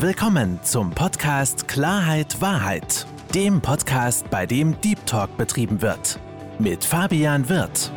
Willkommen 0.00 0.62
zum 0.62 0.92
Podcast 0.92 1.66
Klarheit 1.66 2.40
Wahrheit, 2.40 3.04
dem 3.34 3.60
Podcast, 3.60 4.30
bei 4.30 4.46
dem 4.46 4.80
Deep 4.80 5.04
Talk 5.06 5.36
betrieben 5.36 5.82
wird. 5.82 6.20
Mit 6.60 6.84
Fabian 6.84 7.48
Wirth. 7.48 7.90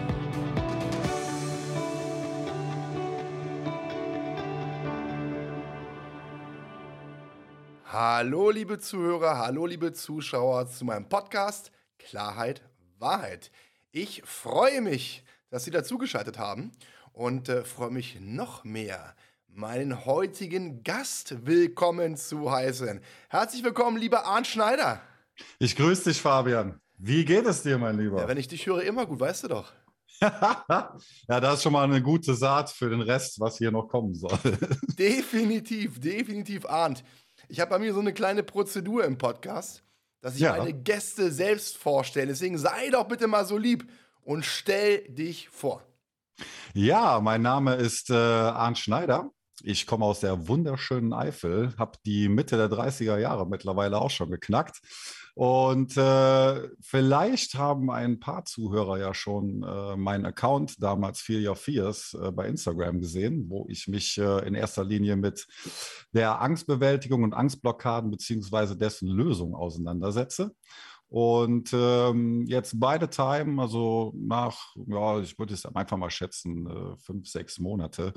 Hallo 7.86 8.50
liebe 8.50 8.80
Zuhörer, 8.80 9.38
hallo 9.38 9.68
liebe 9.68 9.94
Zuschauer 9.94 10.68
zu 10.72 10.86
meinem 10.86 11.08
Podcast 11.08 11.72
Klarheit 12.00 12.64
Wahrheit. 12.98 13.52
Ich 13.92 14.24
freue 14.26 14.82
mich, 14.82 15.24
dass 15.52 15.66
Sie 15.66 15.72
dazugeschaltet 15.72 16.40
haben 16.40 16.72
und 17.14 17.48
äh, 17.48 17.64
freue 17.64 17.92
mich 17.92 18.20
noch 18.20 18.64
mehr, 18.64 19.14
meinen 19.54 20.06
heutigen 20.06 20.84
Gast 20.84 21.46
willkommen 21.46 22.16
zu 22.16 22.52
heißen. 22.52 23.02
Herzlich 23.30 23.64
willkommen, 23.64 23.98
lieber 23.98 24.26
Arndt 24.26 24.48
Schneider. 24.48 25.02
Ich 25.60 25.76
grüße 25.76 26.10
dich, 26.10 26.22
Fabian. 26.22 26.80
Wie 26.98 27.26
geht 27.26 27.46
es 27.46 27.62
dir, 27.62 27.78
mein 27.78 27.98
Lieber? 27.98 28.22
Ja, 28.22 28.28
wenn 28.28 28.38
ich 28.38 28.48
dich 28.48 28.66
höre, 28.66 28.84
immer 28.84 29.06
gut, 29.06 29.20
weißt 29.20 29.44
du 29.44 29.48
doch. 29.50 29.74
ja, 30.22 30.94
das 31.28 31.56
ist 31.56 31.64
schon 31.64 31.74
mal 31.74 31.84
eine 31.84 32.02
gute 32.02 32.34
Saat 32.34 32.70
für 32.70 32.90
den 32.90 33.02
Rest, 33.02 33.40
was 33.40 33.58
hier 33.58 33.72
noch 33.72 33.88
kommen 33.88 34.14
soll. 34.14 34.38
definitiv, 34.98 36.00
definitiv, 36.00 36.66
Arndt. 36.66 37.04
Ich 37.50 37.60
habe 37.60 37.72
bei 37.72 37.80
mir 37.80 37.94
so 37.94 38.00
eine 38.00 38.14
kleine 38.14 38.44
Prozedur 38.44 39.04
im 39.04 39.18
Podcast, 39.18 39.84
dass 40.22 40.36
ich 40.36 40.42
ja. 40.42 40.56
meine 40.56 40.74
Gäste 40.74 41.32
selbst 41.32 41.78
vorstelle. 41.78 42.28
Deswegen 42.28 42.58
sei 42.58 42.90
doch 42.92 43.08
bitte 43.08 43.28
mal 43.28 43.46
so 43.46 43.58
lieb 43.58 43.90
und 44.22 44.46
stell 44.46 45.04
dich 45.10 45.50
vor. 45.50 45.84
Ja, 46.74 47.20
mein 47.20 47.42
Name 47.42 47.76
ist 47.76 48.10
äh, 48.10 48.14
Arndt 48.14 48.78
Schneider. 48.78 49.32
Ich 49.64 49.86
komme 49.86 50.06
aus 50.06 50.20
der 50.20 50.48
wunderschönen 50.48 51.14
Eifel, 51.14 51.74
habe 51.78 51.98
die 52.06 52.30
Mitte 52.30 52.58
der 52.58 52.70
30er 52.70 53.18
Jahre 53.18 53.48
mittlerweile 53.48 54.00
auch 54.00 54.10
schon 54.10 54.32
geknackt. 54.32 54.82
Und 55.34 55.96
äh, 55.96 56.70
vielleicht 56.82 57.56
haben 57.56 57.90
ein 57.90 58.20
paar 58.20 58.44
Zuhörer 58.44 59.00
ja 59.00 59.14
schon 59.14 59.64
äh, 59.64 59.96
meinen 59.96 60.26
Account 60.26 60.84
damals 60.84 61.22
Fear 61.22 61.52
Your 61.52 61.56
Fears 61.56 62.18
äh, 62.22 62.32
bei 62.32 62.48
Instagram 62.48 63.00
gesehen, 63.00 63.46
wo 63.48 63.66
ich 63.70 63.88
mich 63.88 64.18
äh, 64.18 64.46
in 64.46 64.56
erster 64.56 64.84
Linie 64.84 65.16
mit 65.16 65.48
der 66.12 66.42
Angstbewältigung 66.42 67.24
und 67.24 67.34
Angstblockaden 67.34 68.12
beziehungsweise 68.12 68.76
dessen 68.76 69.08
Lösung 69.08 69.56
auseinandersetze. 69.56 70.52
Und 71.12 71.72
ähm, 71.74 72.46
jetzt 72.48 72.80
beide 72.80 73.10
Time, 73.10 73.62
also 73.62 74.14
nach, 74.16 74.74
ja, 74.88 75.20
ich 75.20 75.38
würde 75.38 75.54
es 75.54 75.66
einfach 75.66 75.98
mal 75.98 76.10
schätzen, 76.10 76.66
äh, 76.68 76.96
fünf, 76.96 77.28
sechs 77.28 77.60
Monate, 77.60 78.14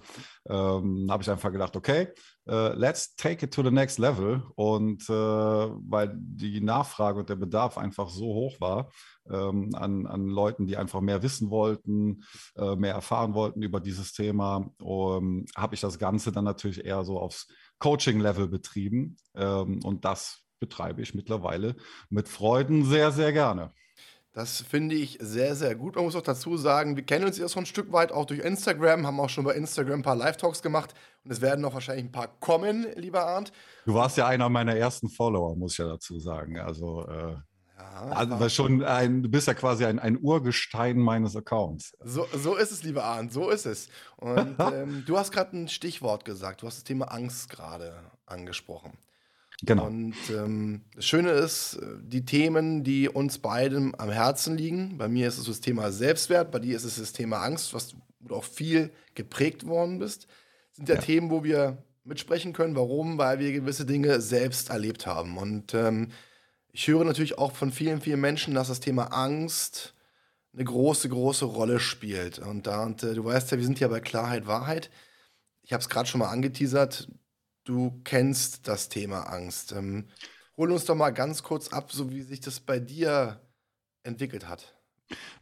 ähm, 0.48 1.08
habe 1.10 1.20
ich 1.24 1.28
einfach 1.28 1.50
gedacht, 1.50 1.74
okay, 1.74 2.06
äh, 2.46 2.72
let's 2.74 3.16
take 3.16 3.46
it 3.46 3.52
to 3.52 3.64
the 3.64 3.72
next 3.72 3.98
level. 3.98 4.44
Und 4.54 5.10
äh, 5.10 5.12
weil 5.12 6.12
die 6.14 6.60
Nachfrage 6.60 7.18
und 7.18 7.28
der 7.28 7.34
Bedarf 7.34 7.78
einfach 7.78 8.08
so 8.08 8.26
hoch 8.26 8.60
war 8.60 8.90
ähm, 9.28 9.70
an, 9.74 10.06
an 10.06 10.28
Leuten, 10.28 10.68
die 10.68 10.76
einfach 10.76 11.00
mehr 11.00 11.24
wissen 11.24 11.50
wollten, 11.50 12.22
äh, 12.56 12.76
mehr 12.76 12.94
erfahren 12.94 13.34
wollten 13.34 13.62
über 13.62 13.80
dieses 13.80 14.12
Thema, 14.12 14.70
um, 14.80 15.46
habe 15.56 15.74
ich 15.74 15.80
das 15.80 15.98
Ganze 15.98 16.30
dann 16.30 16.44
natürlich 16.44 16.84
eher 16.84 17.02
so 17.02 17.18
aufs 17.18 17.48
Coaching-Level 17.80 18.46
betrieben. 18.46 19.16
Ähm, 19.34 19.80
und 19.82 20.04
das 20.04 20.43
betreibe 20.64 21.02
ich 21.02 21.14
mittlerweile 21.14 21.76
mit 22.08 22.26
Freuden 22.26 22.86
sehr, 22.86 23.12
sehr 23.12 23.32
gerne. 23.32 23.70
Das 24.32 24.62
finde 24.62 24.94
ich 24.94 25.18
sehr, 25.20 25.54
sehr 25.54 25.74
gut. 25.76 25.94
Man 25.94 26.04
muss 26.04 26.16
auch 26.16 26.22
dazu 26.22 26.56
sagen, 26.56 26.96
wir 26.96 27.04
kennen 27.04 27.26
uns 27.26 27.36
ja 27.36 27.48
schon 27.48 27.64
ein 27.64 27.66
Stück 27.66 27.92
weit 27.92 28.12
auch 28.12 28.24
durch 28.24 28.40
Instagram, 28.40 29.06
haben 29.06 29.20
auch 29.20 29.28
schon 29.28 29.44
bei 29.44 29.54
Instagram 29.54 30.00
ein 30.00 30.02
paar 30.02 30.16
Live-Talks 30.16 30.62
gemacht 30.62 30.94
und 31.22 31.30
es 31.30 31.42
werden 31.42 31.60
noch 31.60 31.74
wahrscheinlich 31.74 32.06
ein 32.06 32.12
paar 32.12 32.28
kommen, 32.40 32.86
lieber 32.96 33.26
Arndt. 33.26 33.52
Du 33.84 33.94
warst 33.94 34.16
ja 34.16 34.26
einer 34.26 34.48
meiner 34.48 34.74
ersten 34.74 35.08
Follower, 35.08 35.54
muss 35.54 35.72
ich 35.72 35.78
ja 35.78 35.86
dazu 35.86 36.18
sagen. 36.18 36.58
Also, 36.58 37.06
äh, 37.06 37.36
ja, 37.78 38.08
also 38.08 38.48
schon 38.48 38.82
ein, 38.82 39.22
du 39.22 39.28
bist 39.28 39.46
ja 39.46 39.54
quasi 39.54 39.84
ein, 39.84 39.98
ein 39.98 40.18
Urgestein 40.20 40.98
meines 40.98 41.36
Accounts. 41.36 41.92
So, 42.02 42.26
so 42.34 42.56
ist 42.56 42.72
es, 42.72 42.82
lieber 42.82 43.04
Arndt, 43.04 43.32
so 43.32 43.50
ist 43.50 43.66
es. 43.66 43.88
Und 44.16 44.56
ähm, 44.72 45.04
du 45.06 45.18
hast 45.18 45.30
gerade 45.30 45.56
ein 45.56 45.68
Stichwort 45.68 46.24
gesagt, 46.24 46.62
du 46.62 46.66
hast 46.66 46.78
das 46.78 46.84
Thema 46.84 47.12
Angst 47.12 47.50
gerade 47.50 48.10
angesprochen. 48.26 48.98
Genau. 49.64 49.86
Und 49.86 50.14
ähm, 50.30 50.82
das 50.94 51.06
Schöne 51.06 51.30
ist, 51.30 51.74
äh, 51.74 51.86
die 52.02 52.24
Themen, 52.24 52.84
die 52.84 53.08
uns 53.08 53.38
beiden 53.38 53.98
am 53.98 54.10
Herzen 54.10 54.56
liegen, 54.56 54.98
bei 54.98 55.08
mir 55.08 55.28
ist 55.28 55.38
es 55.38 55.46
das 55.46 55.60
Thema 55.60 55.92
Selbstwert, 55.92 56.50
bei 56.50 56.58
dir 56.58 56.76
ist 56.76 56.84
es 56.84 56.96
das 56.96 57.12
Thema 57.12 57.38
Angst, 57.38 57.72
was 57.74 57.94
du 58.20 58.34
auch 58.34 58.44
viel 58.44 58.90
geprägt 59.14 59.66
worden 59.66 59.98
bist, 59.98 60.26
sind 60.72 60.88
ja, 60.88 60.96
ja. 60.96 61.00
Themen, 61.00 61.30
wo 61.30 61.44
wir 61.44 61.78
mitsprechen 62.04 62.52
können. 62.52 62.76
Warum? 62.76 63.18
Weil 63.18 63.38
wir 63.38 63.52
gewisse 63.52 63.86
Dinge 63.86 64.20
selbst 64.20 64.70
erlebt 64.70 65.06
haben. 65.06 65.38
Und 65.38 65.74
ähm, 65.74 66.10
ich 66.72 66.88
höre 66.88 67.04
natürlich 67.04 67.38
auch 67.38 67.52
von 67.52 67.70
vielen, 67.70 68.00
vielen 68.00 68.20
Menschen, 68.20 68.54
dass 68.54 68.68
das 68.68 68.80
Thema 68.80 69.04
Angst 69.12 69.94
eine 70.52 70.64
große, 70.64 71.08
große 71.08 71.44
Rolle 71.44 71.80
spielt. 71.80 72.38
Und 72.38 72.66
da, 72.66 72.84
und, 72.84 73.02
äh, 73.02 73.14
du 73.14 73.24
weißt 73.24 73.50
ja, 73.52 73.58
wir 73.58 73.64
sind 73.64 73.80
ja 73.80 73.88
bei 73.88 74.00
Klarheit, 74.00 74.46
Wahrheit. 74.46 74.90
Ich 75.62 75.72
habe 75.72 75.80
es 75.80 75.88
gerade 75.88 76.08
schon 76.08 76.18
mal 76.18 76.28
angeteasert 76.28 77.08
du 77.64 78.00
kennst 78.04 78.68
das 78.68 78.88
Thema 78.88 79.22
Angst. 79.22 79.72
Ähm, 79.72 80.08
hol 80.56 80.70
uns 80.70 80.84
doch 80.84 80.94
mal 80.94 81.10
ganz 81.10 81.42
kurz 81.42 81.68
ab, 81.68 81.90
so 81.92 82.10
wie 82.10 82.22
sich 82.22 82.40
das 82.40 82.60
bei 82.60 82.78
dir 82.78 83.40
entwickelt 84.02 84.48
hat. 84.48 84.74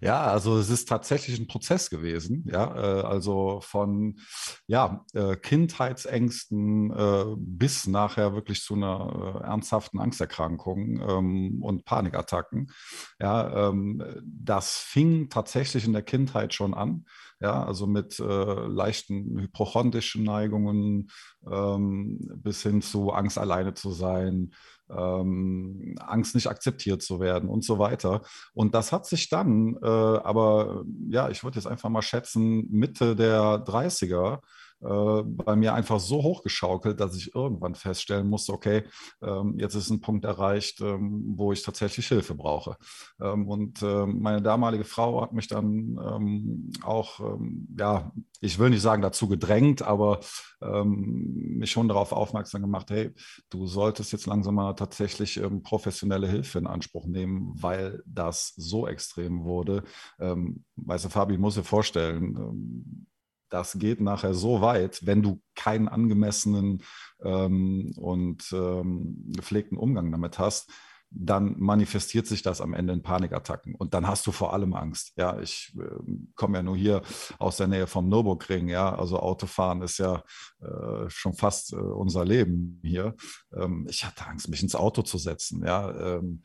Ja, 0.00 0.25
also 0.25 0.59
es 0.59 0.71
ist 0.71 0.88
tatsächlich 0.88 1.38
ein 1.38 1.47
Prozess 1.47 1.88
gewesen, 1.88 2.44
ja, 2.50 2.75
äh, 2.75 3.03
also 3.03 3.60
von 3.62 4.19
ja, 4.66 5.05
äh, 5.12 5.37
Kindheitsängsten 5.37 6.91
äh, 6.91 7.25
bis 7.37 7.87
nachher 7.87 8.34
wirklich 8.34 8.62
zu 8.62 8.75
einer 8.75 9.41
äh, 9.41 9.44
ernsthaften 9.44 10.00
Angsterkrankung 10.00 11.00
ähm, 11.00 11.62
und 11.62 11.84
Panikattacken. 11.84 12.72
Ja, 13.21 13.69
ähm, 13.69 14.03
das 14.25 14.78
fing 14.78 15.28
tatsächlich 15.28 15.84
in 15.84 15.93
der 15.93 16.03
Kindheit 16.03 16.54
schon 16.54 16.75
an, 16.75 17.06
ja, 17.42 17.64
also 17.64 17.86
mit 17.88 18.20
äh, 18.20 18.22
leichten 18.22 19.38
hypochondrischen 19.41 20.22
Neigungen 20.22 21.10
ähm, 21.50 22.19
bis 22.36 22.62
hin 22.62 22.82
zu 22.82 23.10
Angst 23.10 23.36
alleine 23.36 23.75
zu 23.75 23.91
sein, 23.91 24.54
ähm, 24.88 25.97
Angst 25.98 26.36
nicht 26.36 26.47
akzeptiert 26.47 27.03
zu 27.03 27.19
werden 27.19 27.48
und 27.48 27.64
so 27.64 27.80
weiter. 27.80 28.22
Und 28.54 28.75
das 28.75 28.92
hat 28.92 29.06
sich 29.06 29.28
dann, 29.28 29.76
äh, 29.82 29.86
aber 29.86 30.84
ja, 31.08 31.30
ich 31.30 31.42
würde 31.42 31.58
jetzt 31.58 31.66
einfach 31.66 31.88
mal 31.88 32.03
schätzen, 32.03 32.69
Mitte 32.70 33.16
der 33.16 33.64
30er 33.64 34.41
äh, 34.82 35.22
bei 35.25 35.54
mir 35.54 35.75
einfach 35.75 36.00
so 36.00 36.22
hochgeschaukelt, 36.22 36.98
dass 36.98 37.16
ich 37.16 37.34
irgendwann 37.34 37.76
feststellen 37.76 38.28
musste, 38.28 38.53
okay, 38.53 38.82
ähm, 39.22 39.54
jetzt 39.59 39.75
ist 39.75 39.91
ein 39.91 40.00
Punkt 40.00 40.25
erreicht, 40.25 40.81
ähm, 40.81 41.22
wo 41.37 41.53
ich 41.53 41.62
tatsächlich 41.62 42.09
Hilfe 42.09 42.34
brauche. 42.34 42.76
Ähm, 43.21 43.48
und 43.48 43.82
meine 43.82 44.42
damalige 44.42 44.84
Frau 44.84 45.22
hat 45.22 45.32
mich 45.32 45.48
dann 45.48 46.72
auch, 46.82 47.38
ja, 47.78 48.12
ich 48.41 48.59
will 48.59 48.71
nicht 48.71 48.82
sagen 48.82 49.03
dazu 49.03 49.28
gedrängt, 49.28 49.82
aber 49.82 50.21
mich 50.60 51.71
schon 51.71 51.88
darauf 51.88 52.12
aufmerksam 52.12 52.62
gemacht, 52.62 52.91
hey, 52.91 53.12
du 53.50 53.66
solltest 53.66 54.12
jetzt 54.12 54.26
langsam 54.26 54.54
mal 54.54 54.75
tatsächlich 54.75 55.41
professionelle 55.62 56.28
Hilfe 56.28 56.59
in 56.59 56.66
Anspruch 56.66 57.06
nehmen, 57.06 57.53
weil 57.56 58.03
das 58.06 58.53
so 58.56 58.87
extrem 58.87 59.44
wurde. 59.44 59.82
weißt 60.19 61.04
du, 61.04 61.09
Fabi, 61.09 61.34
ich 61.34 61.41
muss 61.41 61.54
dir 61.54 61.65
vorstellen, 61.65 63.06
das 63.52 63.78
geht 63.78 64.00
nachher 64.00 64.34
so 64.34 64.60
weit, 64.62 65.04
wenn 65.04 65.22
du 65.22 65.42
keinen 65.54 65.88
angemessenen 65.88 66.82
ähm, 67.22 67.92
und 67.96 68.50
ähm, 68.52 69.32
gepflegten 69.36 69.76
Umgang 69.76 70.10
damit 70.10 70.38
hast, 70.38 70.70
dann 71.14 71.56
manifestiert 71.58 72.26
sich 72.26 72.42
das 72.42 72.62
am 72.62 72.72
Ende 72.72 72.94
in 72.94 73.02
Panikattacken. 73.02 73.74
Und 73.74 73.92
dann 73.92 74.06
hast 74.06 74.26
du 74.26 74.32
vor 74.32 74.54
allem 74.54 74.72
Angst. 74.72 75.12
Ja, 75.16 75.38
ich 75.41 75.76
äh, 75.78 76.00
komme 76.34 76.58
ja 76.58 76.62
nur 76.62 76.76
hier 76.76 77.02
aus 77.38 77.58
der 77.58 77.66
Nähe 77.68 77.86
vom 77.86 78.08
Nürburgring. 78.08 78.68
Ja, 78.68 78.94
also 78.94 79.18
Autofahren 79.20 79.82
ist 79.82 79.98
ja 79.98 80.22
äh, 80.60 81.08
schon 81.08 81.34
fast 81.34 81.74
äh, 81.74 81.77
unser 81.77 82.24
Leben 82.24 82.80
hier. 82.82 83.15
Ähm, 83.54 83.86
ich 83.91 84.06
hatte 84.06 84.27
Angst, 84.27 84.48
mich 84.48 84.62
ins 84.62 84.74
Auto 84.74 85.03
zu 85.03 85.18
setzen. 85.18 85.62
Ja, 85.66 85.91
ähm, 86.16 86.42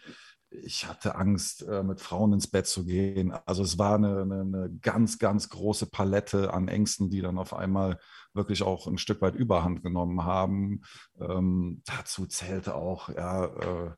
ich 0.49 0.88
hatte 0.88 1.15
Angst, 1.15 1.63
äh, 1.63 1.83
mit 1.83 2.01
Frauen 2.01 2.33
ins 2.33 2.47
Bett 2.47 2.67
zu 2.67 2.85
gehen. 2.85 3.33
Also 3.45 3.63
es 3.63 3.77
war 3.77 3.95
eine, 3.95 4.21
eine, 4.21 4.41
eine, 4.41 4.69
ganz, 4.81 5.19
ganz 5.19 5.49
große 5.49 5.88
Palette 5.88 6.53
an 6.53 6.67
Ängsten, 6.67 7.09
die 7.09 7.21
dann 7.21 7.38
auf 7.38 7.53
einmal 7.53 7.99
wirklich 8.33 8.63
auch 8.63 8.88
ein 8.88 8.97
Stück 8.97 9.21
weit 9.21 9.35
Überhand 9.35 9.83
genommen 9.83 10.23
haben. 10.23 10.81
Ähm, 11.19 11.81
dazu 11.85 12.25
zählte 12.25 12.75
auch, 12.75 13.09
ja, 13.09 13.45
äh, 13.45 13.91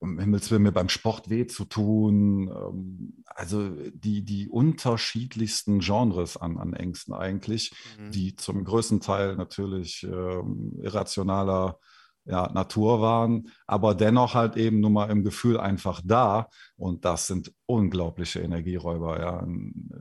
um 0.00 0.18
Himmels 0.20 0.50
Willen 0.50 0.62
mir 0.62 0.72
beim 0.72 0.88
Sport 0.88 1.28
weh 1.28 1.46
zu 1.46 1.64
tun. 1.64 2.48
Ähm, 2.48 3.24
also 3.26 3.70
die, 3.92 4.24
die 4.24 4.48
unterschiedlichsten 4.48 5.80
Genres 5.80 6.36
an, 6.36 6.58
an 6.58 6.72
Ängsten 6.72 7.14
eigentlich, 7.14 7.72
mhm. 7.98 8.12
die 8.12 8.36
zum 8.36 8.64
größten 8.64 9.00
Teil 9.00 9.36
natürlich 9.36 10.04
ähm, 10.04 10.78
irrationaler 10.82 11.80
ja, 12.28 12.50
Natur 12.52 13.00
waren, 13.00 13.48
aber 13.66 13.94
dennoch 13.94 14.34
halt 14.34 14.56
eben 14.56 14.80
nur 14.80 14.90
mal 14.90 15.10
im 15.10 15.24
Gefühl 15.24 15.58
einfach 15.58 16.02
da. 16.04 16.48
Und 16.76 17.04
das 17.04 17.26
sind 17.26 17.52
unglaubliche 17.66 18.40
Energieräuber. 18.40 19.18
Ja. 19.18 19.46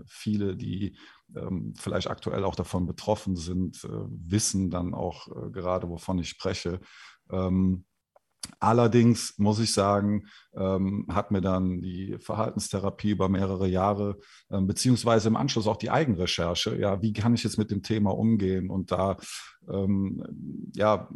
Viele, 0.05 0.55
die 0.55 0.97
ähm, 1.35 1.73
vielleicht 1.77 2.09
aktuell 2.09 2.43
auch 2.43 2.55
davon 2.55 2.85
betroffen 2.85 3.35
sind, 3.37 3.83
äh, 3.85 3.89
wissen 4.09 4.69
dann 4.69 4.93
auch 4.93 5.27
äh, 5.27 5.49
gerade, 5.51 5.89
wovon 5.89 6.19
ich 6.19 6.29
spreche. 6.29 6.79
Ähm, 7.31 7.85
Allerdings 8.59 9.37
muss 9.37 9.59
ich 9.59 9.73
sagen, 9.73 10.25
ähm, 10.55 11.05
hat 11.09 11.31
mir 11.31 11.41
dann 11.41 11.81
die 11.81 12.17
Verhaltenstherapie 12.19 13.11
über 13.11 13.29
mehrere 13.29 13.67
Jahre, 13.67 14.17
ähm, 14.49 14.67
beziehungsweise 14.67 15.27
im 15.27 15.35
Anschluss 15.35 15.67
auch 15.67 15.77
die 15.77 15.91
Eigenrecherche, 15.91 16.77
ja, 16.77 17.01
wie 17.01 17.13
kann 17.13 17.33
ich 17.33 17.43
jetzt 17.43 17.57
mit 17.57 17.71
dem 17.71 17.83
Thema 17.83 18.11
umgehen? 18.11 18.69
Und 18.69 18.91
da, 18.91 19.17
ähm, 19.69 20.23
ja, 20.75 21.09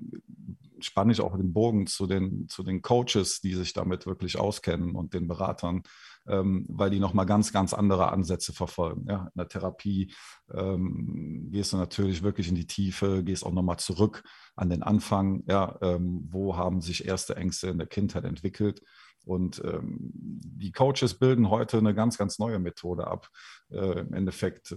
spanne 0.85 1.11
ich 1.11 1.21
auch 1.21 1.35
den 1.35 1.53
Bogen 1.53 1.87
zu 1.87 2.07
den, 2.07 2.47
zu 2.47 2.63
den 2.63 2.81
Coaches, 2.81 3.41
die 3.41 3.53
sich 3.53 3.73
damit 3.73 4.05
wirklich 4.05 4.37
auskennen 4.37 4.95
und 4.95 5.13
den 5.13 5.27
Beratern, 5.27 5.83
ähm, 6.27 6.65
weil 6.69 6.89
die 6.89 6.99
nochmal 6.99 7.25
ganz, 7.25 7.51
ganz 7.51 7.73
andere 7.73 8.11
Ansätze 8.11 8.53
verfolgen. 8.53 9.05
Ja, 9.09 9.23
in 9.25 9.37
der 9.37 9.47
Therapie 9.47 10.13
ähm, 10.53 11.49
gehst 11.51 11.73
du 11.73 11.77
natürlich 11.77 12.23
wirklich 12.23 12.47
in 12.47 12.55
die 12.55 12.67
Tiefe, 12.67 13.23
gehst 13.23 13.45
auch 13.45 13.53
nochmal 13.53 13.77
zurück 13.77 14.23
an 14.55 14.69
den 14.69 14.83
Anfang. 14.83 15.43
Ja, 15.47 15.77
ähm, 15.81 16.27
wo 16.29 16.57
haben 16.57 16.81
sich 16.81 17.05
erste 17.05 17.35
Ängste 17.35 17.69
in 17.69 17.77
der 17.77 17.87
Kindheit 17.87 18.25
entwickelt? 18.25 18.81
Und 19.25 19.61
ähm, 19.63 19.97
die 20.01 20.71
Coaches 20.71 21.15
bilden 21.15 21.49
heute 21.49 21.77
eine 21.77 21.93
ganz, 21.93 22.17
ganz 22.17 22.39
neue 22.39 22.59
Methode 22.59 23.07
ab, 23.07 23.29
äh, 23.69 23.99
im 23.99 24.13
Endeffekt 24.13 24.71
äh, 24.71 24.75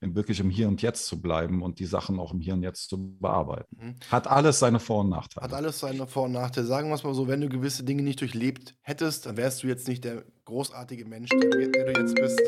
in 0.00 0.14
wirklich 0.14 0.40
im 0.40 0.50
Hier 0.50 0.68
und 0.68 0.82
Jetzt 0.82 1.06
zu 1.06 1.20
bleiben 1.20 1.62
und 1.62 1.78
die 1.78 1.84
Sachen 1.84 2.18
auch 2.18 2.32
im 2.32 2.40
Hier 2.40 2.54
und 2.54 2.62
Jetzt 2.62 2.88
zu 2.88 3.16
bearbeiten. 3.18 3.76
Mhm. 3.78 3.94
Hat 4.10 4.26
alles 4.26 4.58
seine 4.58 4.80
Vor- 4.80 5.00
und 5.00 5.10
Nachteile. 5.10 5.44
Hat 5.44 5.54
alles 5.54 5.80
seine 5.80 6.06
Vor- 6.06 6.24
und 6.24 6.32
Nachteile. 6.32 6.66
Sagen 6.66 6.88
wir 6.88 6.94
es 6.94 7.04
mal 7.04 7.14
so, 7.14 7.28
wenn 7.28 7.40
du 7.40 7.48
gewisse 7.48 7.84
Dinge 7.84 8.02
nicht 8.02 8.20
durchlebt 8.20 8.74
hättest, 8.80 9.26
dann 9.26 9.36
wärst 9.36 9.62
du 9.62 9.66
jetzt 9.66 9.88
nicht 9.88 10.04
der 10.04 10.24
großartige 10.44 11.04
Mensch, 11.04 11.30
der, 11.30 11.68
der 11.68 11.92
du 11.92 12.00
jetzt 12.00 12.14
bist. 12.14 12.40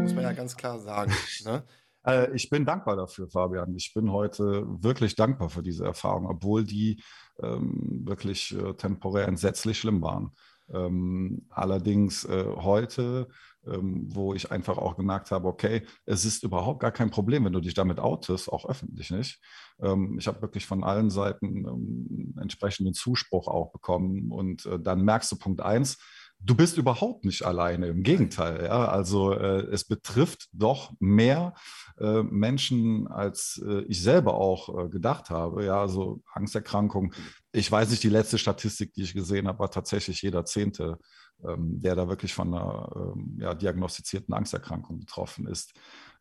Muss 0.00 0.14
man 0.14 0.24
ja 0.24 0.32
ganz 0.32 0.56
klar 0.56 0.78
sagen. 0.78 1.12
Ne? 1.44 1.64
Äh, 2.04 2.34
ich 2.34 2.50
bin 2.50 2.64
dankbar 2.64 2.96
dafür, 2.96 3.28
Fabian. 3.28 3.74
Ich 3.74 3.92
bin 3.94 4.12
heute 4.12 4.64
wirklich 4.66 5.16
dankbar 5.16 5.48
für 5.48 5.62
diese 5.62 5.84
Erfahrung, 5.84 6.26
obwohl 6.26 6.64
die 6.64 7.02
ähm, 7.42 8.02
wirklich 8.04 8.54
äh, 8.56 8.74
temporär 8.74 9.28
entsetzlich 9.28 9.78
schlimm 9.78 10.02
waren. 10.02 10.32
Ähm, 10.72 11.46
allerdings 11.50 12.24
äh, 12.24 12.44
heute, 12.56 13.28
ähm, 13.66 14.06
wo 14.08 14.34
ich 14.34 14.50
einfach 14.50 14.78
auch 14.78 14.96
gemerkt 14.96 15.30
habe, 15.30 15.48
okay, 15.48 15.82
es 16.06 16.24
ist 16.24 16.42
überhaupt 16.42 16.80
gar 16.80 16.92
kein 16.92 17.10
Problem, 17.10 17.44
wenn 17.44 17.52
du 17.52 17.60
dich 17.60 17.74
damit 17.74 17.98
outest, 17.98 18.50
auch 18.50 18.68
öffentlich 18.68 19.10
nicht. 19.10 19.40
Ähm, 19.82 20.16
ich 20.18 20.26
habe 20.26 20.42
wirklich 20.42 20.66
von 20.66 20.84
allen 20.84 21.10
Seiten 21.10 21.66
ähm, 21.66 22.34
entsprechenden 22.40 22.94
Zuspruch 22.94 23.48
auch 23.48 23.72
bekommen. 23.72 24.30
Und 24.30 24.66
äh, 24.66 24.78
dann 24.78 25.04
merkst 25.04 25.30
du 25.32 25.36
Punkt 25.36 25.60
eins, 25.60 25.98
du 26.42 26.54
bist 26.54 26.78
überhaupt 26.78 27.24
nicht 27.24 27.44
alleine. 27.44 27.88
Im 27.88 28.02
Gegenteil, 28.02 28.64
ja. 28.64 28.86
Also 28.86 29.32
äh, 29.32 29.66
es 29.70 29.84
betrifft 29.84 30.48
doch 30.52 30.92
mehr 30.98 31.54
äh, 31.98 32.22
Menschen, 32.22 33.08
als 33.08 33.62
äh, 33.66 33.82
ich 33.82 34.02
selber 34.02 34.34
auch 34.34 34.86
äh, 34.86 34.88
gedacht 34.88 35.30
habe. 35.30 35.64
Ja, 35.64 35.80
also 35.80 36.22
Angsterkrankung. 36.32 37.12
Ich 37.52 37.70
weiß 37.70 37.90
nicht, 37.90 38.02
die 38.02 38.08
letzte 38.08 38.38
Statistik, 38.38 38.92
die 38.94 39.02
ich 39.02 39.14
gesehen 39.14 39.48
habe, 39.48 39.58
war 39.58 39.70
tatsächlich 39.70 40.22
jeder 40.22 40.44
Zehnte, 40.44 40.98
ähm, 41.44 41.80
der 41.80 41.96
da 41.96 42.08
wirklich 42.08 42.32
von 42.32 42.54
einer 42.54 42.88
ähm, 42.94 43.38
ja, 43.40 43.54
diagnostizierten 43.54 44.32
Angsterkrankung 44.34 45.00
betroffen 45.00 45.46
ist. 45.48 45.72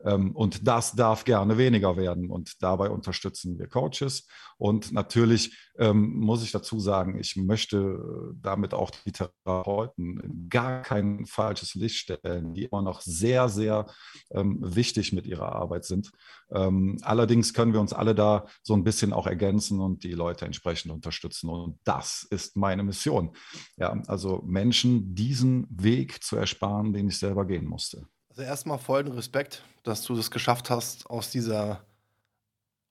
Ähm, 0.03 0.35
und 0.35 0.67
das 0.67 0.93
darf 0.93 1.25
gerne 1.25 1.57
weniger 1.57 1.97
werden. 1.97 2.29
Und 2.29 2.61
dabei 2.61 2.89
unterstützen 2.89 3.57
wir 3.59 3.67
Coaches. 3.67 4.27
Und 4.57 4.91
natürlich 4.91 5.57
ähm, 5.77 6.19
muss 6.19 6.43
ich 6.43 6.51
dazu 6.51 6.79
sagen, 6.79 7.17
ich 7.19 7.35
möchte 7.35 7.77
äh, 7.77 8.35
damit 8.41 8.73
auch 8.73 8.91
die 8.91 9.11
Therapeuten 9.11 10.47
gar 10.49 10.81
kein 10.81 11.25
falsches 11.25 11.75
Licht 11.75 11.97
stellen, 11.97 12.53
die 12.53 12.65
immer 12.65 12.81
noch 12.81 13.01
sehr, 13.01 13.49
sehr 13.49 13.85
ähm, 14.31 14.59
wichtig 14.61 15.13
mit 15.13 15.25
ihrer 15.25 15.53
Arbeit 15.53 15.85
sind. 15.85 16.11
Allerdings 16.51 17.53
können 17.53 17.73
wir 17.73 17.79
uns 17.79 17.93
alle 17.93 18.15
da 18.15 18.47
so 18.63 18.73
ein 18.73 18.83
bisschen 18.83 19.13
auch 19.13 19.27
ergänzen 19.27 19.79
und 19.79 20.03
die 20.03 20.13
Leute 20.13 20.45
entsprechend 20.45 20.91
unterstützen. 20.91 21.47
Und 21.47 21.77
das 21.83 22.25
ist 22.31 22.57
meine 22.57 22.81
Mission. 22.81 23.35
Ja, 23.77 24.01
also 24.07 24.41
Menschen 24.47 25.13
diesen 25.13 25.67
Weg 25.69 26.23
zu 26.23 26.37
ersparen, 26.37 26.91
den 26.91 27.07
ich 27.07 27.19
selber 27.19 27.45
gehen 27.45 27.67
musste. 27.67 28.07
Also 28.39 28.47
erstmal 28.47 28.77
vollen 28.77 29.09
Respekt, 29.09 29.65
dass 29.83 30.03
du 30.03 30.17
es 30.17 30.31
geschafft 30.31 30.69
hast, 30.69 31.09
aus 31.09 31.29
dieser 31.29 31.83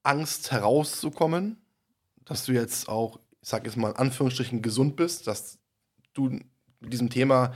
Angst 0.03 0.51
herauszukommen, 0.51 1.57
dass 2.23 2.45
du 2.45 2.51
jetzt 2.51 2.87
auch, 2.87 3.19
ich 3.41 3.49
sag 3.49 3.65
jetzt 3.65 3.75
mal 3.75 3.89
in 3.89 3.95
Anführungsstrichen, 3.95 4.61
gesund 4.61 4.95
bist, 4.95 5.25
dass 5.25 5.57
du 6.13 6.29
mit 6.81 6.93
diesem 6.93 7.09
Thema 7.09 7.55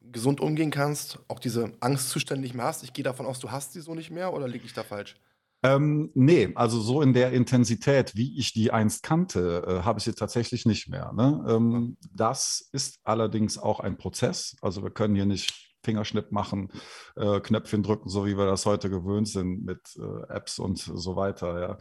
gesund 0.00 0.40
umgehen 0.40 0.72
kannst, 0.72 1.20
auch 1.28 1.38
diese 1.38 1.72
Angstzustände 1.78 2.42
nicht 2.42 2.56
mehr 2.56 2.64
hast. 2.64 2.82
Ich 2.82 2.92
gehe 2.92 3.04
davon 3.04 3.26
aus, 3.26 3.38
du 3.38 3.52
hast 3.52 3.72
sie 3.72 3.82
so 3.82 3.94
nicht 3.94 4.10
mehr 4.10 4.34
oder 4.34 4.48
liege 4.48 4.66
ich 4.66 4.72
da 4.72 4.82
falsch? 4.82 5.14
Ähm, 5.62 6.10
nee, 6.14 6.50
also 6.56 6.80
so 6.80 7.02
in 7.02 7.12
der 7.12 7.30
Intensität, 7.30 8.16
wie 8.16 8.36
ich 8.36 8.52
die 8.52 8.72
einst 8.72 9.04
kannte, 9.04 9.62
äh, 9.64 9.84
habe 9.84 10.00
ich 10.00 10.04
sie 10.06 10.14
tatsächlich 10.14 10.66
nicht 10.66 10.88
mehr. 10.88 11.12
Ne? 11.12 11.44
Ähm, 11.48 11.96
das 12.12 12.68
ist 12.72 12.98
allerdings 13.04 13.58
auch 13.58 13.78
ein 13.78 13.96
Prozess. 13.96 14.56
Also 14.60 14.82
wir 14.82 14.90
können 14.90 15.14
hier 15.14 15.26
nicht 15.26 15.61
Fingerschnipp 15.82 16.32
machen, 16.32 16.70
äh, 17.16 17.40
Knöpfchen 17.40 17.82
drücken, 17.82 18.08
so 18.08 18.26
wie 18.26 18.36
wir 18.36 18.46
das 18.46 18.66
heute 18.66 18.90
gewöhnt 18.90 19.28
sind 19.28 19.64
mit 19.64 19.80
äh, 19.96 20.32
Apps 20.32 20.58
und 20.58 20.78
so 20.78 21.16
weiter. 21.16 21.60
Ja. 21.60 21.78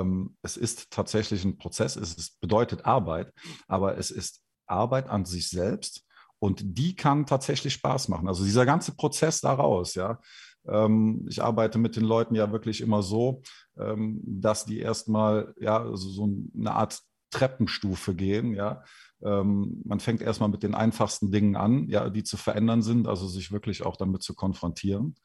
Ähm, 0.00 0.36
es 0.42 0.56
ist 0.56 0.90
tatsächlich 0.90 1.44
ein 1.44 1.58
Prozess, 1.58 1.96
es 1.96 2.14
ist, 2.14 2.40
bedeutet 2.40 2.84
Arbeit, 2.84 3.32
aber 3.68 3.98
es 3.98 4.10
ist 4.10 4.42
Arbeit 4.66 5.08
an 5.08 5.24
sich 5.24 5.48
selbst 5.48 6.04
und 6.38 6.60
die 6.78 6.94
kann 6.94 7.26
tatsächlich 7.26 7.74
Spaß 7.74 8.08
machen. 8.08 8.28
Also 8.28 8.44
dieser 8.44 8.66
ganze 8.66 8.94
Prozess 8.94 9.40
daraus, 9.40 9.94
ja. 9.94 10.20
Ähm, 10.68 11.24
ich 11.28 11.42
arbeite 11.42 11.78
mit 11.78 11.96
den 11.96 12.04
Leuten 12.04 12.34
ja 12.34 12.50
wirklich 12.52 12.80
immer 12.80 13.02
so, 13.02 13.42
ähm, 13.78 14.20
dass 14.24 14.64
die 14.64 14.80
erstmal 14.80 15.54
ja 15.58 15.86
so, 15.94 16.08
so 16.08 16.28
eine 16.58 16.72
Art 16.72 17.00
Treppenstufe 17.30 18.14
gehen, 18.14 18.54
ja. 18.54 18.82
Ähm, 19.24 19.82
man 19.84 20.00
fängt 20.00 20.20
erstmal 20.20 20.48
mit 20.48 20.62
den 20.62 20.74
einfachsten 20.74 21.30
Dingen 21.30 21.56
an, 21.56 21.88
ja, 21.88 22.10
die 22.10 22.24
zu 22.24 22.36
verändern 22.36 22.82
sind, 22.82 23.06
also 23.06 23.26
sich 23.26 23.52
wirklich 23.52 23.84
auch 23.84 23.96
damit 23.96 24.22
zu 24.22 24.34
konfrontieren 24.34 25.16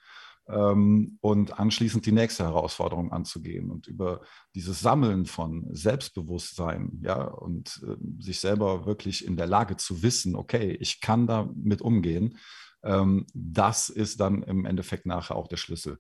ähm, 0.49 1.17
und 1.21 1.59
anschließend 1.59 2.05
die 2.05 2.11
nächste 2.11 2.43
Herausforderung 2.43 3.11
anzugehen 3.11 3.69
und 3.69 3.88
über 3.88 4.21
dieses 4.55 4.79
Sammeln 4.79 5.25
von 5.25 5.67
Selbstbewusstsein, 5.71 7.01
ja, 7.03 7.23
und 7.23 7.81
äh, 7.88 7.95
sich 8.21 8.39
selber 8.39 8.85
wirklich 8.85 9.25
in 9.25 9.38
der 9.38 9.47
Lage 9.47 9.77
zu 9.77 10.03
wissen, 10.03 10.35
okay, 10.35 10.77
ich 10.79 11.01
kann 11.01 11.27
damit 11.27 11.81
umgehen, 11.81 12.37
ähm, 12.83 13.27
das 13.33 13.89
ist 13.89 14.19
dann 14.19 14.44
im 14.44 14.65
Endeffekt 14.65 15.05
nachher 15.05 15.35
auch 15.35 15.47
der 15.47 15.57
Schlüssel 15.57 15.97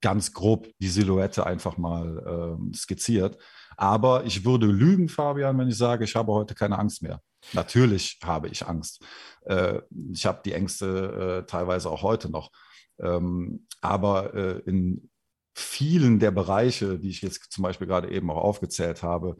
ganz 0.00 0.32
grob 0.32 0.68
die 0.80 0.88
Silhouette 0.88 1.46
einfach 1.46 1.76
mal 1.76 2.58
äh, 2.58 2.76
skizziert. 2.76 3.38
Aber 3.76 4.24
ich 4.24 4.44
würde 4.44 4.66
lügen, 4.66 5.08
Fabian, 5.08 5.58
wenn 5.58 5.68
ich 5.68 5.76
sage, 5.76 6.04
ich 6.04 6.14
habe 6.14 6.32
heute 6.32 6.54
keine 6.54 6.78
Angst 6.78 7.02
mehr. 7.02 7.22
Natürlich 7.52 8.18
habe 8.22 8.48
ich 8.48 8.66
Angst. 8.66 9.02
Äh, 9.42 9.80
ich 10.12 10.26
habe 10.26 10.40
die 10.44 10.52
Ängste 10.52 11.42
äh, 11.42 11.46
teilweise 11.46 11.90
auch 11.90 12.02
heute 12.02 12.30
noch. 12.30 12.50
Ähm, 12.98 13.66
aber 13.80 14.34
äh, 14.34 14.58
in 14.66 15.10
vielen 15.54 16.18
der 16.18 16.30
Bereiche, 16.30 16.98
die 16.98 17.08
ich 17.08 17.22
jetzt 17.22 17.50
zum 17.50 17.62
Beispiel 17.62 17.86
gerade 17.86 18.10
eben 18.10 18.30
auch 18.30 18.42
aufgezählt 18.42 19.02
habe, 19.02 19.36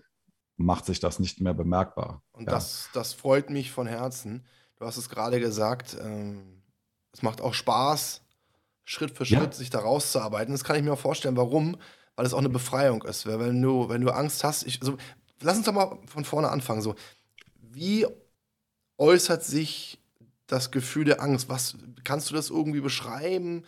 macht 0.57 0.87
sich 0.87 1.01
das 1.01 1.19
nicht 1.19 1.41
mehr 1.41 1.55
bemerkbar. 1.55 2.23
Und 2.33 2.45
ja. 2.47 2.53
das, 2.53 2.89
das 2.93 3.13
freut 3.13 3.51
mich 3.51 3.71
von 3.71 3.87
Herzen. 3.87 4.47
Du 4.77 4.87
hast 4.87 4.97
es 4.97 5.09
gerade 5.09 5.41
gesagt, 5.41 5.97
ähm, 6.01 6.63
es 7.13 7.23
macht 7.23 7.41
auch 7.41 7.55
Spaß, 7.55 8.23
Schritt 8.91 9.17
für 9.17 9.25
Schritt 9.25 9.39
ja. 9.39 9.53
sich 9.53 9.71
da 9.71 9.79
rauszuarbeiten. 9.79 10.53
Das 10.53 10.65
kann 10.65 10.75
ich 10.75 10.83
mir 10.83 10.93
auch 10.93 10.99
vorstellen, 10.99 11.37
warum, 11.37 11.77
weil 12.17 12.27
es 12.27 12.35
auch 12.35 12.39
eine 12.39 12.49
Befreiung 12.49 13.05
ist. 13.05 13.25
Weil 13.25 13.39
wenn 13.39 13.63
du, 13.63 13.89
wenn 13.89 14.01
du 14.01 14.11
Angst 14.11 14.43
hast, 14.43 14.67
ich, 14.67 14.81
also, 14.81 14.97
lass 15.41 15.59
uns 15.59 15.67
doch 15.67 15.73
mal 15.73 15.97
von 16.07 16.25
vorne 16.25 16.49
anfangen. 16.49 16.83
So, 16.83 16.97
wie 17.61 18.05
äußert 18.99 19.45
sich 19.45 20.01
das 20.49 20.73
Gefühl 20.73 21.05
der 21.05 21.23
Angst? 21.23 21.49
Was 21.49 21.77
kannst 22.03 22.31
du 22.31 22.35
das 22.35 22.51
irgendwie 22.51 22.81
beschreiben? 22.81 23.65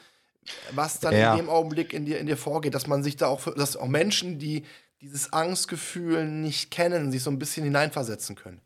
Was 0.73 0.99
dann 0.99 1.15
ja. 1.15 1.35
in 1.35 1.39
dem 1.39 1.51
Augenblick 1.51 1.93
in 1.93 2.05
dir, 2.05 2.19
in 2.19 2.27
dir 2.27 2.37
vorgeht, 2.37 2.75
dass 2.75 2.89
man 2.89 3.05
sich 3.05 3.15
da 3.15 3.29
auch, 3.29 3.55
dass 3.55 3.77
auch 3.77 3.87
Menschen, 3.87 4.41
die 4.41 4.65
dieses 5.01 5.33
Angstgefühl 5.33 6.29
nicht 6.29 6.73
kennen, 6.73 7.13
sich 7.13 7.23
so 7.23 7.31
ein 7.31 7.39
bisschen 7.39 7.63
hineinversetzen 7.63 8.35
können? 8.35 8.61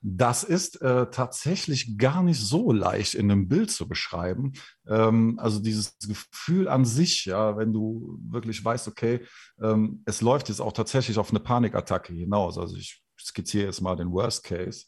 Das 0.00 0.44
ist 0.44 0.80
äh, 0.80 1.10
tatsächlich 1.10 1.98
gar 1.98 2.22
nicht 2.22 2.40
so 2.40 2.72
leicht 2.72 3.14
in 3.14 3.30
einem 3.30 3.48
Bild 3.48 3.70
zu 3.70 3.88
beschreiben. 3.88 4.52
Ähm, 4.86 5.38
also 5.40 5.60
dieses 5.60 5.98
Gefühl 5.98 6.68
an 6.68 6.84
sich, 6.84 7.24
ja, 7.24 7.56
wenn 7.56 7.72
du 7.72 8.18
wirklich 8.22 8.64
weißt, 8.64 8.86
okay, 8.88 9.24
ähm, 9.60 10.02
es 10.06 10.20
läuft 10.20 10.48
jetzt 10.48 10.60
auch 10.60 10.72
tatsächlich 10.72 11.18
auf 11.18 11.30
eine 11.30 11.40
Panikattacke 11.40 12.12
hinaus. 12.12 12.58
Also 12.58 12.76
ich 12.76 13.02
skizziere 13.18 13.66
jetzt 13.66 13.80
mal 13.80 13.96
den 13.96 14.12
Worst 14.12 14.44
Case. 14.44 14.86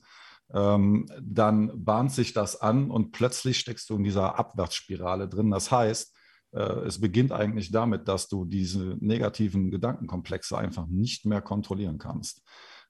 Ähm, 0.53 1.07
dann 1.21 1.85
bahnt 1.85 2.13
sich 2.13 2.33
das 2.33 2.61
an 2.61 2.91
und 2.91 3.13
plötzlich 3.13 3.59
steckst 3.59 3.91
du 3.91 3.97
in 3.97 4.05
dieser 4.05 4.39
Abwärtsspirale 4.39 5.29
drin. 5.29 5.51
Das 5.51 5.71
heißt, 5.71 6.15
äh, 6.53 6.63
es 6.87 7.01
beginnt 7.01 7.33
eigentlich 7.33 7.71
damit, 7.71 8.09
dass 8.09 8.29
du 8.29 8.45
diese 8.45 8.97
negativen 9.01 9.71
Gedankenkomplexe 9.71 10.57
einfach 10.57 10.87
nicht 10.87 11.27
mehr 11.27 11.41
kontrollieren 11.41 11.99
kannst. 11.99 12.43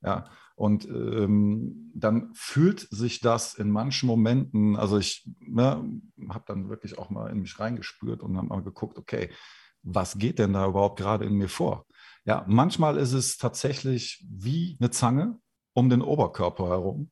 Ja, 0.02 0.30
und 0.60 0.84
ähm, 0.84 1.90
dann 1.94 2.34
fühlt 2.34 2.80
sich 2.90 3.20
das 3.20 3.54
in 3.54 3.70
manchen 3.70 4.06
Momenten, 4.06 4.76
also 4.76 4.98
ich 4.98 5.26
ne, 5.38 5.82
habe 6.28 6.44
dann 6.46 6.68
wirklich 6.68 6.98
auch 6.98 7.08
mal 7.08 7.30
in 7.30 7.40
mich 7.40 7.58
reingespürt 7.58 8.22
und 8.22 8.36
habe 8.36 8.48
mal 8.48 8.62
geguckt, 8.62 8.98
okay, 8.98 9.30
was 9.82 10.18
geht 10.18 10.38
denn 10.38 10.52
da 10.52 10.66
überhaupt 10.66 10.98
gerade 10.98 11.24
in 11.24 11.32
mir 11.32 11.48
vor? 11.48 11.86
Ja, 12.26 12.44
manchmal 12.46 12.98
ist 12.98 13.14
es 13.14 13.38
tatsächlich 13.38 14.22
wie 14.30 14.76
eine 14.78 14.90
Zange 14.90 15.38
um 15.72 15.88
den 15.88 16.02
Oberkörper 16.02 16.68
herum. 16.68 17.10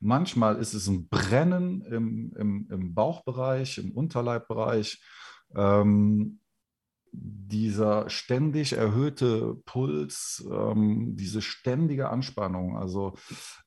Manchmal 0.00 0.56
ist 0.56 0.74
es 0.74 0.88
ein 0.88 1.08
Brennen 1.08 1.82
im, 1.82 2.32
im, 2.36 2.68
im 2.72 2.92
Bauchbereich, 2.92 3.78
im 3.78 3.92
Unterleibbereich. 3.92 5.00
Ähm, 5.54 6.40
dieser 7.12 8.08
ständig 8.08 8.72
erhöhte 8.72 9.56
Puls, 9.64 10.46
ähm, 10.50 11.16
diese 11.16 11.42
ständige 11.42 12.10
Anspannung, 12.10 12.76
also 12.76 13.14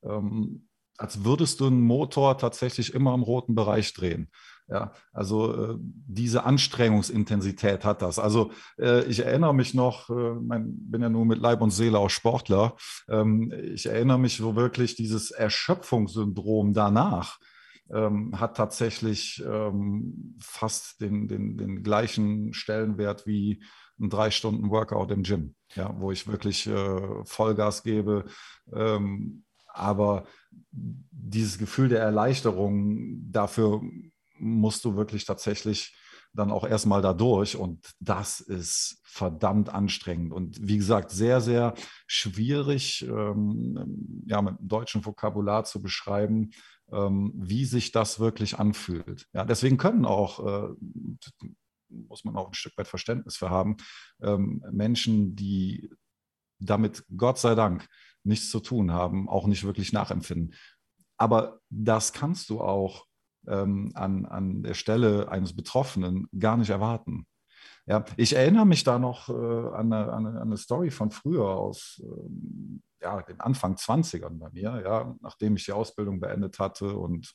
ähm, 0.02 0.68
als 0.96 1.24
würdest 1.24 1.60
du 1.60 1.66
einen 1.66 1.80
Motor 1.80 2.38
tatsächlich 2.38 2.94
immer 2.94 3.14
im 3.14 3.22
roten 3.22 3.54
Bereich 3.54 3.92
drehen. 3.94 4.30
Ja, 4.66 4.92
also 5.12 5.72
äh, 5.72 5.76
diese 5.78 6.44
Anstrengungsintensität 6.44 7.84
hat 7.84 8.00
das. 8.00 8.18
Also 8.18 8.50
äh, 8.78 9.04
ich 9.04 9.20
erinnere 9.20 9.54
mich 9.54 9.74
noch, 9.74 10.08
äh, 10.08 10.34
mein, 10.40 10.72
bin 10.90 11.02
ja 11.02 11.10
nur 11.10 11.26
mit 11.26 11.38
Leib 11.38 11.60
und 11.60 11.70
Seele 11.70 11.98
auch 11.98 12.08
Sportler, 12.08 12.76
ähm, 13.08 13.52
ich 13.74 13.86
erinnere 13.86 14.18
mich 14.18 14.38
so 14.38 14.56
wirklich 14.56 14.96
dieses 14.96 15.30
Erschöpfungssyndrom 15.32 16.72
danach 16.72 17.38
ähm, 17.90 18.38
hat 18.38 18.56
tatsächlich 18.56 19.42
ähm, 19.46 20.36
fast 20.40 21.00
den, 21.00 21.28
den, 21.28 21.56
den 21.56 21.82
gleichen 21.82 22.54
Stellenwert 22.54 23.26
wie 23.26 23.62
ein 24.00 24.10
drei 24.10 24.30
Stunden 24.30 24.70
Workout 24.70 25.10
im 25.10 25.22
Gym, 25.22 25.54
ja, 25.74 25.94
wo 25.98 26.10
ich 26.10 26.26
wirklich 26.26 26.66
äh, 26.66 27.24
Vollgas 27.24 27.82
gebe. 27.82 28.24
Ähm, 28.72 29.44
aber 29.68 30.24
dieses 30.70 31.58
Gefühl 31.58 31.88
der 31.88 32.00
Erleichterung, 32.00 33.30
dafür 33.30 33.82
musst 34.38 34.84
du 34.84 34.96
wirklich 34.96 35.24
tatsächlich 35.24 35.96
dann 36.32 36.50
auch 36.50 36.64
erstmal 36.64 37.00
da 37.00 37.12
durch 37.12 37.56
und 37.56 37.92
das 38.00 38.40
ist 38.40 39.00
verdammt 39.04 39.68
anstrengend 39.68 40.32
und 40.32 40.58
wie 40.60 40.76
gesagt 40.76 41.10
sehr, 41.12 41.40
sehr 41.40 41.74
schwierig 42.08 43.06
ähm, 43.08 44.24
ja, 44.26 44.42
mit 44.42 44.56
deutschem 44.58 45.04
Vokabular 45.04 45.64
zu 45.64 45.80
beschreiben, 45.80 46.50
wie 46.88 47.64
sich 47.64 47.92
das 47.92 48.20
wirklich 48.20 48.58
anfühlt. 48.58 49.26
Ja, 49.32 49.44
deswegen 49.44 49.78
können 49.78 50.04
auch, 50.04 50.44
äh, 50.44 50.74
muss 51.88 52.24
man 52.24 52.36
auch 52.36 52.48
ein 52.48 52.54
Stück 52.54 52.76
weit 52.76 52.88
Verständnis 52.88 53.36
für 53.36 53.50
haben, 53.50 53.76
ähm, 54.22 54.62
Menschen, 54.70 55.34
die 55.34 55.90
damit 56.60 57.04
Gott 57.16 57.38
sei 57.38 57.54
Dank 57.54 57.88
nichts 58.22 58.50
zu 58.50 58.60
tun 58.60 58.92
haben, 58.92 59.28
auch 59.28 59.46
nicht 59.46 59.64
wirklich 59.64 59.92
nachempfinden. 59.92 60.54
Aber 61.16 61.60
das 61.70 62.12
kannst 62.12 62.50
du 62.50 62.60
auch 62.60 63.06
ähm, 63.46 63.92
an, 63.94 64.26
an 64.26 64.62
der 64.62 64.74
Stelle 64.74 65.30
eines 65.30 65.54
Betroffenen 65.54 66.26
gar 66.38 66.56
nicht 66.56 66.70
erwarten. 66.70 67.26
Ja, 67.86 68.04
ich 68.16 68.34
erinnere 68.34 68.66
mich 68.66 68.84
da 68.84 68.98
noch 68.98 69.28
äh, 69.28 69.32
an, 69.32 69.92
eine, 69.92 70.12
an, 70.12 70.26
eine, 70.26 70.40
eine, 70.40 70.56
Story 70.56 70.90
von 70.90 71.10
früher 71.10 71.46
aus 71.46 72.02
ähm, 72.02 72.82
ja, 73.02 73.20
den 73.22 73.40
Anfang 73.40 73.74
20ern 73.74 74.38
bei 74.38 74.50
mir, 74.50 74.82
ja, 74.82 75.14
nachdem 75.20 75.56
ich 75.56 75.66
die 75.66 75.72
Ausbildung 75.72 76.20
beendet 76.20 76.58
hatte 76.58 76.96
und 76.96 77.34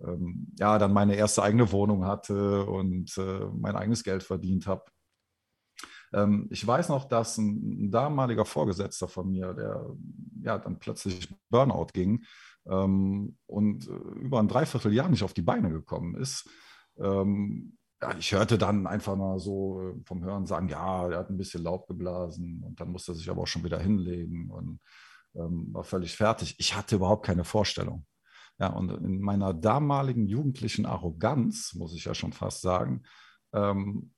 ähm, 0.00 0.48
ja, 0.58 0.78
dann 0.78 0.92
meine 0.92 1.14
erste 1.14 1.42
eigene 1.42 1.70
Wohnung 1.70 2.04
hatte 2.04 2.64
und 2.66 3.16
äh, 3.16 3.46
mein 3.56 3.76
eigenes 3.76 4.02
Geld 4.02 4.24
verdient 4.24 4.66
habe. 4.66 4.84
Ähm, 6.12 6.48
ich 6.50 6.66
weiß 6.66 6.88
noch, 6.88 7.04
dass 7.04 7.38
ein, 7.38 7.90
damaliger 7.90 8.44
Vorgesetzter 8.44 9.08
von 9.08 9.30
mir, 9.30 9.54
der 9.54 9.86
ja 10.42 10.58
dann 10.58 10.78
plötzlich 10.78 11.28
Burnout 11.50 11.88
ging, 11.92 12.24
ähm, 12.66 13.36
und 13.46 13.88
äh, 13.88 13.92
über 14.20 14.40
ein 14.40 14.48
Dreivierteljahr 14.48 15.08
nicht 15.08 15.22
auf 15.22 15.34
die 15.34 15.42
Beine 15.42 15.70
gekommen 15.70 16.14
ist. 16.14 16.48
Ähm, 16.98 17.76
ich 18.18 18.32
hörte 18.32 18.58
dann 18.58 18.86
einfach 18.86 19.16
mal 19.16 19.38
so 19.38 19.80
äh, 19.82 19.94
vom 20.04 20.24
Hören 20.24 20.46
sagen, 20.46 20.68
ja, 20.68 21.08
er 21.08 21.18
hat 21.18 21.30
ein 21.30 21.36
bisschen 21.36 21.62
Laub 21.62 21.86
geblasen 21.86 22.62
und 22.64 22.80
dann 22.80 22.90
musste 22.90 23.12
er 23.12 23.14
sich 23.14 23.30
aber 23.30 23.42
auch 23.42 23.46
schon 23.46 23.64
wieder 23.64 23.78
hinlegen 23.78 24.50
und 24.50 24.80
ähm, 25.34 25.68
war 25.72 25.84
völlig 25.84 26.16
fertig. 26.16 26.56
Ich 26.58 26.74
hatte 26.76 26.96
überhaupt 26.96 27.26
keine 27.26 27.44
Vorstellung. 27.44 28.06
Ja, 28.58 28.68
und 28.68 28.90
in 28.90 29.20
meiner 29.20 29.52
damaligen 29.52 30.26
jugendlichen 30.26 30.86
Arroganz, 30.86 31.74
muss 31.74 31.94
ich 31.94 32.04
ja 32.04 32.14
schon 32.14 32.32
fast 32.32 32.60
sagen, 32.60 33.02
ähm, 33.52 34.12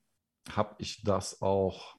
habe 0.51 0.75
ich 0.79 1.03
das 1.03 1.41
auch 1.41 1.96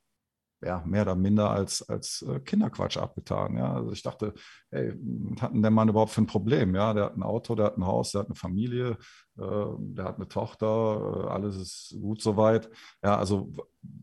ja, 0.60 0.82
mehr 0.84 1.02
oder 1.02 1.14
minder 1.14 1.50
als, 1.50 1.88
als 1.88 2.22
äh, 2.22 2.40
Kinderquatsch 2.40 2.96
abgetan. 2.96 3.56
Ja? 3.56 3.74
Also 3.74 3.92
ich 3.92 4.02
dachte, 4.02 4.34
hey, 4.70 4.92
was 4.98 5.42
hat 5.42 5.54
denn 5.54 5.62
der 5.62 5.70
Mann 5.70 5.88
überhaupt 5.88 6.10
für 6.10 6.22
ein 6.22 6.26
Problem? 6.26 6.74
Ja, 6.74 6.94
der 6.94 7.04
hat 7.04 7.16
ein 7.16 7.22
Auto, 7.22 7.54
der 7.54 7.66
hat 7.66 7.78
ein 7.78 7.86
Haus, 7.86 8.12
der 8.12 8.20
hat 8.20 8.26
eine 8.26 8.34
Familie, 8.34 8.98
äh, 9.38 9.66
der 9.78 10.04
hat 10.04 10.16
eine 10.16 10.28
Tochter, 10.28 10.66
äh, 10.66 11.28
alles 11.28 11.56
ist 11.56 11.96
gut 12.00 12.20
soweit. 12.22 12.70
Ja, 13.02 13.16
also 13.16 13.52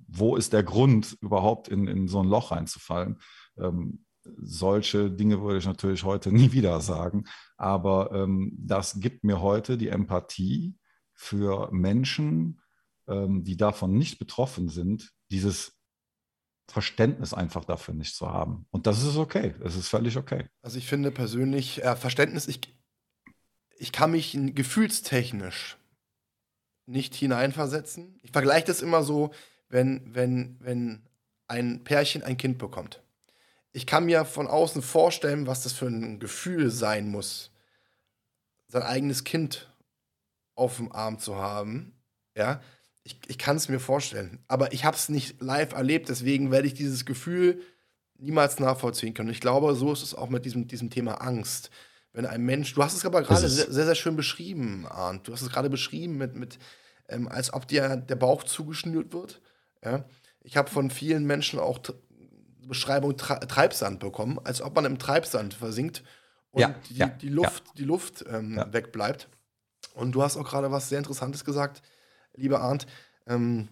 wo 0.08 0.38
ist 0.38 0.54
der 0.54 0.64
Grund, 0.64 1.18
überhaupt 1.22 1.68
in, 1.68 1.88
in 1.88 2.08
so 2.08 2.22
ein 2.22 2.30
Loch 2.30 2.52
reinzufallen? 2.52 3.20
Ähm, 3.58 4.06
solche 4.42 5.12
Dinge 5.12 5.42
würde 5.42 5.60
ich 5.60 5.66
natürlich 5.66 6.04
heute 6.04 6.32
nie 6.32 6.54
wieder 6.54 6.80
sagen, 6.80 7.26
aber 7.58 8.12
ähm, 8.14 8.54
das 8.58 9.00
gibt 9.00 9.24
mir 9.24 9.42
heute 9.42 9.78
die 9.78 9.90
Empathie 9.90 10.76
für 11.14 11.70
Menschen, 11.72 12.62
ähm, 13.08 13.44
die 13.44 13.58
davon 13.58 13.94
nicht 13.94 14.20
betroffen 14.20 14.70
sind, 14.70 15.12
dieses 15.32 15.76
Verständnis 16.68 17.34
einfach 17.34 17.66
dafür 17.66 17.94
nicht 17.94 18.16
zu 18.16 18.30
haben. 18.30 18.66
Und 18.72 18.88
das 18.88 19.04
ist 19.04 19.18
okay. 19.18 19.54
Es 19.64 19.76
ist 19.76 19.88
völlig 19.88 20.18
okay. 20.18 20.48
Also 20.62 20.78
ich 20.78 20.88
finde 20.88 21.12
persönlich, 21.12 21.84
äh, 21.84 21.96
Verständnis, 21.96 22.48
ich, 22.48 22.62
ich 23.78 23.92
kann 23.92 24.12
mich 24.12 24.38
gefühlstechnisch 24.54 25.78
nicht 26.88 27.16
hineinversetzen. 27.16 28.20
Ich 28.22 28.32
vergleiche 28.32 28.66
das 28.68 28.82
immer 28.82 29.04
so, 29.04 29.32
wenn, 29.70 30.14
wenn, 30.14 30.58
wenn 30.60 31.08
ein 31.48 31.84
Pärchen 31.84 32.24
ein 32.24 32.38
Kind 32.38 32.58
bekommt. 32.58 33.02
Ich 33.72 33.86
kann 33.86 34.06
mir 34.06 34.26
von 34.26 34.48
außen 34.48 34.82
vorstellen, 34.82 35.48
was 35.48 35.64
das 35.64 35.74
für 35.74 35.88
ein 35.88 36.20
Gefühl 36.20 36.72
sein 36.72 37.10
muss, 37.10 37.52
sein 38.68 38.84
eigenes 38.84 39.24
Kind 39.24 39.72
auf 40.56 40.78
dem 40.78 40.92
Arm 40.92 41.20
zu 41.20 41.36
haben. 41.36 41.94
Ja, 42.36 42.62
ich, 43.06 43.20
ich 43.28 43.38
kann 43.38 43.56
es 43.56 43.70
mir 43.70 43.80
vorstellen. 43.80 44.40
Aber 44.48 44.74
ich 44.74 44.84
habe 44.84 44.98
es 44.98 45.10
nicht 45.10 45.40
live 45.40 45.74
erlebt, 45.74 46.10
deswegen 46.10 46.52
werde 46.52 46.68
ich 46.68 46.74
dieses 46.74 47.06
Gefühl 47.06 47.62
niemals 48.18 48.60
nachvollziehen 48.60 49.14
können. 49.14 49.30
Ich 49.30 49.42
glaube, 49.42 49.76
so 49.76 49.94
ist 49.94 50.02
es 50.02 50.16
auch 50.16 50.30
mit 50.30 50.44
diesem, 50.44 50.68
diesem 50.68 50.90
Thema 50.90 51.22
Angst. 51.22 51.70
Wenn 52.14 52.26
ein 52.26 52.42
Mensch, 52.42 52.74
du 52.74 52.84
hast 52.84 52.96
es 52.96 53.06
aber 53.06 53.22
gerade 53.22 53.48
sehr, 53.48 53.72
sehr, 53.72 53.86
sehr, 53.86 53.96
schön 53.96 54.16
beschrieben, 54.16 54.88
Arndt. 54.88 55.28
Du 55.28 55.34
hast 55.34 55.42
es 55.44 55.52
gerade 55.52 55.70
beschrieben, 55.70 56.18
mit, 56.18 56.36
mit 56.36 56.58
ähm, 57.08 57.28
als 57.28 57.54
ob 57.54 57.68
dir 57.68 57.96
der 57.96 58.16
Bauch 58.16 58.44
zugeschnürt 58.44 59.14
wird. 59.14 59.40
Ja? 59.84 60.06
Ich 60.42 60.58
habe 60.58 60.72
von 60.72 60.90
vielen 60.90 61.26
Menschen 61.26 61.60
auch 61.60 61.80
Beschreibung 62.66 63.18
Treibsand 63.18 64.00
bekommen, 64.00 64.40
als 64.44 64.62
ob 64.62 64.76
man 64.76 64.86
im 64.86 64.98
Treibsand 64.98 65.54
versinkt 65.54 66.04
und 66.50 66.62
ja, 66.62 66.76
die, 66.90 66.96
ja, 66.96 67.08
die, 67.08 67.30
Luft, 67.30 67.64
die 67.78 67.84
Luft 67.84 68.26
ähm, 68.28 68.60
wegbleibt. 68.72 69.28
Und 69.94 70.14
du 70.14 70.24
hast 70.24 70.38
auch 70.38 70.50
gerade 70.50 70.72
was 70.72 70.90
sehr 70.90 70.98
Interessantes 70.98 71.46
gesagt 71.46 71.84
lieber 72.36 72.62
Arndt. 72.62 72.86
Ähm, 73.28 73.70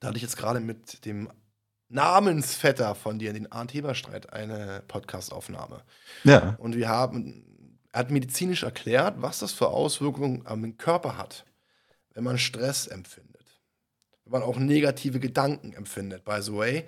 da 0.00 0.08
hatte 0.08 0.16
ich 0.16 0.22
jetzt 0.22 0.36
gerade 0.36 0.60
mit 0.60 1.04
dem 1.04 1.28
Namensvetter 1.88 2.94
von 2.94 3.18
dir, 3.18 3.32
den 3.32 3.52
Arndt 3.52 3.74
Heberstreit, 3.74 4.32
eine 4.32 4.82
Podcastaufnahme. 4.88 5.82
Ja. 6.24 6.56
Und 6.58 6.74
wir 6.74 6.88
haben, 6.88 7.78
er 7.92 8.00
hat 8.00 8.10
medizinisch 8.10 8.62
erklärt, 8.62 9.16
was 9.18 9.40
das 9.40 9.52
für 9.52 9.68
Auswirkungen 9.68 10.46
am 10.46 10.78
Körper 10.78 11.18
hat, 11.18 11.44
wenn 12.14 12.24
man 12.24 12.38
Stress 12.38 12.86
empfindet. 12.86 13.60
Wenn 14.24 14.40
man 14.40 14.42
auch 14.42 14.58
negative 14.58 15.20
Gedanken 15.20 15.74
empfindet. 15.74 16.24
By 16.24 16.40
the 16.40 16.54
way, 16.54 16.84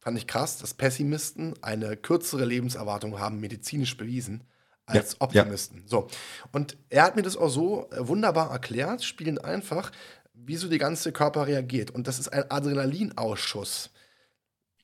fand 0.00 0.16
ich 0.16 0.26
krass, 0.26 0.56
dass 0.58 0.72
Pessimisten 0.72 1.54
eine 1.62 1.96
kürzere 1.96 2.46
Lebenserwartung 2.46 3.18
haben, 3.18 3.40
medizinisch 3.40 3.96
bewiesen, 3.96 4.44
als 4.86 5.12
ja, 5.12 5.16
Optimisten. 5.20 5.82
Ja. 5.82 5.88
So. 5.88 6.08
Und 6.52 6.76
er 6.90 7.04
hat 7.04 7.16
mir 7.16 7.22
das 7.22 7.36
auch 7.36 7.48
so 7.48 7.88
äh, 7.90 8.06
wunderbar 8.06 8.50
erklärt, 8.50 9.02
spielen 9.02 9.38
einfach, 9.38 9.90
wie 10.32 10.56
so 10.56 10.68
die 10.68 10.78
ganze 10.78 11.12
Körper 11.12 11.46
reagiert. 11.46 11.90
Und 11.90 12.06
das 12.06 12.18
ist 12.18 12.28
ein 12.28 12.50
Adrenalinausschuss. 12.50 13.90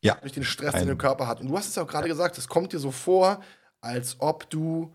Ja. 0.00 0.14
Durch 0.14 0.33
den 0.33 0.45
Stress, 0.45 0.75
ein, 0.75 0.80
den 0.80 0.88
der 0.88 0.97
Körper 0.97 1.26
hat. 1.26 1.40
Und 1.40 1.49
du 1.49 1.57
hast 1.57 1.69
es 1.69 1.76
auch 1.76 1.87
gerade 1.87 2.09
ja. 2.09 2.14
gesagt, 2.14 2.38
es 2.38 2.49
kommt 2.49 2.73
dir 2.73 2.78
so 2.78 2.90
vor, 2.90 3.42
als 3.80 4.16
ob 4.21 4.49
du 4.49 4.95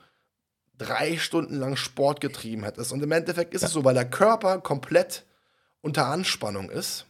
drei 0.78 1.18
Stunden 1.18 1.56
lang 1.56 1.76
Sport 1.76 2.22
getrieben 2.22 2.64
hättest. 2.64 2.92
Und 2.92 3.04
im 3.04 3.12
Endeffekt 3.12 3.54
ist 3.54 3.64
es 3.64 3.72
so, 3.72 3.84
weil 3.84 3.94
der 3.94 4.10
Körper 4.10 4.60
komplett 4.60 5.26
unter 5.82 6.08
Anspannung 6.08 6.70
ist. 6.70 7.06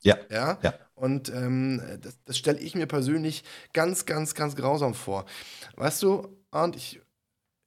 Ja. 0.00 0.18
Ja. 0.30 0.58
ja. 0.62 0.74
Und 0.94 1.30
ähm, 1.30 1.82
das, 2.02 2.18
das 2.24 2.38
stelle 2.38 2.58
ich 2.58 2.74
mir 2.74 2.86
persönlich 2.86 3.44
ganz, 3.72 4.04
ganz, 4.04 4.34
ganz 4.34 4.54
grausam 4.56 4.94
vor. 4.94 5.24
Weißt 5.76 6.02
du, 6.02 6.36
Arndt, 6.50 6.76
ich 6.76 7.00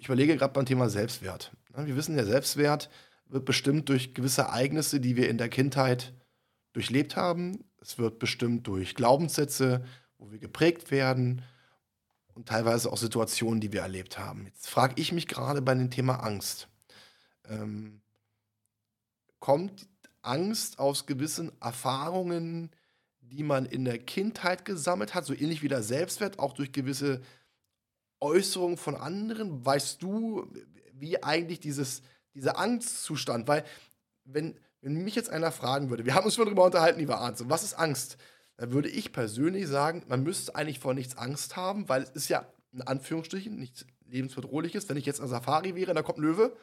ich 0.02 0.08
überlege 0.08 0.36
gerade 0.36 0.52
beim 0.52 0.66
Thema 0.66 0.90
Selbstwert. 0.90 1.52
Wir 1.76 1.96
wissen, 1.96 2.16
der 2.16 2.26
Selbstwert 2.26 2.90
wird 3.28 3.46
bestimmt 3.46 3.88
durch 3.88 4.16
gewisse 4.16 4.42
Ereignisse, 4.42 5.00
die 5.00 5.16
wir 5.16 5.30
in 5.30 5.38
der 5.38 5.48
Kindheit 5.48 6.16
durchlebt 6.74 7.16
haben. 7.16 7.64
Es 7.80 8.00
wird 8.00 8.18
bestimmt 8.18 8.66
durch 8.66 8.96
Glaubenssätze, 8.96 9.86
wo 10.18 10.32
wir 10.32 10.40
geprägt 10.40 10.90
werden 10.90 11.44
und 12.34 12.48
teilweise 12.48 12.92
auch 12.92 12.98
Situationen, 12.98 13.62
die 13.62 13.74
wir 13.74 13.82
erlebt 13.82 14.18
haben. 14.18 14.48
Jetzt 14.48 14.72
frage 14.72 14.96
ich 15.00 15.12
mich 15.12 15.28
gerade 15.28 15.62
bei 15.62 15.76
dem 15.76 15.92
Thema 15.92 16.16
Angst. 16.16 16.68
Ähm, 17.48 18.02
kommt 19.40 19.88
Angst 20.24 20.80
aus 20.80 21.06
gewissen 21.06 21.52
Erfahrungen, 21.62 22.72
die 23.20 23.44
man 23.44 23.68
in 23.68 23.86
der 23.86 24.00
Kindheit 24.00 24.66
gesammelt 24.66 25.14
hat, 25.14 25.28
so 25.28 25.36
ähnlich 25.36 25.62
wie 25.62 25.68
der 25.68 25.84
Selbstwert, 25.84 26.40
auch 26.40 26.54
durch 26.54 26.72
gewisse 26.72 27.22
Äußerungen 28.22 28.78
von 28.78 28.96
anderen? 28.96 29.66
Weißt 29.66 30.02
du, 30.02 30.48
wie 30.94 31.22
eigentlich 31.22 31.60
dieses, 31.60 32.02
dieser 32.34 32.58
Angstzustand, 32.58 33.48
weil 33.48 33.66
wenn, 34.24 34.58
wenn 34.82 35.04
mich 35.04 35.16
jetzt 35.16 35.30
einer 35.30 35.52
fragen 35.52 35.90
würde, 35.90 36.06
wir 36.06 36.16
haben 36.16 36.26
uns 36.26 36.36
schon 36.36 36.46
darüber 36.46 36.66
unterhalten, 36.66 37.00
lieber 37.00 37.20
Arndt, 37.20 37.42
was 37.50 37.64
ist 37.64 37.74
Angst? 37.74 38.18
Dann 38.58 38.72
würde 38.72 38.90
ich 38.90 39.12
persönlich 39.12 39.68
sagen, 39.68 40.04
man 40.08 40.24
müsste 40.24 40.56
eigentlich 40.56 40.80
vor 40.80 40.94
nichts 40.94 41.18
Angst 41.18 41.56
haben, 41.56 41.90
weil 41.90 42.04
es 42.04 42.12
ist 42.12 42.30
ja 42.30 42.46
in 42.72 42.82
Anführungsstrichen 42.82 43.58
nichts 43.58 43.86
lebensbedrohliches. 44.06 44.88
Wenn 44.88 44.98
ich 44.98 45.06
jetzt 45.06 45.20
an 45.20 45.28
Safari 45.28 45.76
wäre, 45.76 45.94
da 45.94 46.04
kommt 46.04 46.20
ein 46.20 46.24
Löwe. 46.24 46.56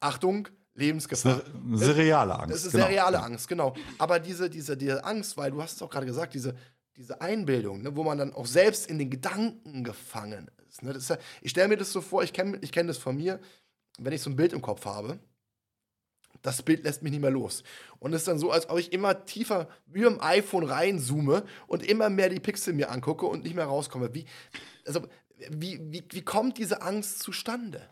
Achtung, 0.00 0.48
Lebensgefahr. 0.74 1.42
Seriale 1.72 2.38
Angst. 2.38 2.54
Das 2.54 2.64
ist 2.64 2.72
genau. 2.72 2.86
seriale 2.86 3.22
Angst, 3.22 3.48
genau. 3.48 3.74
Aber 3.98 4.18
diese, 4.18 4.50
diese, 4.50 4.76
diese 4.76 5.04
Angst, 5.04 5.36
weil 5.36 5.50
du 5.50 5.62
hast 5.62 5.76
es 5.76 5.82
auch 5.82 5.90
gerade 5.90 6.06
gesagt, 6.06 6.34
diese, 6.34 6.54
diese 6.96 7.20
Einbildung, 7.20 7.82
ne, 7.82 7.96
wo 7.96 8.04
man 8.04 8.18
dann 8.18 8.32
auch 8.32 8.46
selbst 8.46 8.88
in 8.88 8.98
den 8.98 9.10
Gedanken 9.10 9.84
gefangen 9.84 10.50
ist. 10.68 10.82
Ne? 10.82 10.92
ist 10.92 11.10
ja, 11.10 11.18
ich 11.40 11.50
stelle 11.50 11.68
mir 11.68 11.76
das 11.76 11.92
so 11.92 12.00
vor, 12.00 12.22
ich 12.22 12.32
kenne 12.32 12.58
ich 12.60 12.72
kenn 12.72 12.86
das 12.86 12.98
von 12.98 13.16
mir, 13.16 13.40
wenn 13.98 14.12
ich 14.12 14.22
so 14.22 14.30
ein 14.30 14.36
Bild 14.36 14.52
im 14.52 14.62
Kopf 14.62 14.84
habe, 14.84 15.18
das 16.42 16.62
Bild 16.62 16.84
lässt 16.84 17.02
mich 17.02 17.10
nicht 17.10 17.20
mehr 17.20 17.30
los. 17.30 17.62
Und 17.98 18.12
es 18.12 18.22
ist 18.22 18.28
dann 18.28 18.38
so, 18.38 18.50
als 18.50 18.68
ob 18.68 18.78
ich 18.78 18.92
immer 18.92 19.24
tiefer 19.24 19.68
wie 19.86 20.02
im 20.02 20.20
iPhone 20.20 20.64
reinzoome 20.64 21.44
und 21.66 21.84
immer 21.84 22.10
mehr 22.10 22.28
die 22.28 22.40
Pixel 22.40 22.74
mir 22.74 22.90
angucke 22.90 23.26
und 23.26 23.44
nicht 23.44 23.54
mehr 23.54 23.64
rauskomme. 23.64 24.14
Wie, 24.14 24.26
also, 24.86 25.06
wie, 25.50 25.80
wie, 25.90 26.04
wie 26.10 26.22
kommt 26.22 26.58
diese 26.58 26.82
Angst 26.82 27.20
zustande? 27.20 27.88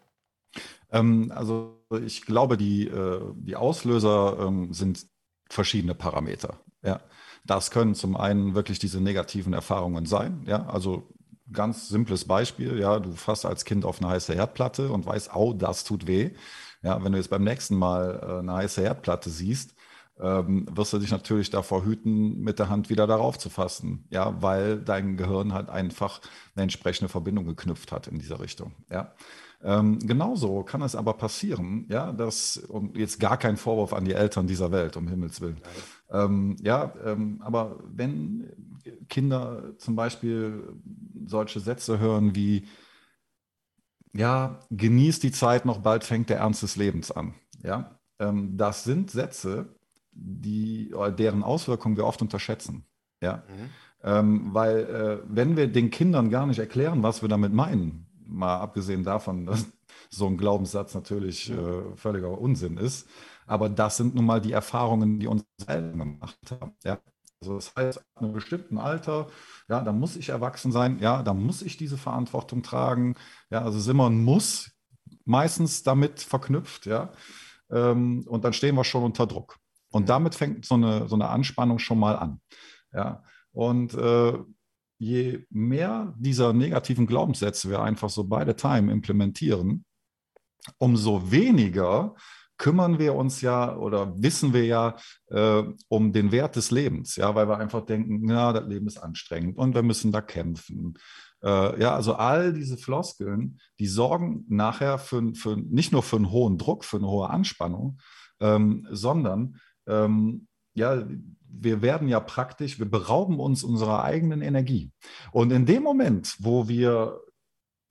Ähm, 0.90 1.32
also 1.34 1.82
ich 2.04 2.22
glaube, 2.26 2.56
die, 2.56 2.88
äh, 2.88 3.20
die 3.36 3.56
Auslöser 3.56 4.38
ähm, 4.40 4.72
sind 4.72 5.06
verschiedene 5.48 5.94
Parameter. 5.94 6.60
Ja. 6.82 7.00
Das 7.44 7.70
können 7.70 7.94
zum 7.94 8.16
einen 8.16 8.54
wirklich 8.54 8.78
diese 8.78 9.00
negativen 9.00 9.52
Erfahrungen 9.52 10.06
sein. 10.06 10.44
Ja. 10.46 10.66
Also 10.66 11.08
ganz 11.52 11.88
simples 11.88 12.24
Beispiel, 12.24 12.78
ja, 12.78 12.98
du 12.98 13.12
fasst 13.12 13.44
als 13.46 13.64
Kind 13.64 13.84
auf 13.84 14.00
eine 14.00 14.10
heiße 14.10 14.34
Herdplatte 14.34 14.90
und 14.90 15.06
weißt, 15.06 15.34
au, 15.34 15.52
das 15.52 15.84
tut 15.84 16.06
weh. 16.06 16.30
Ja, 16.82 17.02
wenn 17.04 17.12
du 17.12 17.18
jetzt 17.18 17.30
beim 17.30 17.44
nächsten 17.44 17.76
Mal 17.76 18.20
äh, 18.22 18.38
eine 18.38 18.54
heiße 18.54 18.82
Herdplatte 18.82 19.30
siehst, 19.30 19.74
ähm, 20.20 20.66
wirst 20.70 20.92
du 20.92 20.98
dich 20.98 21.10
natürlich 21.10 21.50
davor 21.50 21.84
hüten, 21.84 22.40
mit 22.40 22.58
der 22.58 22.68
Hand 22.68 22.90
wieder 22.90 23.06
darauf 23.06 23.38
zu 23.38 23.50
fassen, 23.50 24.06
ja, 24.10 24.40
weil 24.42 24.78
dein 24.80 25.16
Gehirn 25.16 25.52
halt 25.52 25.68
einfach 25.68 26.20
eine 26.54 26.64
entsprechende 26.64 27.08
Verbindung 27.08 27.46
geknüpft 27.46 27.92
hat 27.92 28.08
in 28.08 28.18
dieser 28.18 28.40
Richtung, 28.40 28.72
ja. 28.90 29.12
Ähm, 29.64 30.00
genauso 30.00 30.64
kann 30.64 30.82
es 30.82 30.96
aber 30.96 31.14
passieren, 31.14 31.86
ja, 31.88 32.12
dass, 32.12 32.56
und 32.56 32.96
jetzt 32.96 33.20
gar 33.20 33.36
kein 33.36 33.56
Vorwurf 33.56 33.92
an 33.92 34.04
die 34.04 34.12
Eltern 34.12 34.46
dieser 34.48 34.72
Welt, 34.72 34.96
um 34.96 35.06
Himmels 35.06 35.40
Willen. 35.40 35.60
Ähm, 36.10 36.56
ja, 36.60 36.92
ähm, 37.04 37.40
aber 37.44 37.78
wenn 37.86 38.50
Kinder 39.08 39.74
zum 39.78 39.94
Beispiel 39.94 40.74
solche 41.24 41.60
Sätze 41.60 42.00
hören 42.00 42.34
wie, 42.34 42.66
ja, 44.12 44.58
genieß 44.70 45.20
die 45.20 45.30
Zeit 45.30 45.64
noch, 45.64 45.78
bald 45.78 46.02
fängt 46.02 46.28
der 46.28 46.38
Ernst 46.38 46.62
des 46.62 46.76
Lebens 46.76 47.12
an. 47.12 47.34
Ja, 47.62 48.00
ähm, 48.18 48.56
das 48.56 48.82
sind 48.82 49.12
Sätze, 49.12 49.76
die, 50.10 50.92
deren 51.18 51.44
Auswirkungen 51.44 51.96
wir 51.96 52.04
oft 52.04 52.20
unterschätzen. 52.20 52.84
Ja, 53.22 53.44
mhm. 53.48 53.70
ähm, 54.02 54.48
weil 54.52 54.78
äh, 54.78 55.18
wenn 55.28 55.56
wir 55.56 55.68
den 55.68 55.90
Kindern 55.90 56.30
gar 56.30 56.46
nicht 56.46 56.58
erklären, 56.58 57.04
was 57.04 57.22
wir 57.22 57.28
damit 57.28 57.52
meinen, 57.52 58.08
mal 58.34 58.58
abgesehen 58.58 59.04
davon, 59.04 59.46
dass 59.46 59.66
so 60.10 60.26
ein 60.26 60.36
Glaubenssatz 60.36 60.94
natürlich 60.94 61.50
äh, 61.50 61.96
völliger 61.96 62.38
Unsinn 62.38 62.76
ist. 62.76 63.08
Aber 63.46 63.68
das 63.68 63.96
sind 63.96 64.14
nun 64.14 64.24
mal 64.24 64.40
die 64.40 64.52
Erfahrungen, 64.52 65.18
die 65.18 65.26
uns 65.26 65.44
Eltern 65.66 65.98
gemacht 65.98 66.38
haben. 66.60 66.72
Ja? 66.84 66.98
Also 67.40 67.56
das 67.56 67.74
heißt, 67.74 67.98
ab 67.98 68.04
einem 68.14 68.32
bestimmten 68.32 68.78
Alter, 68.78 69.28
ja, 69.68 69.80
da 69.82 69.92
muss 69.92 70.16
ich 70.16 70.28
erwachsen 70.28 70.70
sein, 70.70 71.00
ja, 71.00 71.24
da 71.24 71.34
muss 71.34 71.62
ich 71.62 71.76
diese 71.76 71.98
Verantwortung 71.98 72.62
tragen. 72.62 73.16
Ja, 73.50 73.62
also 73.62 73.92
ein 73.92 74.22
Muss 74.22 74.70
meistens 75.24 75.82
damit 75.82 76.20
verknüpft, 76.20 76.86
ja. 76.86 77.12
Ähm, 77.70 78.24
und 78.28 78.44
dann 78.44 78.52
stehen 78.52 78.76
wir 78.76 78.84
schon 78.84 79.02
unter 79.02 79.26
Druck. 79.26 79.58
Und 79.90 80.08
damit 80.08 80.34
fängt 80.34 80.64
so 80.64 80.76
eine, 80.76 81.08
so 81.08 81.16
eine 81.16 81.28
Anspannung 81.28 81.78
schon 81.78 81.98
mal 81.98 82.16
an. 82.16 82.40
Ja. 82.92 83.24
Und 83.52 83.94
äh, 83.94 84.38
je 85.02 85.44
mehr 85.50 86.14
dieser 86.16 86.52
negativen 86.52 87.08
Glaubenssätze 87.08 87.68
wir 87.68 87.82
einfach 87.82 88.08
so 88.08 88.22
bei 88.22 88.46
the 88.46 88.54
time 88.54 88.92
implementieren, 88.92 89.84
umso 90.78 91.32
weniger 91.32 92.14
kümmern 92.56 93.00
wir 93.00 93.16
uns 93.16 93.40
ja 93.40 93.76
oder 93.76 94.14
wissen 94.22 94.52
wir 94.52 94.64
ja 94.64 94.96
äh, 95.30 95.64
um 95.88 96.12
den 96.12 96.30
Wert 96.30 96.54
des 96.54 96.70
Lebens, 96.70 97.16
ja, 97.16 97.34
weil 97.34 97.48
wir 97.48 97.58
einfach 97.58 97.84
denken, 97.84 98.28
ja, 98.28 98.52
das 98.52 98.68
Leben 98.68 98.86
ist 98.86 98.98
anstrengend 98.98 99.58
und 99.58 99.74
wir 99.74 99.82
müssen 99.82 100.12
da 100.12 100.20
kämpfen. 100.20 100.94
Äh, 101.42 101.80
ja, 101.80 101.96
also 101.96 102.14
all 102.14 102.52
diese 102.52 102.76
Floskeln, 102.76 103.58
die 103.80 103.88
sorgen 103.88 104.44
nachher 104.48 104.98
für, 104.98 105.34
für 105.34 105.56
nicht 105.56 105.90
nur 105.90 106.04
für 106.04 106.16
einen 106.16 106.30
hohen 106.30 106.58
Druck, 106.58 106.84
für 106.84 106.98
eine 106.98 107.08
hohe 107.08 107.28
Anspannung, 107.28 107.98
ähm, 108.38 108.86
sondern 108.92 109.56
ähm, 109.88 110.46
ja, 110.74 111.04
wir 111.52 111.82
werden 111.82 112.08
ja 112.08 112.20
praktisch, 112.20 112.78
wir 112.78 112.90
berauben 112.90 113.38
uns 113.38 113.62
unserer 113.62 114.02
eigenen 114.02 114.40
Energie. 114.40 114.90
Und 115.32 115.52
in 115.52 115.66
dem 115.66 115.82
Moment, 115.82 116.36
wo 116.38 116.68
wir 116.68 117.20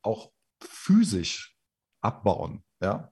auch 0.02 0.32
physisch 0.60 1.56
abbauen, 2.02 2.64
ja, 2.82 3.12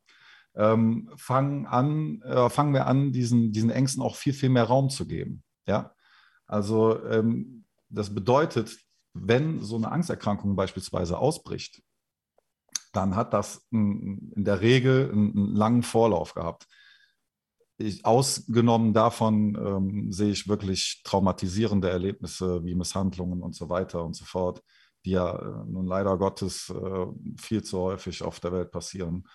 ähm, 0.55 1.11
fangen, 1.15 1.67
an, 1.67 2.21
äh, 2.23 2.49
fangen 2.49 2.73
wir 2.73 2.87
an, 2.87 3.11
diesen, 3.11 3.51
diesen 3.51 3.69
Ängsten 3.69 4.01
auch 4.01 4.15
viel, 4.15 4.33
viel 4.33 4.49
mehr 4.49 4.63
Raum 4.63 4.89
zu 4.89 5.07
geben. 5.07 5.43
Ja? 5.67 5.93
Also 6.47 7.03
ähm, 7.05 7.65
das 7.89 8.13
bedeutet, 8.13 8.75
wenn 9.13 9.59
so 9.59 9.75
eine 9.75 9.91
Angsterkrankung 9.91 10.55
beispielsweise 10.55 11.17
ausbricht, 11.17 11.81
dann 12.91 13.15
hat 13.15 13.33
das 13.33 13.67
in 13.71 14.31
der 14.35 14.61
Regel 14.61 15.11
einen 15.11 15.55
langen 15.55 15.83
Vorlauf 15.83 16.33
gehabt 16.33 16.67
ich, 17.79 18.05
ausgenommen 18.05 18.93
davon 18.93 19.55
ähm, 19.55 20.11
sehe 20.11 20.31
ich 20.31 20.47
wirklich 20.47 21.01
traumatisierende 21.03 21.89
Erlebnisse 21.89 22.63
wie 22.63 22.75
Misshandlungen 22.75 23.41
und 23.41 23.55
so 23.55 23.69
weiter 23.69 24.03
und 24.03 24.15
so 24.15 24.25
fort, 24.25 24.61
die 25.05 25.11
ja 25.11 25.33
äh, 25.33 25.65
nun 25.65 25.87
leider 25.87 26.17
Gottes 26.17 26.69
äh, 26.69 27.05
viel 27.39 27.63
zu 27.63 27.79
häufig 27.79 28.21
auf 28.21 28.39
der 28.39 28.51
Welt 28.51 28.71
passieren. 28.71 29.25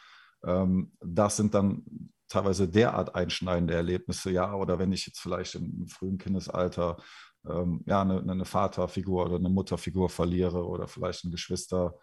Ähm, 0.44 0.92
das 1.00 1.36
sind 1.36 1.54
dann 1.54 1.82
teilweise 2.28 2.68
derart 2.68 3.14
einschneidende 3.14 3.74
Erlebnisse, 3.74 4.30
ja, 4.30 4.54
oder 4.54 4.78
wenn 4.78 4.92
ich 4.92 5.06
jetzt 5.06 5.20
vielleicht 5.20 5.54
im, 5.54 5.72
im 5.80 5.86
frühen 5.86 6.18
Kindesalter 6.18 6.98
ähm, 7.48 7.82
ja, 7.86 8.02
eine, 8.02 8.20
eine, 8.20 8.44
Vaterfigur 8.44 9.24
oder 9.26 9.36
eine 9.36 9.48
Mutterfigur 9.48 10.08
verliere 10.10 10.66
oder 10.66 10.86
vielleicht 10.86 11.24
ein 11.24 11.30
Geschwister, 11.30 11.94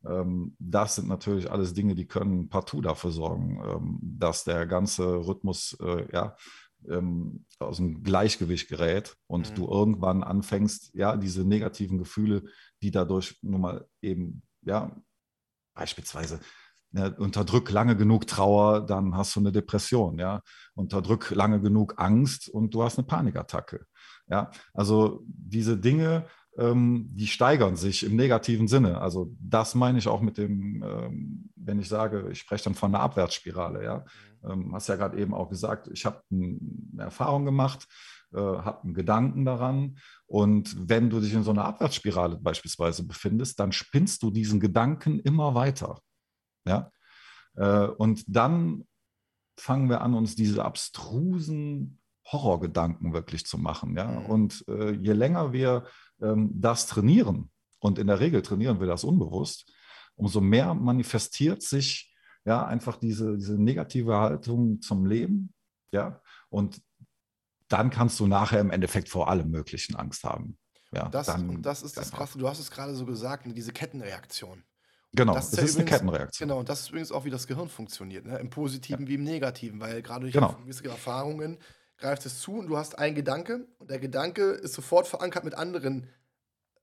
das 0.00 0.94
sind 0.94 1.08
natürlich 1.08 1.50
alles 1.50 1.74
Dinge, 1.74 1.94
die 1.94 2.06
können 2.06 2.48
partout 2.48 2.82
dafür 2.82 3.10
sorgen, 3.10 3.60
ähm, 3.64 3.98
dass 4.00 4.44
der 4.44 4.66
ganze 4.66 5.26
Rhythmus 5.26 5.76
äh, 5.80 6.06
ja, 6.12 6.36
ähm, 6.88 7.44
aus 7.58 7.78
dem 7.78 8.02
Gleichgewicht 8.02 8.68
gerät 8.68 9.16
und 9.26 9.50
mhm. 9.50 9.54
du 9.54 9.68
irgendwann 9.68 10.22
anfängst, 10.22 10.94
ja, 10.94 11.16
diese 11.16 11.44
negativen 11.44 11.98
Gefühle, 11.98 12.44
die 12.82 12.90
dadurch 12.90 13.38
nun 13.42 13.60
mal 13.60 13.86
eben, 14.00 14.42
ja, 14.62 14.96
beispielsweise 15.74 16.40
ja, 16.92 17.08
unterdrück 17.08 17.70
lange 17.70 17.96
genug 17.96 18.26
Trauer, 18.26 18.86
dann 18.86 19.16
hast 19.16 19.36
du 19.36 19.40
eine 19.40 19.52
Depression, 19.52 20.18
ja. 20.18 20.42
Unterdrück 20.74 21.30
lange 21.30 21.60
genug 21.60 21.94
Angst 21.98 22.48
und 22.48 22.72
du 22.74 22.82
hast 22.82 22.98
eine 22.98 23.06
Panikattacke. 23.06 23.84
Ja, 24.28 24.50
also 24.74 25.22
diese 25.26 25.78
Dinge 25.78 26.26
ähm, 26.58 27.08
die 27.12 27.28
steigern 27.28 27.76
sich 27.76 28.04
im 28.04 28.16
negativen 28.16 28.68
Sinne. 28.68 29.00
Also 29.00 29.34
das 29.40 29.74
meine 29.74 29.98
ich 29.98 30.08
auch 30.08 30.20
mit 30.20 30.38
dem, 30.38 30.82
ähm, 30.82 31.50
wenn 31.54 31.78
ich 31.78 31.88
sage, 31.88 32.28
ich 32.30 32.40
spreche 32.40 32.64
dann 32.64 32.74
von 32.74 32.94
einer 32.94 33.02
Abwärtsspirale. 33.02 33.84
Ja, 33.84 34.04
mhm. 34.42 34.50
ähm, 34.50 34.74
hast 34.74 34.88
ja 34.88 34.96
gerade 34.96 35.18
eben 35.18 35.34
auch 35.34 35.48
gesagt, 35.48 35.88
ich 35.92 36.04
habe 36.04 36.20
eine 36.30 36.58
Erfahrung 36.98 37.44
gemacht, 37.44 37.86
äh, 38.32 38.38
habe 38.38 38.82
einen 38.82 38.94
Gedanken 38.94 39.44
daran 39.44 39.98
und 40.26 40.76
wenn 40.88 41.10
du 41.10 41.20
dich 41.20 41.32
in 41.32 41.44
so 41.44 41.52
einer 41.52 41.64
Abwärtsspirale 41.64 42.36
beispielsweise 42.36 43.06
befindest, 43.06 43.60
dann 43.60 43.72
spinnst 43.72 44.22
du 44.22 44.30
diesen 44.30 44.58
Gedanken 44.58 45.20
immer 45.20 45.54
weiter. 45.54 46.00
Ja, 46.66 46.90
äh, 47.54 47.86
und 47.86 48.24
dann 48.26 48.84
fangen 49.56 49.88
wir 49.88 50.00
an, 50.00 50.14
uns 50.14 50.34
diese 50.34 50.64
abstrusen 50.64 52.00
Horrorgedanken 52.26 53.12
wirklich 53.12 53.46
zu 53.46 53.58
machen. 53.58 53.96
Ja? 53.96 54.06
Mhm. 54.06 54.26
Und 54.26 54.64
äh, 54.68 54.90
je 54.92 55.12
länger 55.12 55.52
wir 55.52 55.86
das 56.18 56.86
trainieren, 56.86 57.50
und 57.80 57.98
in 57.98 58.06
der 58.06 58.20
Regel 58.20 58.42
trainieren 58.42 58.80
wir 58.80 58.86
das 58.86 59.04
unbewusst, 59.04 59.70
umso 60.16 60.40
mehr 60.40 60.74
manifestiert 60.74 61.62
sich 61.62 62.14
ja 62.44 62.66
einfach 62.66 62.96
diese, 62.96 63.36
diese 63.36 63.60
negative 63.60 64.16
Haltung 64.16 64.80
zum 64.80 65.06
Leben. 65.06 65.52
Ja, 65.92 66.20
und 66.48 66.82
dann 67.68 67.90
kannst 67.90 68.18
du 68.20 68.26
nachher 68.26 68.60
im 68.60 68.70
Endeffekt 68.70 69.08
vor 69.08 69.28
allem 69.28 69.50
Möglichen 69.50 69.94
Angst 69.94 70.24
haben. 70.24 70.58
Ja, 70.92 71.08
das, 71.08 71.26
dann, 71.26 71.48
und 71.48 71.62
das 71.62 71.82
ist 71.82 71.96
das 71.96 72.10
Krasse. 72.10 72.38
Du 72.38 72.48
hast 72.48 72.58
es 72.58 72.70
gerade 72.70 72.94
so 72.94 73.04
gesagt, 73.04 73.46
ne, 73.46 73.52
diese 73.52 73.72
Kettenreaktion. 73.72 74.64
Genau, 75.12 75.34
das 75.34 75.52
ist, 75.52 75.58
ja 75.58 75.64
ist 75.64 75.74
übrigens, 75.74 75.90
eine 75.90 75.98
Kettenreaktion. 75.98 76.48
Genau, 76.48 76.60
und 76.60 76.68
das 76.68 76.80
ist 76.80 76.88
übrigens 76.88 77.12
auch, 77.12 77.24
wie 77.24 77.30
das 77.30 77.46
Gehirn 77.46 77.68
funktioniert, 77.68 78.26
ne? 78.26 78.38
im 78.38 78.50
Positiven 78.50 79.04
ja. 79.04 79.08
wie 79.08 79.14
im 79.14 79.24
Negativen, 79.24 79.80
weil 79.80 80.02
gerade 80.02 80.22
durch 80.22 80.34
genau. 80.34 80.52
gewisse 80.54 80.84
Erfahrungen 80.84 81.58
greift 81.98 82.24
es 82.26 82.40
zu 82.40 82.52
und 82.52 82.68
du 82.68 82.76
hast 82.76 82.98
einen 82.98 83.14
Gedanke 83.14 83.66
und 83.78 83.90
der 83.90 83.98
Gedanke 83.98 84.52
ist 84.52 84.74
sofort 84.74 85.06
verankert 85.06 85.44
mit 85.44 85.54
anderen 85.54 86.08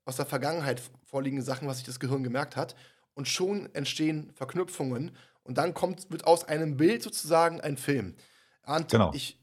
aus 0.04 0.18
der 0.18 0.26
Vergangenheit 0.26 0.82
vorliegenden 1.04 1.46
Sachen, 1.46 1.68
was 1.68 1.78
sich 1.78 1.86
das 1.86 2.00
Gehirn 2.00 2.24
gemerkt 2.24 2.56
hat. 2.56 2.76
Und 3.14 3.28
schon 3.28 3.74
entstehen 3.74 4.32
Verknüpfungen 4.36 5.12
und 5.44 5.58
dann 5.58 5.74
kommt, 5.74 6.12
wird 6.12 6.28
aus 6.28 6.44
einem 6.44 6.78
Bild 6.78 7.02
sozusagen 7.02 7.62
ein 7.62 7.78
Film. 7.78 8.16
Arndt, 8.64 8.92
genau. 8.92 9.12
ich 9.14 9.40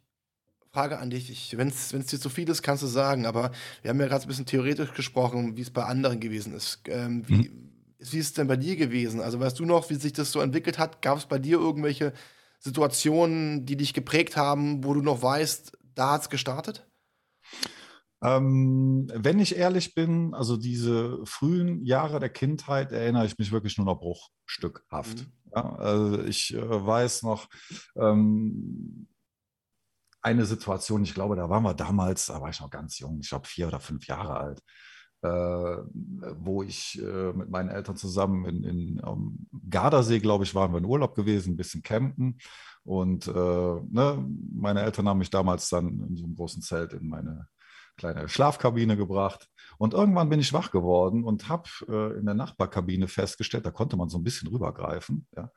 frage 0.71 0.99
an 0.99 1.11
dich, 1.11 1.57
wenn 1.57 1.69
es 1.69 1.89
dir 1.89 2.21
zu 2.21 2.29
viel 2.29 2.49
ist, 2.49 2.63
kannst 2.63 2.83
du 2.83 2.87
sagen, 2.87 3.25
aber 3.27 3.51
wir 3.81 3.91
haben 3.91 4.01
ja 4.01 4.07
gerade 4.07 4.25
ein 4.25 4.29
bisschen 4.29 4.47
theoretisch 4.47 4.93
gesprochen, 4.93 5.57
wie 5.57 5.63
es 5.63 5.71
bei 5.71 5.85
anderen 5.85 6.21
gewesen 6.21 6.55
ist. 6.55 6.81
Ähm, 6.87 7.27
wie, 7.29 7.49
mhm. 7.49 7.73
wie 7.99 8.19
ist 8.19 8.27
es 8.27 8.33
denn 8.35 8.47
bei 8.47 8.57
dir 8.57 8.77
gewesen? 8.77 9.21
Also 9.21 9.41
weißt 9.41 9.59
du 9.59 9.65
noch, 9.65 9.89
wie 9.91 9.95
sich 9.95 10.13
das 10.13 10.33
so 10.33 10.41
entwickelt 10.41 10.79
hat? 10.79 11.01
Gab 11.03 11.19
es 11.19 11.27
bei 11.27 11.39
dir 11.39 11.59
irgendwelche 11.59 12.13
Situationen, 12.63 13.67
die 13.67 13.77
dich 13.77 13.93
geprägt 13.93 14.37
haben, 14.37 14.85
wo 14.85 14.95
du 14.95 15.03
noch 15.03 15.23
weißt, 15.23 15.77
da 15.95 16.13
hat 16.13 16.23
es 16.23 16.31
gestartet? 16.31 16.89
Ähm, 18.23 19.11
wenn 19.13 19.41
ich 19.41 19.57
ehrlich 19.57 19.95
bin, 19.95 20.33
also 20.33 20.57
diese 20.57 21.19
frühen 21.27 21.85
Jahre 21.85 22.21
der 22.21 22.29
Kindheit 22.29 22.93
erinnere 22.93 23.27
ich 23.27 23.37
mich 23.37 23.51
wirklich 23.51 23.79
nur 23.79 23.87
noch 23.87 23.99
bruchstückhaft. 23.99 25.19
Mhm. 25.19 25.33
Ja, 25.55 25.75
also 25.75 26.23
ich 26.23 26.55
äh, 26.55 26.87
weiß 26.87 27.25
noch 27.25 27.49
ähm, 27.97 29.09
eine 30.23 30.47
Situation, 30.47 31.03
ich 31.03 31.15
glaube, 31.15 31.35
da 31.35 31.51
waren 31.51 31.65
wir 31.65 31.75
damals, 31.75 32.27
da 32.27 32.41
war 32.41 32.49
ich 32.49 32.61
noch 32.61 32.71
ganz 32.71 33.01
jung, 33.01 33.19
ich 33.21 33.29
glaube 33.29 33.49
vier 33.49 33.67
oder 33.67 33.81
fünf 33.81 34.07
Jahre 34.07 34.37
alt, 34.37 34.63
wo 35.23 36.63
ich 36.63 37.01
äh, 37.01 37.33
mit 37.33 37.51
meinen 37.51 37.69
Eltern 37.69 37.97
zusammen 37.97 38.45
in, 38.45 38.65
in 38.65 39.01
um 39.01 39.47
Gardasee, 39.71 40.19
glaube 40.19 40.45
ich, 40.45 40.55
waren 40.55 40.73
wir 40.73 40.79
in 40.79 40.85
Urlaub 40.85 41.15
gewesen, 41.15 41.55
ein 41.55 41.57
bisschen 41.57 41.83
campen. 41.83 42.39
Und 42.85 43.29
äh, 43.29 43.31
ne, 43.31 44.27
meine 44.53 44.83
Eltern 44.83 45.09
haben 45.09 45.19
mich 45.19 45.31
damals 45.31 45.69
dann 45.69 46.05
in 46.09 46.17
so 46.17 46.25
einem 46.25 46.35
großen 46.35 46.63
Zelt 46.63 46.93
in 46.93 47.09
meine 47.09 47.47
kleine 47.97 48.29
Schlafkabine 48.29 48.97
gebracht. 48.97 49.49
Und 49.79 49.95
irgendwann 49.95 50.29
bin 50.29 50.41
ich 50.41 50.53
wach 50.53 50.71
geworden 50.71 51.25
und 51.25 51.49
habe 51.49 51.69
äh, 51.89 52.19
in 52.19 52.27
der 52.27 52.35
Nachbarkabine 52.35 53.09
festgestellt, 53.09 53.67
da 53.67 53.71
konnte 53.71 53.97
man 53.97 54.09
so 54.09 54.19
ein 54.19 54.25
bisschen 54.25 54.49
rübergreifen, 54.49 55.27
ja, 55.37 55.51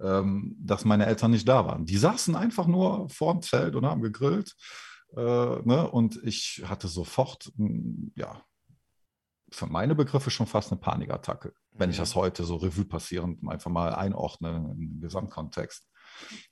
ähm, 0.00 0.56
dass 0.60 0.84
meine 0.84 1.06
Eltern 1.06 1.32
nicht 1.32 1.48
da 1.48 1.66
waren. 1.66 1.84
Die 1.84 1.96
saßen 1.96 2.36
einfach 2.36 2.66
nur 2.66 3.08
vorm 3.08 3.42
Zelt 3.42 3.74
und 3.74 3.86
haben 3.86 4.02
gegrillt. 4.02 4.54
Äh, 5.16 5.20
ne, 5.20 5.88
und 5.90 6.20
ich 6.22 6.62
hatte 6.66 6.86
sofort, 6.88 7.52
ja, 8.14 8.42
für 9.50 9.66
meine 9.66 9.94
Begriffe 9.94 10.30
schon 10.30 10.46
fast 10.46 10.70
eine 10.72 10.80
Panikattacke, 10.80 11.48
mhm. 11.48 11.78
wenn 11.78 11.90
ich 11.90 11.96
mhm. 11.96 12.02
das 12.02 12.14
heute 12.14 12.44
so 12.44 12.56
Revue 12.56 12.84
passierend 12.84 13.46
einfach 13.48 13.70
mal 13.70 13.94
einordne 13.94 14.74
im 14.78 15.00
Gesamtkontext. 15.00 15.86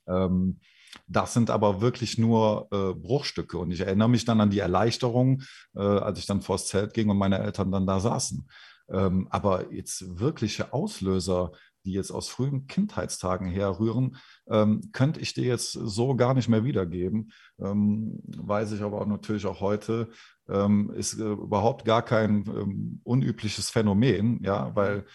Ähm, 0.07 0.59
das 1.07 1.33
sind 1.33 1.49
aber 1.49 1.81
wirklich 1.81 2.17
nur 2.17 2.67
äh, 2.71 2.93
Bruchstücke. 2.93 3.57
Und 3.57 3.71
ich 3.71 3.81
erinnere 3.81 4.09
mich 4.09 4.25
dann 4.25 4.41
an 4.41 4.49
die 4.49 4.59
Erleichterung, 4.59 5.43
äh, 5.75 5.81
als 5.81 6.19
ich 6.19 6.25
dann 6.25 6.41
vors 6.41 6.67
Zelt 6.67 6.93
ging 6.93 7.09
und 7.09 7.17
meine 7.17 7.39
Eltern 7.39 7.71
dann 7.71 7.85
da 7.85 7.99
saßen. 7.99 8.47
Ähm, 8.91 9.27
aber 9.29 9.71
jetzt 9.71 10.19
wirkliche 10.19 10.73
Auslöser, 10.73 11.51
die 11.89 11.95
jetzt 11.95 12.11
aus 12.11 12.29
frühen 12.29 12.67
Kindheitstagen 12.67 13.49
herrühren, 13.49 14.17
ähm, 14.47 14.81
könnte 14.91 15.19
ich 15.19 15.33
dir 15.33 15.45
jetzt 15.45 15.71
so 15.71 16.15
gar 16.15 16.35
nicht 16.35 16.47
mehr 16.47 16.63
wiedergeben. 16.63 17.31
Ähm, 17.59 18.21
weiß 18.37 18.73
ich 18.73 18.83
aber 18.83 19.01
auch 19.01 19.07
natürlich 19.07 19.47
auch 19.47 19.59
heute, 19.59 20.09
ähm, 20.47 20.91
ist 20.95 21.19
äh, 21.19 21.23
überhaupt 21.23 21.85
gar 21.85 22.03
kein 22.03 22.45
ähm, 22.47 23.01
unübliches 23.03 23.71
Phänomen, 23.71 24.39
ja, 24.43 24.75
weil 24.75 25.05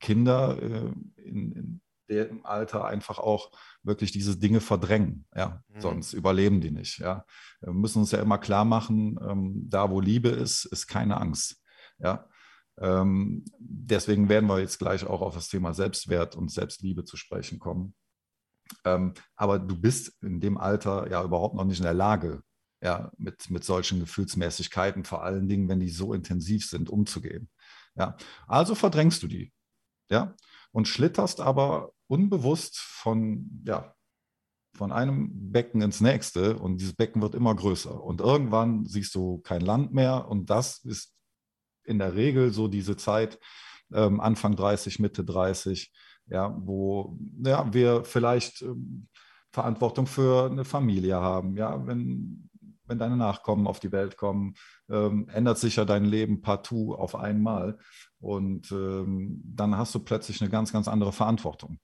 Kinder 0.00 0.60
äh, 0.60 0.92
in, 1.22 1.52
in 1.52 1.80
dem 2.10 2.44
Alter 2.44 2.84
einfach 2.84 3.18
auch 3.18 3.52
wirklich 3.84 4.10
diese 4.10 4.36
Dinge 4.36 4.60
verdrängen. 4.60 5.26
Ja, 5.36 5.62
mhm. 5.68 5.80
sonst 5.80 6.14
überleben 6.14 6.60
die 6.60 6.72
nicht. 6.72 6.98
Ja, 6.98 7.24
wir 7.60 7.72
müssen 7.72 8.00
uns 8.00 8.10
ja 8.10 8.20
immer 8.20 8.38
klar 8.38 8.64
machen, 8.64 9.20
ähm, 9.22 9.66
da 9.68 9.88
wo 9.88 10.00
Liebe 10.00 10.30
ist, 10.30 10.64
ist 10.64 10.88
keine 10.88 11.20
Angst. 11.20 11.62
Ja, 11.98 12.28
ähm, 12.78 13.44
deswegen 13.58 14.28
werden 14.28 14.48
wir 14.48 14.60
jetzt 14.60 14.78
gleich 14.78 15.06
auch 15.06 15.20
auf 15.20 15.34
das 15.34 15.48
Thema 15.48 15.74
Selbstwert 15.74 16.36
und 16.36 16.50
Selbstliebe 16.50 17.04
zu 17.04 17.16
sprechen 17.16 17.58
kommen. 17.58 17.94
Ähm, 18.84 19.14
aber 19.36 19.58
du 19.58 19.80
bist 19.80 20.22
in 20.22 20.40
dem 20.40 20.58
Alter 20.58 21.10
ja 21.10 21.22
überhaupt 21.22 21.54
noch 21.54 21.64
nicht 21.64 21.78
in 21.78 21.84
der 21.84 21.94
Lage, 21.94 22.42
ja, 22.82 23.10
mit, 23.16 23.50
mit 23.50 23.64
solchen 23.64 24.00
Gefühlsmäßigkeiten, 24.00 25.04
vor 25.04 25.22
allen 25.22 25.48
Dingen, 25.48 25.68
wenn 25.68 25.80
die 25.80 25.88
so 25.88 26.12
intensiv 26.12 26.66
sind, 26.66 26.90
umzugehen. 26.90 27.48
Ja, 27.94 28.16
also 28.46 28.74
verdrängst 28.74 29.22
du 29.22 29.28
die. 29.28 29.52
Ja, 30.10 30.34
und 30.72 30.88
schlitterst 30.88 31.40
aber 31.40 31.92
unbewusst 32.08 32.78
von, 32.78 33.62
ja, 33.66 33.94
von 34.76 34.92
einem 34.92 35.52
Becken 35.52 35.80
ins 35.80 36.00
nächste 36.00 36.58
und 36.58 36.78
dieses 36.78 36.94
Becken 36.94 37.22
wird 37.22 37.34
immer 37.34 37.54
größer. 37.54 38.02
Und 38.02 38.20
irgendwann 38.20 38.84
siehst 38.84 39.14
du 39.14 39.38
kein 39.38 39.60
Land 39.60 39.94
mehr 39.94 40.28
und 40.28 40.50
das 40.50 40.78
ist 40.78 41.14
in 41.84 41.98
der 41.98 42.14
Regel 42.14 42.52
so 42.52 42.68
diese 42.68 42.96
Zeit, 42.96 43.38
ähm, 43.92 44.20
Anfang 44.20 44.56
30, 44.56 44.98
Mitte 44.98 45.24
30, 45.24 45.92
ja, 46.26 46.56
wo 46.58 47.18
ja, 47.44 47.72
wir 47.72 48.04
vielleicht 48.04 48.62
ähm, 48.62 49.08
Verantwortung 49.52 50.06
für 50.06 50.50
eine 50.50 50.64
Familie 50.64 51.16
haben. 51.16 51.56
Ja, 51.56 51.86
wenn, 51.86 52.50
wenn 52.86 52.98
deine 52.98 53.16
Nachkommen 53.16 53.66
auf 53.66 53.80
die 53.80 53.92
Welt 53.92 54.16
kommen, 54.16 54.54
ähm, 54.90 55.28
ändert 55.28 55.58
sich 55.58 55.76
ja 55.76 55.84
dein 55.84 56.04
Leben 56.04 56.40
partout 56.40 56.94
auf 56.94 57.14
einmal. 57.14 57.78
Und 58.20 58.72
ähm, 58.72 59.42
dann 59.44 59.76
hast 59.76 59.94
du 59.94 60.00
plötzlich 60.00 60.40
eine 60.40 60.50
ganz, 60.50 60.72
ganz 60.72 60.88
andere 60.88 61.12
Verantwortung. 61.12 61.78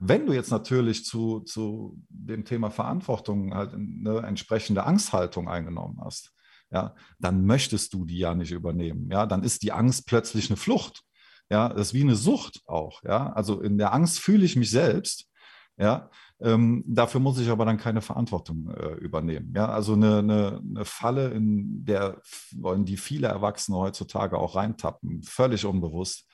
Wenn 0.00 0.26
du 0.26 0.32
jetzt 0.32 0.50
natürlich 0.50 1.04
zu, 1.04 1.40
zu 1.40 1.96
dem 2.08 2.44
Thema 2.44 2.70
Verantwortung 2.70 3.54
halt 3.54 3.74
eine 3.74 4.18
entsprechende 4.26 4.84
Angsthaltung 4.84 5.48
eingenommen 5.48 6.00
hast, 6.04 6.33
ja, 6.74 6.96
dann 7.20 7.46
möchtest 7.46 7.94
du 7.94 8.04
die 8.04 8.18
ja 8.18 8.34
nicht 8.34 8.50
übernehmen. 8.50 9.08
Ja, 9.10 9.26
dann 9.26 9.44
ist 9.44 9.62
die 9.62 9.70
Angst 9.70 10.06
plötzlich 10.06 10.50
eine 10.50 10.56
Flucht. 10.56 11.04
Ja, 11.48 11.68
das 11.68 11.88
ist 11.88 11.94
wie 11.94 12.02
eine 12.02 12.16
Sucht 12.16 12.62
auch. 12.66 13.00
Ja, 13.04 13.32
also 13.32 13.60
in 13.60 13.78
der 13.78 13.94
Angst 13.94 14.18
fühle 14.18 14.44
ich 14.44 14.56
mich 14.56 14.70
selbst. 14.70 15.28
Ja, 15.76 16.10
ähm, 16.40 16.82
dafür 16.86 17.20
muss 17.20 17.38
ich 17.38 17.48
aber 17.48 17.64
dann 17.64 17.78
keine 17.78 18.00
Verantwortung 18.00 18.70
äh, 18.70 18.94
übernehmen. 18.94 19.52
Ja, 19.54 19.68
also 19.68 19.92
eine, 19.92 20.18
eine, 20.18 20.62
eine, 20.68 20.84
Falle, 20.84 21.28
in 21.30 21.84
der 21.84 22.20
wollen 22.56 22.84
die 22.84 22.96
viele 22.96 23.28
Erwachsene 23.28 23.78
heutzutage 23.78 24.36
auch 24.36 24.56
reintappen, 24.56 25.22
völlig 25.22 25.64
unbewusst. 25.64 26.28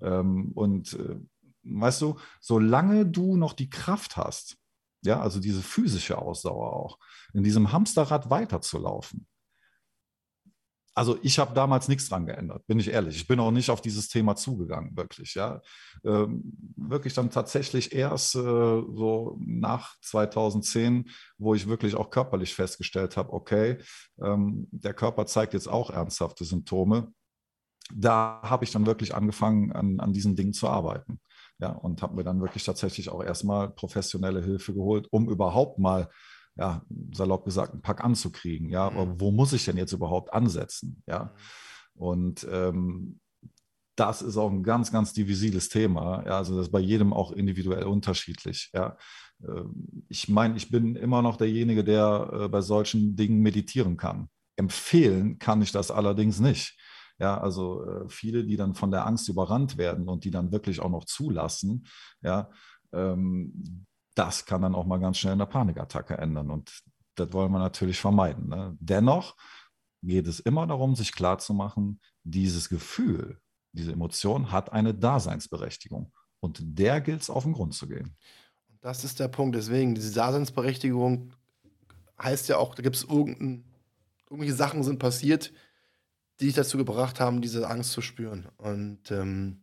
Ähm, 0.00 0.50
und 0.54 0.94
äh, 0.94 1.16
weißt 1.62 2.02
du, 2.02 2.18
solange 2.40 3.06
du 3.06 3.36
noch 3.36 3.52
die 3.52 3.70
Kraft 3.70 4.16
hast, 4.16 4.56
ja, 5.02 5.20
also 5.20 5.38
diese 5.38 5.62
physische 5.62 6.18
Ausdauer 6.18 6.72
auch, 6.72 6.98
in 7.32 7.44
diesem 7.44 7.72
Hamsterrad 7.72 8.30
weiterzulaufen, 8.30 9.26
also 10.96 11.18
ich 11.22 11.38
habe 11.38 11.54
damals 11.54 11.88
nichts 11.88 12.08
dran 12.08 12.24
geändert, 12.24 12.66
bin 12.66 12.78
ich 12.78 12.88
ehrlich. 12.88 13.16
Ich 13.16 13.28
bin 13.28 13.38
auch 13.38 13.50
nicht 13.50 13.68
auf 13.68 13.82
dieses 13.82 14.08
Thema 14.08 14.34
zugegangen, 14.34 14.96
wirklich. 14.96 15.34
Ja, 15.34 15.60
ähm, 16.04 16.42
wirklich 16.74 17.12
dann 17.12 17.28
tatsächlich 17.28 17.94
erst 17.94 18.34
äh, 18.34 18.38
so 18.38 19.38
nach 19.44 19.94
2010, 20.00 21.10
wo 21.36 21.54
ich 21.54 21.68
wirklich 21.68 21.96
auch 21.96 22.08
körperlich 22.08 22.54
festgestellt 22.54 23.18
habe, 23.18 23.34
okay, 23.34 23.76
ähm, 24.22 24.68
der 24.70 24.94
Körper 24.94 25.26
zeigt 25.26 25.52
jetzt 25.52 25.68
auch 25.68 25.90
ernsthafte 25.90 26.46
Symptome. 26.46 27.12
Da 27.94 28.40
habe 28.42 28.64
ich 28.64 28.72
dann 28.72 28.86
wirklich 28.86 29.14
angefangen, 29.14 29.72
an, 29.72 30.00
an 30.00 30.14
diesen 30.14 30.34
Dingen 30.34 30.54
zu 30.54 30.66
arbeiten. 30.66 31.20
Ja, 31.58 31.72
und 31.72 32.00
habe 32.00 32.16
mir 32.16 32.24
dann 32.24 32.40
wirklich 32.40 32.64
tatsächlich 32.64 33.10
auch 33.10 33.22
erstmal 33.22 33.68
professionelle 33.70 34.42
Hilfe 34.42 34.72
geholt, 34.72 35.08
um 35.10 35.28
überhaupt 35.28 35.78
mal 35.78 36.08
ja, 36.56 36.84
salopp 37.12 37.44
gesagt, 37.44 37.72
einen 37.72 37.82
Pack 37.82 38.02
anzukriegen. 38.02 38.68
Ja, 38.70 38.90
mhm. 38.90 38.96
aber 38.96 39.20
wo 39.20 39.30
muss 39.30 39.52
ich 39.52 39.64
denn 39.64 39.76
jetzt 39.76 39.92
überhaupt 39.92 40.32
ansetzen? 40.32 41.02
Ja, 41.06 41.34
mhm. 41.94 42.00
und 42.02 42.46
ähm, 42.50 43.20
das 43.96 44.20
ist 44.20 44.36
auch 44.36 44.50
ein 44.50 44.62
ganz, 44.62 44.92
ganz 44.92 45.14
divisiles 45.14 45.70
Thema. 45.70 46.22
Ja, 46.26 46.36
also 46.36 46.54
das 46.56 46.66
ist 46.66 46.72
bei 46.72 46.80
jedem 46.80 47.12
auch 47.14 47.32
individuell 47.32 47.84
unterschiedlich. 47.84 48.70
Ja, 48.74 48.96
ähm, 49.42 50.04
ich 50.08 50.28
meine, 50.28 50.56
ich 50.56 50.70
bin 50.70 50.96
immer 50.96 51.22
noch 51.22 51.36
derjenige, 51.36 51.82
der 51.82 52.30
äh, 52.32 52.48
bei 52.48 52.60
solchen 52.60 53.16
Dingen 53.16 53.40
meditieren 53.40 53.96
kann. 53.96 54.28
Empfehlen 54.56 55.38
kann 55.38 55.62
ich 55.62 55.72
das 55.72 55.90
allerdings 55.90 56.40
nicht. 56.40 56.78
Ja, 57.18 57.40
also 57.40 57.84
äh, 57.84 58.08
viele, 58.08 58.44
die 58.44 58.56
dann 58.56 58.74
von 58.74 58.90
der 58.90 59.06
Angst 59.06 59.28
überrannt 59.28 59.78
werden 59.78 60.08
und 60.08 60.24
die 60.24 60.30
dann 60.30 60.52
wirklich 60.52 60.80
auch 60.80 60.90
noch 60.90 61.06
zulassen, 61.06 61.86
ja, 62.22 62.50
ähm, 62.92 63.86
das 64.16 64.46
kann 64.46 64.62
dann 64.62 64.74
auch 64.74 64.86
mal 64.86 64.98
ganz 64.98 65.18
schnell 65.18 65.34
eine 65.34 65.46
Panikattacke 65.46 66.16
ändern. 66.16 66.50
Und 66.50 66.82
das 67.14 67.32
wollen 67.32 67.52
wir 67.52 67.58
natürlich 67.58 68.00
vermeiden. 68.00 68.48
Ne? 68.48 68.76
Dennoch 68.80 69.36
geht 70.02 70.26
es 70.26 70.40
immer 70.40 70.66
darum, 70.66 70.94
sich 70.96 71.12
klarzumachen, 71.12 72.00
dieses 72.24 72.68
Gefühl, 72.68 73.40
diese 73.72 73.92
Emotion 73.92 74.50
hat 74.50 74.72
eine 74.72 74.94
Daseinsberechtigung. 74.94 76.12
Und 76.40 76.60
der 76.62 77.00
gilt 77.00 77.22
es 77.22 77.30
auf 77.30 77.44
den 77.44 77.52
Grund 77.52 77.74
zu 77.74 77.88
gehen. 77.88 78.16
Und 78.68 78.82
das 78.82 79.04
ist 79.04 79.20
der 79.20 79.28
Punkt. 79.28 79.54
Deswegen, 79.54 79.94
diese 79.94 80.14
Daseinsberechtigung 80.14 81.32
heißt 82.20 82.48
ja 82.48 82.56
auch, 82.56 82.74
da 82.74 82.82
gibt 82.82 82.96
es 82.96 83.04
irgendwelche 83.04 84.54
Sachen 84.54 84.82
sind 84.82 84.98
passiert, 84.98 85.52
die 86.40 86.46
dich 86.46 86.54
dazu 86.54 86.78
gebracht 86.78 87.20
haben, 87.20 87.40
diese 87.40 87.68
Angst 87.68 87.92
zu 87.92 88.00
spüren. 88.00 88.48
Und 88.56 89.10
ähm, 89.10 89.62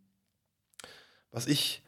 was 1.31 1.47
ich 1.47 1.82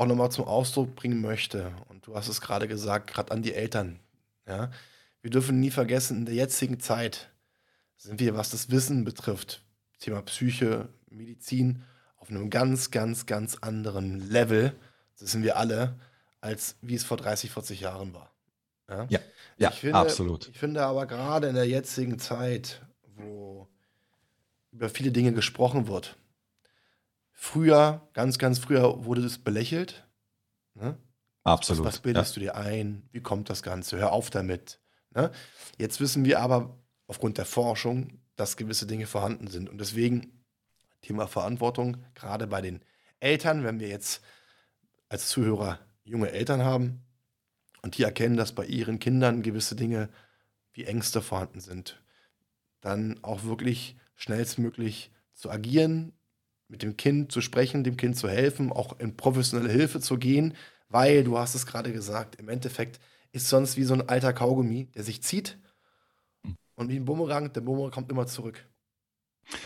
auch 0.00 0.06
nochmal 0.06 0.32
zum 0.32 0.46
Ausdruck 0.46 0.94
bringen 0.94 1.20
möchte, 1.20 1.72
und 1.90 2.06
du 2.06 2.14
hast 2.14 2.28
es 2.28 2.40
gerade 2.40 2.66
gesagt, 2.66 3.12
gerade 3.12 3.32
an 3.32 3.42
die 3.42 3.52
Eltern, 3.52 4.00
ja, 4.48 4.70
wir 5.20 5.30
dürfen 5.30 5.60
nie 5.60 5.70
vergessen, 5.70 6.16
in 6.16 6.24
der 6.24 6.34
jetzigen 6.34 6.80
Zeit 6.80 7.28
sind 7.98 8.18
wir, 8.18 8.34
was 8.34 8.48
das 8.48 8.70
Wissen 8.70 9.04
betrifft, 9.04 9.62
Thema 9.98 10.22
Psyche, 10.22 10.88
Medizin, 11.10 11.82
auf 12.16 12.30
einem 12.30 12.48
ganz, 12.48 12.90
ganz, 12.90 13.26
ganz 13.26 13.56
anderen 13.56 14.30
Level. 14.30 14.72
Das 15.18 15.32
sind 15.32 15.42
wir 15.42 15.58
alle, 15.58 16.00
als 16.40 16.76
wie 16.80 16.94
es 16.94 17.04
vor 17.04 17.18
30, 17.18 17.50
40 17.50 17.80
Jahren 17.80 18.14
war. 18.14 18.32
Ja, 18.88 19.04
ja, 19.10 19.20
ja 19.58 19.70
finde, 19.70 19.98
absolut. 19.98 20.48
Ich 20.48 20.58
finde 20.58 20.82
aber 20.82 21.04
gerade 21.04 21.48
in 21.48 21.54
der 21.54 21.68
jetzigen 21.68 22.18
Zeit, 22.18 22.80
wo 23.16 23.68
über 24.72 24.88
viele 24.88 25.12
Dinge 25.12 25.34
gesprochen 25.34 25.88
wird, 25.88 26.16
früher, 27.40 28.06
ganz, 28.12 28.38
ganz 28.38 28.58
früher 28.58 29.06
wurde 29.06 29.22
das 29.22 29.38
belächelt. 29.38 30.06
Ne? 30.74 30.98
Absolut. 31.42 31.86
Was, 31.86 31.94
was 31.94 32.00
bildest 32.00 32.32
ja. 32.32 32.34
du 32.34 32.40
dir 32.40 32.54
ein? 32.54 33.08
Wie 33.12 33.22
kommt 33.22 33.48
das 33.48 33.62
Ganze? 33.62 33.96
Hör 33.96 34.12
auf 34.12 34.28
damit. 34.28 34.78
Ne? 35.14 35.30
Jetzt 35.78 36.00
wissen 36.00 36.26
wir 36.26 36.40
aber 36.40 36.78
aufgrund 37.06 37.38
der 37.38 37.46
Forschung, 37.46 38.20
dass 38.36 38.58
gewisse 38.58 38.86
Dinge 38.86 39.06
vorhanden 39.06 39.46
sind. 39.46 39.70
Und 39.70 39.80
deswegen 39.80 40.44
Thema 41.00 41.26
Verantwortung, 41.26 41.96
gerade 42.14 42.46
bei 42.46 42.60
den 42.60 42.84
Eltern, 43.20 43.64
wenn 43.64 43.80
wir 43.80 43.88
jetzt 43.88 44.22
als 45.08 45.28
Zuhörer 45.28 45.78
junge 46.04 46.30
Eltern 46.30 46.62
haben 46.62 47.06
und 47.80 47.96
die 47.96 48.02
erkennen, 48.02 48.36
dass 48.36 48.52
bei 48.52 48.66
ihren 48.66 48.98
Kindern 48.98 49.42
gewisse 49.42 49.76
Dinge 49.76 50.10
wie 50.74 50.84
Ängste 50.84 51.22
vorhanden 51.22 51.60
sind, 51.60 52.02
dann 52.82 53.18
auch 53.22 53.44
wirklich 53.44 53.96
schnellstmöglich 54.14 55.10
zu 55.32 55.50
agieren, 55.50 56.12
mit 56.70 56.82
dem 56.82 56.96
Kind 56.96 57.32
zu 57.32 57.40
sprechen, 57.40 57.84
dem 57.84 57.96
Kind 57.96 58.16
zu 58.16 58.28
helfen, 58.28 58.72
auch 58.72 58.98
in 58.98 59.16
professionelle 59.16 59.70
Hilfe 59.70 60.00
zu 60.00 60.16
gehen, 60.16 60.54
weil, 60.88 61.24
du 61.24 61.36
hast 61.36 61.54
es 61.54 61.66
gerade 61.66 61.92
gesagt, 61.92 62.36
im 62.36 62.48
Endeffekt 62.48 63.00
ist 63.32 63.48
sonst 63.48 63.76
wie 63.76 63.84
so 63.84 63.94
ein 63.94 64.08
alter 64.08 64.32
Kaugummi, 64.32 64.86
der 64.94 65.02
sich 65.02 65.22
zieht 65.22 65.58
und 66.76 66.88
wie 66.88 66.96
ein 66.96 67.04
Bumerang, 67.04 67.52
der 67.52 67.60
Bumerang 67.60 67.90
kommt 67.90 68.10
immer 68.10 68.26
zurück. 68.26 68.66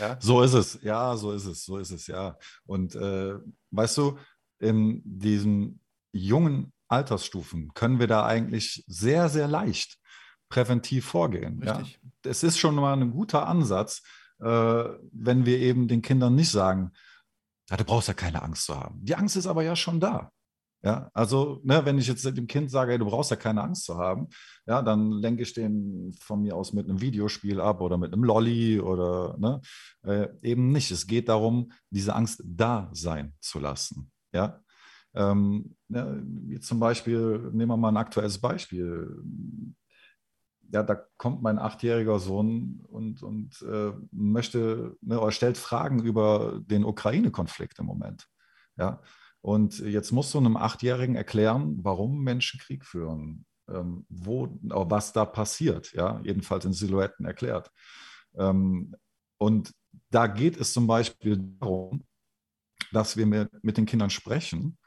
Ja? 0.00 0.18
So 0.20 0.42
ist 0.42 0.54
es, 0.54 0.78
ja, 0.82 1.16
so 1.16 1.32
ist 1.32 1.46
es, 1.46 1.64
so 1.64 1.78
ist 1.78 1.90
es, 1.90 2.06
ja. 2.06 2.38
Und 2.66 2.94
äh, 2.94 3.34
weißt 3.70 3.98
du, 3.98 4.18
in 4.58 5.02
diesen 5.04 5.80
jungen 6.12 6.72
Altersstufen 6.88 7.72
können 7.74 7.98
wir 7.98 8.06
da 8.06 8.24
eigentlich 8.24 8.84
sehr, 8.86 9.28
sehr 9.28 9.48
leicht 9.48 9.98
präventiv 10.48 11.04
vorgehen. 11.06 11.62
Richtig. 11.62 12.00
Ja? 12.02 12.30
Es 12.30 12.42
ist 12.42 12.58
schon 12.58 12.76
mal 12.76 12.94
ein 12.94 13.10
guter 13.10 13.46
Ansatz, 13.46 14.02
wenn 14.44 15.46
wir 15.46 15.58
eben 15.58 15.88
den 15.88 16.02
Kindern 16.02 16.34
nicht 16.34 16.50
sagen, 16.50 16.92
ja, 17.70 17.76
du 17.76 17.84
brauchst 17.84 18.08
ja 18.08 18.14
keine 18.14 18.42
Angst 18.42 18.66
zu 18.66 18.76
haben. 18.76 19.02
Die 19.02 19.14
Angst 19.14 19.36
ist 19.36 19.46
aber 19.46 19.62
ja 19.62 19.74
schon 19.74 20.00
da. 20.00 20.30
Ja, 20.84 21.10
also, 21.14 21.62
ne, 21.64 21.82
wenn 21.86 21.96
ich 21.96 22.06
jetzt 22.06 22.26
dem 22.26 22.46
Kind 22.46 22.70
sage, 22.70 22.92
ey, 22.92 22.98
du 22.98 23.06
brauchst 23.06 23.30
ja 23.30 23.38
keine 23.38 23.62
Angst 23.62 23.84
zu 23.84 23.96
haben, 23.96 24.28
ja, 24.66 24.82
dann 24.82 25.12
lenke 25.12 25.42
ich 25.42 25.54
den 25.54 26.14
von 26.20 26.42
mir 26.42 26.54
aus 26.54 26.74
mit 26.74 26.86
einem 26.86 27.00
Videospiel 27.00 27.58
ab 27.58 27.80
oder 27.80 27.96
mit 27.96 28.12
einem 28.12 28.22
Lolly 28.22 28.80
oder 28.80 29.34
ne, 29.38 29.62
äh, 30.02 30.28
eben 30.42 30.72
nicht. 30.72 30.90
Es 30.90 31.06
geht 31.06 31.30
darum, 31.30 31.72
diese 31.88 32.14
Angst 32.14 32.42
da 32.44 32.90
sein 32.92 33.32
zu 33.40 33.60
lassen. 33.60 34.12
Ja, 34.34 34.60
ähm, 35.14 35.74
ja, 35.88 36.06
wie 36.22 36.60
zum 36.60 36.80
Beispiel, 36.80 37.50
nehmen 37.52 37.70
wir 37.70 37.76
mal 37.78 37.88
ein 37.88 37.96
aktuelles 37.96 38.38
Beispiel. 38.38 39.22
Ja, 40.70 40.82
da 40.82 40.94
kommt 41.16 41.42
mein 41.42 41.58
achtjähriger 41.58 42.18
Sohn 42.18 42.84
und, 42.88 43.22
und 43.22 43.62
äh, 43.62 43.92
möchte 44.10 44.96
ne, 45.00 45.20
oder 45.20 45.30
stellt 45.30 45.58
Fragen 45.58 46.02
über 46.02 46.60
den 46.64 46.84
Ukraine-Konflikt 46.84 47.78
im 47.78 47.86
Moment. 47.86 48.28
Ja, 48.76 49.00
und 49.40 49.78
jetzt 49.78 50.10
musst 50.10 50.32
du 50.34 50.38
einem 50.38 50.56
Achtjährigen 50.56 51.16
erklären, 51.16 51.78
warum 51.82 52.22
Menschen 52.22 52.58
Krieg 52.60 52.84
führen, 52.84 53.44
ähm, 53.68 54.06
wo, 54.08 54.58
was 54.62 55.12
da 55.12 55.24
passiert, 55.24 55.92
ja, 55.92 56.20
jedenfalls 56.24 56.64
in 56.64 56.72
Silhouetten 56.72 57.26
erklärt. 57.26 57.70
Ähm, 58.36 58.94
und 59.38 59.72
da 60.10 60.26
geht 60.26 60.56
es 60.56 60.72
zum 60.72 60.86
Beispiel 60.86 61.36
darum, 61.60 62.04
dass 62.92 63.16
wir 63.16 63.26
mit, 63.26 63.50
mit 63.62 63.76
den 63.76 63.86
Kindern 63.86 64.10
sprechen, 64.10 64.78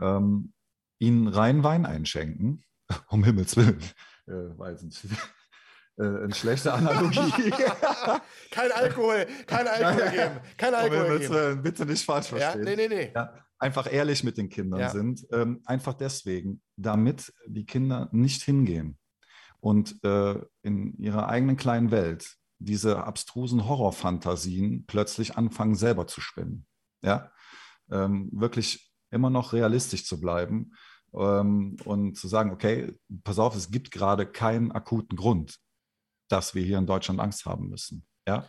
ähm, 0.00 0.52
ihnen 0.98 1.28
rein 1.28 1.64
Wein 1.64 1.86
einschenken, 1.86 2.64
um 3.08 3.24
Himmels 3.24 3.56
Willen, 3.56 3.82
äh, 4.28 4.58
weiß 4.58 4.82
nicht, 4.82 5.04
äh, 5.98 6.02
eine 6.02 6.34
schlechte 6.34 6.72
Analogie. 6.72 7.50
kein 8.50 8.72
Alkohol, 8.72 9.26
kein 9.46 9.66
Alkohol 9.66 10.10
geben, 10.10 10.40
kein 10.56 10.74
Alkohol 10.74 11.18
geben. 11.18 11.62
Bitte 11.62 11.86
nicht 11.86 12.04
falsch 12.04 12.28
verstehen. 12.28 12.66
Ja, 12.66 12.76
nee, 12.76 12.76
nee, 12.76 12.88
nee. 12.88 13.12
Ja, 13.14 13.34
einfach 13.58 13.92
ehrlich 13.92 14.24
mit 14.24 14.36
den 14.38 14.48
Kindern 14.48 14.80
ja. 14.80 14.90
sind. 14.90 15.26
Ähm, 15.32 15.62
einfach 15.64 15.94
deswegen, 15.94 16.62
damit 16.76 17.32
die 17.46 17.66
Kinder 17.66 18.08
nicht 18.12 18.42
hingehen 18.42 18.98
und 19.60 20.02
äh, 20.04 20.36
in 20.62 20.96
ihrer 20.98 21.28
eigenen 21.28 21.56
kleinen 21.56 21.90
Welt 21.90 22.36
diese 22.58 23.04
abstrusen 23.04 23.68
Horrorfantasien 23.68 24.84
plötzlich 24.86 25.36
anfangen 25.36 25.74
selber 25.74 26.06
zu 26.06 26.20
spinnen. 26.20 26.66
Ja, 27.02 27.30
ähm, 27.90 28.28
wirklich 28.32 28.92
immer 29.10 29.30
noch 29.30 29.52
realistisch 29.52 30.04
zu 30.04 30.20
bleiben 30.20 30.72
ähm, 31.14 31.76
und 31.84 32.16
zu 32.16 32.28
sagen, 32.28 32.50
okay, 32.50 32.94
pass 33.24 33.38
auf, 33.38 33.54
es 33.54 33.70
gibt 33.70 33.90
gerade 33.90 34.26
keinen 34.26 34.72
akuten 34.72 35.16
Grund, 35.16 35.58
dass 36.28 36.54
wir 36.54 36.62
hier 36.62 36.78
in 36.78 36.86
Deutschland 36.86 37.20
Angst 37.20 37.46
haben 37.46 37.68
müssen. 37.68 38.06
Ja, 38.26 38.48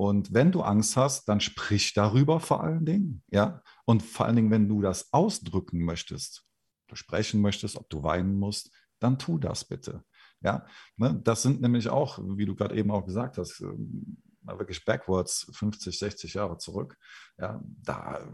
und 0.00 0.32
wenn 0.32 0.50
du 0.50 0.62
Angst 0.62 0.96
hast, 0.96 1.28
dann 1.28 1.40
sprich 1.40 1.92
darüber 1.92 2.40
vor 2.40 2.64
allen 2.64 2.86
Dingen, 2.86 3.22
ja. 3.30 3.62
Und 3.84 4.02
vor 4.02 4.24
allen 4.24 4.36
Dingen, 4.36 4.50
wenn 4.50 4.66
du 4.66 4.80
das 4.80 5.12
ausdrücken 5.12 5.84
möchtest, 5.84 6.46
du 6.88 6.96
sprechen 6.96 7.42
möchtest, 7.42 7.76
ob 7.76 7.90
du 7.90 8.02
weinen 8.02 8.38
musst, 8.38 8.70
dann 8.98 9.18
tu 9.18 9.36
das 9.36 9.66
bitte. 9.66 10.02
Ja, 10.40 10.64
ne? 10.96 11.20
das 11.22 11.42
sind 11.42 11.60
nämlich 11.60 11.90
auch, 11.90 12.18
wie 12.18 12.46
du 12.46 12.54
gerade 12.54 12.76
eben 12.76 12.90
auch 12.90 13.04
gesagt 13.04 13.36
hast, 13.36 13.60
ähm, 13.60 14.22
wirklich 14.40 14.86
backwards 14.86 15.50
50, 15.52 15.98
60 15.98 16.32
Jahre 16.32 16.56
zurück. 16.56 16.96
Ja, 17.36 17.60
da 17.62 18.26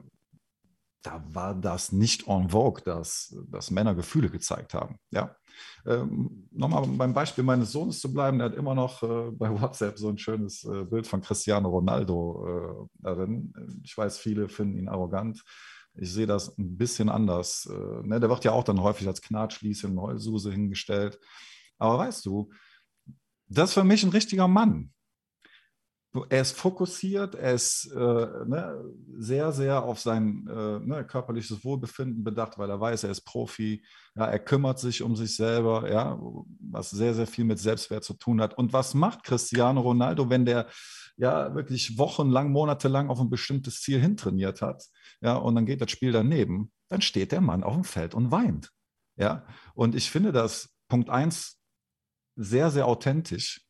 da 1.06 1.24
war 1.32 1.54
das 1.54 1.92
nicht 1.92 2.26
en 2.26 2.50
vogue, 2.50 2.82
dass, 2.84 3.36
dass 3.48 3.70
Männer 3.70 3.94
Gefühle 3.94 4.28
gezeigt 4.28 4.74
haben. 4.74 4.98
Ja. 5.10 5.36
Ähm, 5.86 6.48
Nochmal 6.50 6.86
beim 6.86 7.14
Beispiel 7.14 7.44
meines 7.44 7.70
Sohnes 7.70 8.00
zu 8.00 8.12
bleiben, 8.12 8.38
der 8.38 8.50
hat 8.50 8.56
immer 8.56 8.74
noch 8.74 9.02
äh, 9.02 9.30
bei 9.30 9.48
WhatsApp 9.60 9.98
so 9.98 10.08
ein 10.08 10.18
schönes 10.18 10.64
äh, 10.64 10.84
Bild 10.84 11.06
von 11.06 11.22
Cristiano 11.22 11.68
Ronaldo 11.68 12.88
äh, 12.90 13.02
darin. 13.02 13.52
Ich 13.84 13.96
weiß, 13.96 14.18
viele 14.18 14.48
finden 14.48 14.78
ihn 14.78 14.88
arrogant. 14.88 15.44
Ich 15.94 16.12
sehe 16.12 16.26
das 16.26 16.58
ein 16.58 16.76
bisschen 16.76 17.08
anders. 17.08 17.68
Äh, 17.70 18.06
ne? 18.06 18.18
Der 18.18 18.28
wird 18.28 18.44
ja 18.44 18.52
auch 18.52 18.64
dann 18.64 18.82
häufig 18.82 19.06
als 19.06 19.22
Knatschließe 19.22 19.94
Heulsuse 19.96 20.50
hingestellt. 20.50 21.20
Aber 21.78 21.98
weißt 21.98 22.26
du, 22.26 22.50
das 23.48 23.70
ist 23.70 23.74
für 23.74 23.84
mich 23.84 24.02
ein 24.02 24.10
richtiger 24.10 24.48
Mann 24.48 24.92
er 26.28 26.42
ist 26.42 26.56
fokussiert, 26.56 27.34
er 27.34 27.54
ist 27.54 27.90
äh, 27.92 27.98
ne, 27.98 28.84
sehr, 29.18 29.52
sehr 29.52 29.82
auf 29.82 30.00
sein 30.00 30.48
äh, 30.48 30.78
ne, 30.78 31.04
körperliches 31.06 31.64
Wohlbefinden 31.64 32.24
bedacht, 32.24 32.58
weil 32.58 32.70
er 32.70 32.80
weiß, 32.80 33.04
er 33.04 33.10
ist 33.10 33.22
Profi, 33.22 33.84
ja, 34.14 34.26
er 34.26 34.38
kümmert 34.38 34.78
sich 34.78 35.02
um 35.02 35.16
sich 35.16 35.36
selber, 35.36 35.90
ja, 35.90 36.18
was 36.60 36.90
sehr, 36.90 37.14
sehr 37.14 37.26
viel 37.26 37.44
mit 37.44 37.58
Selbstwert 37.58 38.04
zu 38.04 38.14
tun 38.14 38.40
hat. 38.40 38.56
Und 38.56 38.72
was 38.72 38.94
macht 38.94 39.24
Cristiano 39.24 39.80
Ronaldo, 39.80 40.30
wenn 40.30 40.44
der 40.44 40.68
ja 41.16 41.54
wirklich 41.54 41.98
wochenlang, 41.98 42.52
monatelang 42.52 43.08
auf 43.08 43.20
ein 43.20 43.30
bestimmtes 43.30 43.80
Ziel 43.80 44.00
hintrainiert 44.00 44.62
hat, 44.62 44.84
ja, 45.20 45.36
und 45.36 45.54
dann 45.54 45.66
geht 45.66 45.80
das 45.80 45.90
Spiel 45.90 46.12
daneben, 46.12 46.72
dann 46.88 47.02
steht 47.02 47.32
der 47.32 47.40
Mann 47.40 47.64
auf 47.64 47.74
dem 47.74 47.84
Feld 47.84 48.14
und 48.14 48.30
weint. 48.30 48.70
Ja, 49.16 49.46
und 49.74 49.94
ich 49.94 50.10
finde 50.10 50.32
das 50.32 50.74
Punkt 50.88 51.10
eins 51.10 51.58
sehr, 52.36 52.70
sehr 52.70 52.86
authentisch 52.86 53.65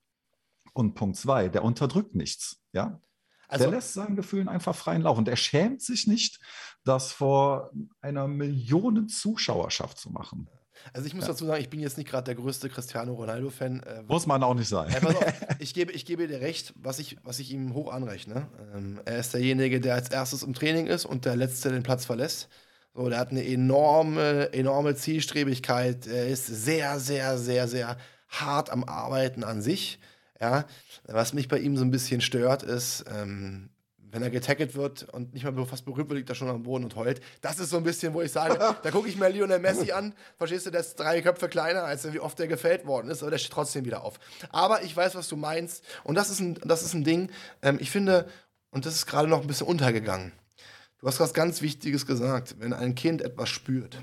und 0.77 0.95
Punkt 0.95 1.17
zwei, 1.17 1.49
der 1.49 1.65
unterdrückt 1.65 2.15
nichts. 2.15 2.63
Ja? 2.73 3.01
Also, 3.49 3.65
der 3.65 3.75
lässt 3.75 3.95
seinen 3.95 4.17
Gefühlen 4.17 4.49
einfach 4.49 4.75
freien 4.75 5.03
Lauf 5.03 5.19
und 5.19 5.29
er 5.29 5.37
schämt 5.37 5.83
sich 5.83 6.07
nicht, 6.07 6.41
das 6.85 7.13
vor 7.13 7.71
einer 8.01 8.29
Millionen 8.29 9.09
Zuschauerschaft 9.09 9.99
zu 9.99 10.11
machen. 10.11 10.49
Also 10.93 11.07
ich 11.07 11.15
muss 11.15 11.25
ja. 11.25 11.29
dazu 11.29 11.47
sagen, 11.47 11.61
ich 11.61 11.71
bin 11.71 11.81
jetzt 11.81 11.97
nicht 11.97 12.09
gerade 12.09 12.25
der 12.25 12.35
größte 12.35 12.69
Cristiano 12.69 13.15
Ronaldo-Fan. 13.15 13.83
Äh, 13.83 14.03
muss 14.07 14.27
man 14.27 14.43
auch 14.43 14.55
nicht 14.55 14.69
sein. 14.69 14.91
Äh, 14.91 15.07
auf, 15.07 15.35
ich, 15.59 15.75
gebe, 15.75 15.93
ich 15.93 16.05
gebe 16.05 16.29
dir 16.29 16.41
recht, 16.41 16.75
was 16.77 16.99
ich, 16.99 17.17
was 17.23 17.39
ich 17.39 17.51
ihm 17.53 17.75
hoch 17.75 17.93
anrechne. 17.93 18.49
Ähm, 18.75 19.01
er 19.05 19.19
ist 19.19 19.35
derjenige, 19.35 19.81
der 19.81 19.95
als 19.95 20.11
erstes 20.11 20.43
im 20.43 20.55
Training 20.55 20.87
ist 20.87 21.05
und 21.05 21.25
der 21.25 21.37
Letzte 21.37 21.71
den 21.71 21.83
Platz 21.83 22.05
verlässt. 22.05 22.49
So, 22.95 23.09
der 23.09 23.19
hat 23.19 23.31
eine 23.31 23.47
enorme, 23.47 24.53
enorme 24.53 24.95
Zielstrebigkeit. 24.95 26.07
Er 26.07 26.29
ist 26.29 26.47
sehr, 26.47 26.99
sehr, 26.99 27.39
sehr, 27.39 27.69
sehr 27.69 27.97
hart 28.29 28.71
am 28.71 28.85
Arbeiten 28.85 29.45
an 29.45 29.61
sich. 29.63 29.99
Ja, 30.41 30.67
was 31.05 31.33
mich 31.33 31.49
bei 31.49 31.59
ihm 31.59 31.77
so 31.77 31.85
ein 31.85 31.91
bisschen 31.91 32.21
stört, 32.21 32.63
ist, 32.63 33.05
ähm, 33.09 33.71
wenn 33.99 34.23
er 34.23 34.31
getackelt 34.31 34.75
wird 34.75 35.03
und 35.13 35.35
nicht 35.35 35.45
mal 35.45 35.67
fast 35.67 35.85
berührt 35.85 36.09
wird, 36.09 36.19
liegt 36.19 36.29
er 36.29 36.35
schon 36.35 36.49
am 36.49 36.63
Boden 36.63 36.85
und 36.85 36.97
heult. 36.97 37.21
Das 37.41 37.59
ist 37.59 37.71
so 37.71 37.77
ein 37.77 37.85
bisschen, 37.85 38.15
wo 38.15 38.23
ich 38.23 38.33
sage, 38.33 38.59
da 38.83 38.91
gucke 38.91 39.09
ich 39.09 39.17
mir 39.17 39.29
Lionel 39.29 39.59
Messi 39.59 39.93
an, 39.93 40.15
verstehst 40.37 40.67
du, 40.67 40.71
der 40.71 40.81
ist 40.81 40.95
drei 40.97 41.23
Köpfe 41.23 41.49
kleiner, 41.49 41.85
als 41.85 42.11
wie 42.13 42.21
oft 42.21 42.39
der 42.39 42.49
gefällt 42.49 42.87
worden 42.87 43.11
ist, 43.11 43.23
aber 43.23 43.31
der 43.31 43.39
steht 43.39 43.53
trotzdem 43.53 43.85
wieder 43.85 44.05
auf. 44.05 44.19
Aber 44.51 44.83
ich 44.83 44.97
weiß, 44.97 45.15
was 45.15 45.29
du 45.29 45.37
meinst 45.37 45.85
und 46.05 46.15
das 46.15 46.31
ist 46.31 46.41
ein, 46.41 46.55
das 46.65 46.83
ist 46.83 46.95
ein 46.95 47.05
Ding, 47.05 47.31
ähm, 47.63 47.79
ich 47.81 47.91
finde, 47.91 48.29
und 48.71 48.87
das 48.87 48.95
ist 48.95 49.07
gerade 49.07 49.29
noch 49.29 49.41
ein 49.41 49.47
bisschen 49.47 49.67
untergegangen. 49.67 50.33
Du 50.99 51.07
hast 51.07 51.21
was 51.21 51.35
ganz 51.35 51.61
Wichtiges 51.63 52.07
gesagt, 52.07 52.57
wenn 52.59 52.73
ein 52.73 52.95
Kind 52.95 53.23
etwas 53.23 53.49
spürt, 53.49 53.99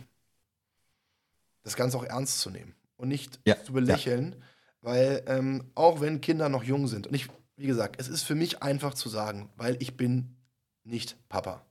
das 1.63 1.76
Ganze 1.76 1.98
auch 1.98 2.04
ernst 2.04 2.39
zu 2.39 2.50
nehmen 2.50 2.76
und 2.98 3.08
nicht 3.08 3.39
ja, 3.46 3.62
zu 3.63 3.74
belächeln. 3.74 4.36
Ja 4.39 4.46
Weil 4.84 5.24
ähm, 5.28 5.63
auch 5.76 6.02
wenn 6.02 6.19
Kinder 6.19 6.50
noch 6.50 6.63
jung 6.63 6.88
sind, 6.88 7.08
und 7.08 7.15
ich, 7.15 7.30
wie 7.56 7.67
gesagt, 7.67 7.96
es 8.00 8.10
ist 8.10 8.24
für 8.24 8.36
mich 8.36 8.62
einfach 8.62 8.93
zu 8.93 9.08
sagen, 9.08 9.50
weil 9.56 9.78
ich 9.80 9.96
bin 9.96 10.36
nicht 10.84 11.17
Papa. 11.30 11.65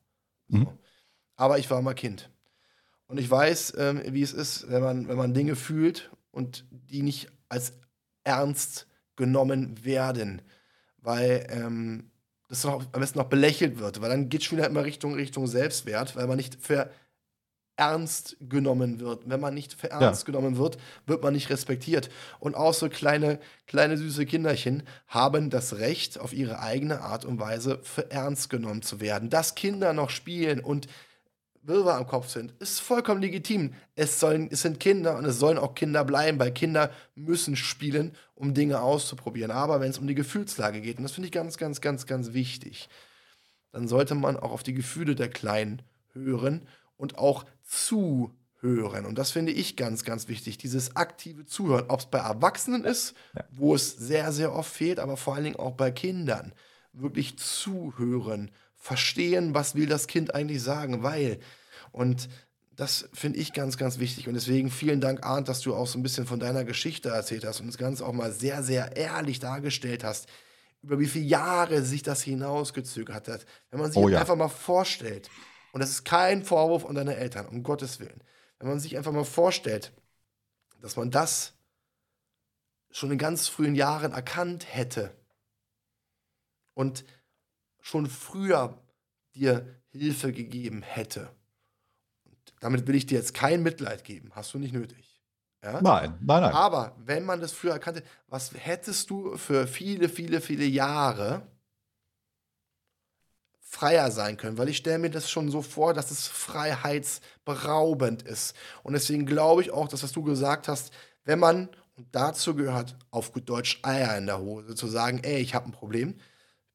Mhm. 0.48 0.64
So. 0.64 0.78
Aber 1.36 1.58
ich 1.58 1.70
war 1.70 1.82
mal 1.82 1.94
Kind. 1.94 2.30
Und 3.06 3.20
ich 3.20 3.30
weiß, 3.30 3.74
ähm, 3.76 4.02
wie 4.06 4.22
es 4.22 4.32
ist, 4.32 4.70
wenn 4.70 4.82
man, 4.82 5.08
wenn 5.08 5.18
man 5.18 5.34
Dinge 5.34 5.56
fühlt 5.56 6.10
und 6.30 6.64
die 6.70 7.02
nicht 7.02 7.28
als 7.50 7.74
ernst 8.24 8.86
genommen 9.14 9.84
werden. 9.84 10.40
Weil 10.96 11.46
ähm, 11.50 12.10
das 12.48 12.64
noch, 12.64 12.86
am 12.92 13.00
besten 13.00 13.18
noch 13.18 13.28
belächelt 13.28 13.78
wird. 13.78 14.00
Weil 14.00 14.08
dann 14.08 14.30
geht 14.30 14.40
es 14.40 14.46
schon 14.46 14.56
wieder 14.56 14.68
immer 14.68 14.84
Richtung, 14.84 15.12
Richtung 15.12 15.46
Selbstwert, 15.46 16.16
weil 16.16 16.26
man 16.26 16.38
nicht 16.38 16.64
für 16.64 16.90
ernst 17.76 18.36
genommen 18.40 19.00
wird. 19.00 19.28
Wenn 19.28 19.40
man 19.40 19.54
nicht 19.54 19.74
für 19.74 19.90
ernst 19.90 20.22
ja. 20.22 20.26
genommen 20.26 20.56
wird, 20.56 20.76
wird 21.06 21.22
man 21.22 21.32
nicht 21.32 21.50
respektiert. 21.50 22.10
Und 22.38 22.54
auch 22.54 22.74
so 22.74 22.88
kleine, 22.88 23.38
kleine 23.66 23.96
süße 23.96 24.26
Kinderchen 24.26 24.82
haben 25.08 25.50
das 25.50 25.78
Recht, 25.78 26.20
auf 26.20 26.32
ihre 26.32 26.60
eigene 26.60 27.00
Art 27.00 27.24
und 27.24 27.40
Weise 27.40 27.80
für 27.82 28.10
ernst 28.10 28.50
genommen 28.50 28.82
zu 28.82 29.00
werden. 29.00 29.30
Dass 29.30 29.54
Kinder 29.54 29.92
noch 29.92 30.10
spielen 30.10 30.60
und 30.60 30.86
Wirrwarr 31.64 31.98
am 31.98 32.06
Kopf 32.08 32.28
sind, 32.28 32.52
ist 32.58 32.80
vollkommen 32.80 33.22
legitim. 33.22 33.72
Es, 33.94 34.18
sollen, 34.18 34.48
es 34.50 34.62
sind 34.62 34.80
Kinder 34.80 35.16
und 35.16 35.24
es 35.24 35.38
sollen 35.38 35.58
auch 35.58 35.74
Kinder 35.74 36.04
bleiben, 36.04 36.38
weil 36.40 36.52
Kinder 36.52 36.90
müssen 37.14 37.54
spielen, 37.54 38.16
um 38.34 38.52
Dinge 38.52 38.80
auszuprobieren. 38.80 39.52
Aber 39.52 39.80
wenn 39.80 39.90
es 39.90 39.98
um 39.98 40.08
die 40.08 40.16
Gefühlslage 40.16 40.80
geht, 40.80 40.98
und 40.98 41.04
das 41.04 41.12
finde 41.12 41.26
ich 41.26 41.32
ganz, 41.32 41.58
ganz, 41.58 41.80
ganz, 41.80 42.06
ganz 42.06 42.32
wichtig, 42.32 42.88
dann 43.70 43.86
sollte 43.86 44.16
man 44.16 44.36
auch 44.36 44.50
auf 44.50 44.64
die 44.64 44.74
Gefühle 44.74 45.14
der 45.14 45.30
Kleinen 45.30 45.82
hören 46.12 46.66
und 47.02 47.18
auch 47.18 47.44
zuhören. 47.64 49.06
Und 49.06 49.18
das 49.18 49.32
finde 49.32 49.50
ich 49.50 49.74
ganz, 49.76 50.04
ganz 50.04 50.28
wichtig, 50.28 50.56
dieses 50.56 50.94
aktive 50.94 51.44
Zuhören, 51.44 51.86
ob 51.88 51.98
es 51.98 52.06
bei 52.06 52.18
Erwachsenen 52.18 52.84
ist, 52.84 53.14
ja. 53.34 53.44
wo 53.50 53.74
es 53.74 53.90
sehr, 53.96 54.30
sehr 54.30 54.54
oft 54.54 54.72
fehlt, 54.72 55.00
aber 55.00 55.16
vor 55.16 55.34
allen 55.34 55.42
Dingen 55.42 55.56
auch 55.56 55.72
bei 55.72 55.90
Kindern. 55.90 56.52
Wirklich 56.92 57.36
zuhören, 57.38 58.52
verstehen, 58.76 59.52
was 59.52 59.74
will 59.74 59.86
das 59.86 60.06
Kind 60.06 60.36
eigentlich 60.36 60.62
sagen, 60.62 61.02
weil, 61.02 61.40
und 61.90 62.28
das 62.76 63.08
finde 63.12 63.40
ich 63.40 63.52
ganz, 63.52 63.76
ganz 63.76 63.98
wichtig. 63.98 64.28
Und 64.28 64.34
deswegen 64.34 64.70
vielen 64.70 65.00
Dank, 65.00 65.26
Arndt, 65.26 65.48
dass 65.48 65.60
du 65.60 65.74
auch 65.74 65.88
so 65.88 65.98
ein 65.98 66.04
bisschen 66.04 66.26
von 66.26 66.38
deiner 66.38 66.64
Geschichte 66.64 67.08
erzählt 67.08 67.44
hast 67.44 67.60
und 67.60 67.66
das 67.66 67.78
Ganze 67.78 68.06
auch 68.06 68.12
mal 68.12 68.30
sehr, 68.30 68.62
sehr 68.62 68.96
ehrlich 68.96 69.40
dargestellt 69.40 70.04
hast, 70.04 70.28
über 70.82 71.00
wie 71.00 71.06
viele 71.06 71.24
Jahre 71.24 71.82
sich 71.82 72.04
das 72.04 72.22
hinausgezögert 72.22 73.26
hat. 73.26 73.44
Wenn 73.72 73.80
man 73.80 73.90
sich 73.90 74.00
oh, 74.00 74.08
ja. 74.08 74.20
einfach 74.20 74.36
mal 74.36 74.48
vorstellt, 74.48 75.28
und 75.72 75.80
das 75.80 75.90
ist 75.90 76.04
kein 76.04 76.44
Vorwurf 76.44 76.86
an 76.86 76.94
deine 76.94 77.16
Eltern, 77.16 77.48
um 77.48 77.62
Gottes 77.62 77.98
Willen. 77.98 78.22
Wenn 78.58 78.68
man 78.68 78.78
sich 78.78 78.96
einfach 78.96 79.12
mal 79.12 79.24
vorstellt, 79.24 79.92
dass 80.80 80.96
man 80.96 81.10
das 81.10 81.54
schon 82.90 83.10
in 83.10 83.18
ganz 83.18 83.48
frühen 83.48 83.74
Jahren 83.74 84.12
erkannt 84.12 84.66
hätte 84.68 85.16
und 86.74 87.04
schon 87.80 88.06
früher 88.06 88.78
dir 89.34 89.66
Hilfe 89.88 90.32
gegeben 90.32 90.82
hätte. 90.82 91.30
Und 92.24 92.54
damit 92.60 92.86
will 92.86 92.94
ich 92.94 93.06
dir 93.06 93.18
jetzt 93.18 93.34
kein 93.34 93.62
Mitleid 93.62 94.04
geben, 94.04 94.30
hast 94.34 94.52
du 94.54 94.58
nicht 94.58 94.74
nötig. 94.74 95.20
Ja? 95.62 95.80
Nein, 95.80 96.18
nein, 96.20 96.42
nein. 96.42 96.52
Aber 96.52 96.96
wenn 96.98 97.24
man 97.24 97.40
das 97.40 97.52
früher 97.52 97.72
erkannte, 97.72 98.02
was 98.26 98.52
hättest 98.54 99.10
du 99.10 99.36
für 99.36 99.66
viele, 99.66 100.08
viele, 100.08 100.40
viele 100.40 100.64
Jahre 100.64 101.46
freier 103.72 104.10
sein 104.10 104.36
können, 104.36 104.58
weil 104.58 104.68
ich 104.68 104.76
stelle 104.76 104.98
mir 104.98 105.08
das 105.08 105.30
schon 105.30 105.50
so 105.50 105.62
vor, 105.62 105.94
dass 105.94 106.10
es 106.10 106.26
freiheitsberaubend 106.28 108.22
ist. 108.22 108.54
Und 108.82 108.92
deswegen 108.92 109.24
glaube 109.24 109.62
ich 109.62 109.70
auch, 109.70 109.88
dass 109.88 110.02
was 110.02 110.12
du 110.12 110.22
gesagt 110.22 110.68
hast, 110.68 110.92
wenn 111.24 111.38
man, 111.38 111.70
und 111.96 112.06
dazu 112.12 112.54
gehört 112.54 112.94
auf 113.10 113.32
gut 113.32 113.48
Deutsch 113.48 113.80
Eier 113.82 114.18
in 114.18 114.26
der 114.26 114.40
Hose, 114.40 114.74
zu 114.74 114.88
sagen, 114.88 115.20
ey, 115.24 115.40
ich 115.40 115.54
habe 115.54 115.70
ein 115.70 115.72
Problem. 115.72 116.16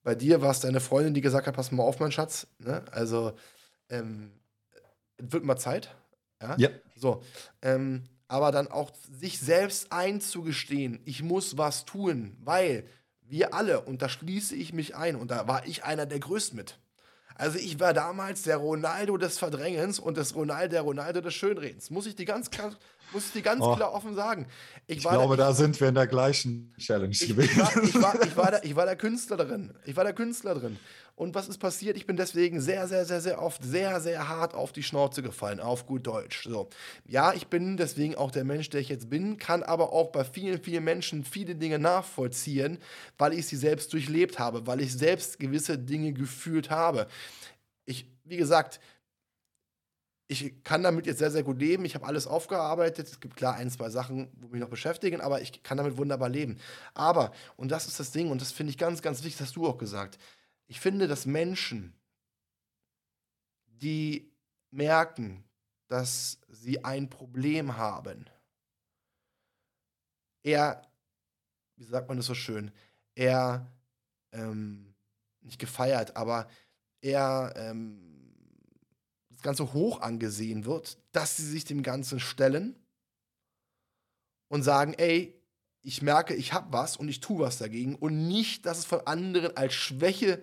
Bei 0.01 0.15
dir 0.15 0.41
war 0.41 0.49
es 0.49 0.59
deine 0.59 0.79
Freundin, 0.79 1.13
die 1.13 1.21
gesagt 1.21 1.45
hat, 1.45 1.55
pass 1.55 1.71
mal 1.71 1.83
auf, 1.83 1.99
mein 1.99 2.11
Schatz. 2.11 2.47
Ne? 2.57 2.83
Also, 2.91 3.33
ähm, 3.89 4.31
wird 5.19 5.43
mal 5.43 5.57
Zeit. 5.57 5.95
Ja. 6.41 6.55
ja. 6.57 6.69
So. 6.95 7.21
Ähm, 7.61 8.05
aber 8.27 8.51
dann 8.51 8.69
auch 8.69 8.91
sich 9.19 9.39
selbst 9.39 9.91
einzugestehen, 9.91 10.99
ich 11.05 11.21
muss 11.21 11.59
was 11.59 11.85
tun, 11.85 12.35
weil 12.43 12.85
wir 13.21 13.53
alle, 13.53 13.81
und 13.81 14.01
da 14.01 14.09
schließe 14.09 14.55
ich 14.55 14.73
mich 14.73 14.95
ein, 14.95 15.15
und 15.15 15.29
da 15.29 15.47
war 15.47 15.67
ich 15.67 15.83
einer 15.83 16.07
der 16.07 16.19
Größten 16.19 16.57
mit. 16.57 16.79
Also 17.37 17.59
ich 17.59 17.79
war 17.79 17.93
damals 17.93 18.43
der 18.43 18.57
Ronaldo 18.57 19.15
des 19.17 19.37
Verdrängens 19.37 19.99
und 19.99 20.17
das 20.17 20.33
Ronaldo, 20.33 20.69
der 20.69 20.81
Ronaldo 20.81 21.21
des 21.21 21.35
Schönredens. 21.35 21.91
Muss 21.91 22.07
ich 22.07 22.15
die 22.15 22.25
ganz 22.25 22.49
klar, 22.49 22.75
muss 23.13 23.27
ich 23.27 23.31
die 23.33 23.41
ganz 23.41 23.61
oh. 23.61 23.75
klar 23.75 23.93
offen 23.93 24.15
sagen. 24.15 24.47
Ich, 24.85 24.97
ich 24.97 25.03
glaube, 25.03 25.37
da, 25.37 25.47
da 25.47 25.53
sind 25.53 25.79
wir 25.79 25.89
in 25.89 25.95
der 25.95 26.07
gleichen 26.07 26.73
Challenge 26.77 27.11
ich, 27.11 27.27
gewesen. 27.27 27.51
Ich 27.51 27.57
war, 27.59 27.83
ich, 27.83 28.01
war, 28.01 28.23
ich, 28.23 28.37
war 28.37 28.51
der, 28.51 28.65
ich 28.65 28.75
war 28.75 28.85
der 28.85 28.95
Künstler 28.95 29.37
drin. 29.37 29.73
Ich 29.85 29.95
war 29.95 30.03
der 30.03 30.13
Künstler 30.13 30.55
drin. 30.55 30.77
Und 31.17 31.33
was 31.33 31.49
ist 31.49 31.57
passiert? 31.57 31.97
Ich 31.97 32.05
bin 32.05 32.15
deswegen 32.15 32.61
sehr, 32.61 32.87
sehr, 32.87 33.03
sehr, 33.03 33.21
sehr 33.21 33.41
oft 33.41 33.63
sehr, 33.63 33.99
sehr 34.01 34.29
hart 34.29 34.53
auf 34.53 34.71
die 34.71 34.83
Schnauze 34.83 35.23
gefallen, 35.23 35.59
auf 35.59 35.87
gut 35.87 36.05
Deutsch. 36.05 36.43
So. 36.43 36.69
Ja, 37.07 37.33
ich 37.33 37.47
bin 37.47 37.75
deswegen 37.75 38.13
auch 38.13 38.29
der 38.29 38.43
Mensch, 38.43 38.69
der 38.69 38.81
ich 38.81 38.89
jetzt 38.89 39.09
bin, 39.09 39.39
kann 39.39 39.63
aber 39.63 39.93
auch 39.93 40.11
bei 40.11 40.23
vielen, 40.23 40.61
vielen 40.61 40.83
Menschen 40.83 41.23
viele 41.23 41.55
Dinge 41.55 41.79
nachvollziehen, 41.79 42.77
weil 43.17 43.33
ich 43.33 43.47
sie 43.47 43.55
selbst 43.55 43.91
durchlebt 43.93 44.37
habe, 44.37 44.67
weil 44.67 44.79
ich 44.79 44.93
selbst 44.93 45.39
gewisse 45.39 45.79
Dinge 45.79 46.13
gefühlt 46.13 46.69
habe. 46.69 47.07
Ich, 47.85 48.05
wie 48.23 48.37
gesagt, 48.37 48.79
ich 50.27 50.63
kann 50.63 50.83
damit 50.83 51.05
jetzt 51.07 51.19
sehr, 51.19 51.31
sehr 51.31 51.43
gut 51.43 51.59
leben. 51.59 51.85
Ich 51.85 51.95
habe 51.95 52.05
alles 52.05 52.27
aufgearbeitet. 52.27 53.07
Es 53.07 53.19
gibt 53.19 53.37
klar 53.37 53.55
ein, 53.55 53.69
zwei 53.69 53.89
Sachen, 53.89 54.29
wo 54.35 54.47
mich 54.49 54.59
noch 54.59 54.69
beschäftigen, 54.69 55.21
aber 55.21 55.41
ich 55.41 55.63
kann 55.63 55.77
damit 55.77 55.97
wunderbar 55.97 56.27
leben. 56.27 56.57
Aber, 56.93 57.31
und 57.55 57.71
das 57.71 57.87
ist 57.87 57.99
das 57.99 58.11
Ding, 58.11 58.29
und 58.29 58.41
das 58.41 58.51
finde 58.51 58.71
ich 58.71 58.77
ganz, 58.77 59.01
ganz 59.01 59.23
wichtig, 59.23 59.41
hast 59.41 59.55
du 59.55 59.67
auch 59.67 59.77
gesagt, 59.77 60.17
ich 60.67 60.81
finde, 60.81 61.07
dass 61.07 61.25
Menschen, 61.25 61.93
die 63.67 64.33
merken, 64.69 65.45
dass 65.87 66.39
sie 66.49 66.83
ein 66.83 67.09
Problem 67.09 67.77
haben, 67.77 68.25
eher, 70.43 70.81
wie 71.77 71.85
sagt 71.85 72.09
man 72.09 72.17
das 72.17 72.25
so 72.25 72.33
schön, 72.33 72.71
eher 73.15 73.71
ähm, 74.33 74.93
nicht 75.39 75.59
gefeiert, 75.59 76.17
aber 76.17 76.49
eher 77.01 77.53
ähm, 77.55 78.06
das 79.37 79.43
Ganze 79.43 79.71
hoch 79.73 80.01
angesehen 80.01 80.65
wird, 80.65 80.97
dass 81.11 81.37
sie 81.37 81.47
sich 81.47 81.63
dem 81.63 81.83
Ganzen 81.83 82.19
stellen 82.19 82.75
und 84.47 84.63
sagen, 84.63 84.95
ey, 84.97 85.39
ich 85.81 86.01
merke, 86.01 86.33
ich 86.33 86.53
habe 86.53 86.73
was 86.73 86.97
und 86.97 87.07
ich 87.07 87.19
tue 87.19 87.39
was 87.39 87.59
dagegen 87.59 87.95
und 87.95 88.27
nicht, 88.27 88.65
dass 88.65 88.79
es 88.79 88.85
von 88.85 89.05
anderen 89.05 89.55
als 89.55 89.75
Schwäche 89.75 90.41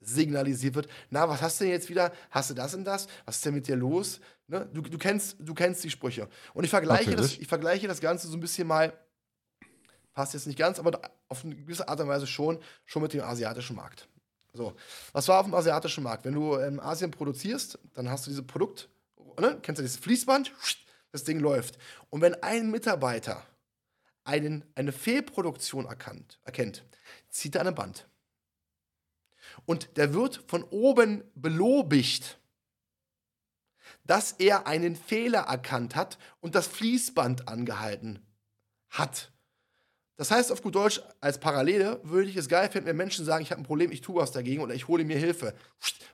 signalisiert 0.00 0.74
wird, 0.74 0.88
na, 1.08 1.26
was 1.26 1.40
hast 1.40 1.58
du 1.58 1.64
denn 1.64 1.72
jetzt 1.72 1.88
wieder? 1.88 2.12
Hast 2.30 2.50
du 2.50 2.54
das 2.54 2.74
und 2.74 2.84
das? 2.84 3.08
Was 3.24 3.36
ist 3.36 3.46
denn 3.46 3.54
mit 3.54 3.66
dir 3.66 3.76
los? 3.76 4.20
Ne? 4.46 4.68
Du, 4.74 4.82
du, 4.82 4.98
kennst, 4.98 5.36
du 5.40 5.54
kennst 5.54 5.82
die 5.82 5.90
Sprüche. 5.90 6.28
Und 6.52 6.64
ich 6.64 6.70
vergleiche, 6.70 7.16
das, 7.16 7.38
ich 7.38 7.48
vergleiche 7.48 7.88
das 7.88 8.00
Ganze 8.00 8.28
so 8.28 8.36
ein 8.36 8.40
bisschen 8.40 8.68
mal, 8.68 8.92
passt 10.12 10.34
jetzt 10.34 10.46
nicht 10.46 10.58
ganz, 10.58 10.78
aber 10.78 11.00
auf 11.28 11.44
eine 11.44 11.56
gewisse 11.56 11.88
Art 11.88 11.98
und 12.00 12.08
Weise 12.08 12.26
schon, 12.26 12.58
schon 12.84 13.00
mit 13.00 13.14
dem 13.14 13.22
asiatischen 13.22 13.76
Markt. 13.76 14.06
So, 14.54 14.72
was 15.12 15.26
war 15.26 15.40
auf 15.40 15.46
dem 15.46 15.54
asiatischen 15.54 16.04
Markt? 16.04 16.24
Wenn 16.24 16.34
du 16.34 16.54
in 16.54 16.78
Asien 16.78 17.10
produzierst, 17.10 17.76
dann 17.94 18.08
hast 18.08 18.26
du 18.26 18.30
dieses 18.30 18.46
Produkt, 18.46 18.88
ne? 19.38 19.58
kennst 19.60 19.80
du 19.80 19.82
dieses 19.82 19.98
Fließband? 19.98 20.52
Das 21.10 21.24
Ding 21.24 21.38
läuft. 21.40 21.78
Und 22.10 22.22
wenn 22.22 22.34
ein 22.42 22.70
Mitarbeiter 22.70 23.44
einen, 24.24 24.64
eine 24.74 24.92
Fehlproduktion 24.92 25.86
erkannt, 25.86 26.40
erkennt, 26.44 26.84
zieht 27.28 27.54
er 27.54 27.60
an 27.62 27.68
ein 27.68 27.74
Band. 27.74 28.08
Und 29.66 29.96
der 29.96 30.14
wird 30.14 30.42
von 30.48 30.64
oben 30.64 31.22
belobigt, 31.34 32.38
dass 34.04 34.32
er 34.32 34.66
einen 34.66 34.96
Fehler 34.96 35.42
erkannt 35.42 35.94
hat 35.94 36.18
und 36.40 36.54
das 36.54 36.66
Fließband 36.66 37.48
angehalten 37.48 38.24
hat. 38.88 39.33
Das 40.16 40.30
heißt 40.30 40.52
auf 40.52 40.62
gut 40.62 40.76
Deutsch, 40.76 41.02
als 41.20 41.38
Parallele 41.38 42.00
würde 42.04 42.28
ich 42.28 42.36
es 42.36 42.48
geil 42.48 42.68
finden, 42.70 42.88
wenn 42.88 42.96
Menschen 42.96 43.24
sagen, 43.24 43.42
ich 43.42 43.50
habe 43.50 43.60
ein 43.60 43.64
Problem, 43.64 43.90
ich 43.90 44.00
tue 44.00 44.16
was 44.16 44.30
dagegen 44.30 44.62
oder 44.62 44.74
ich 44.74 44.86
hole 44.86 45.04
mir 45.04 45.18
Hilfe. 45.18 45.54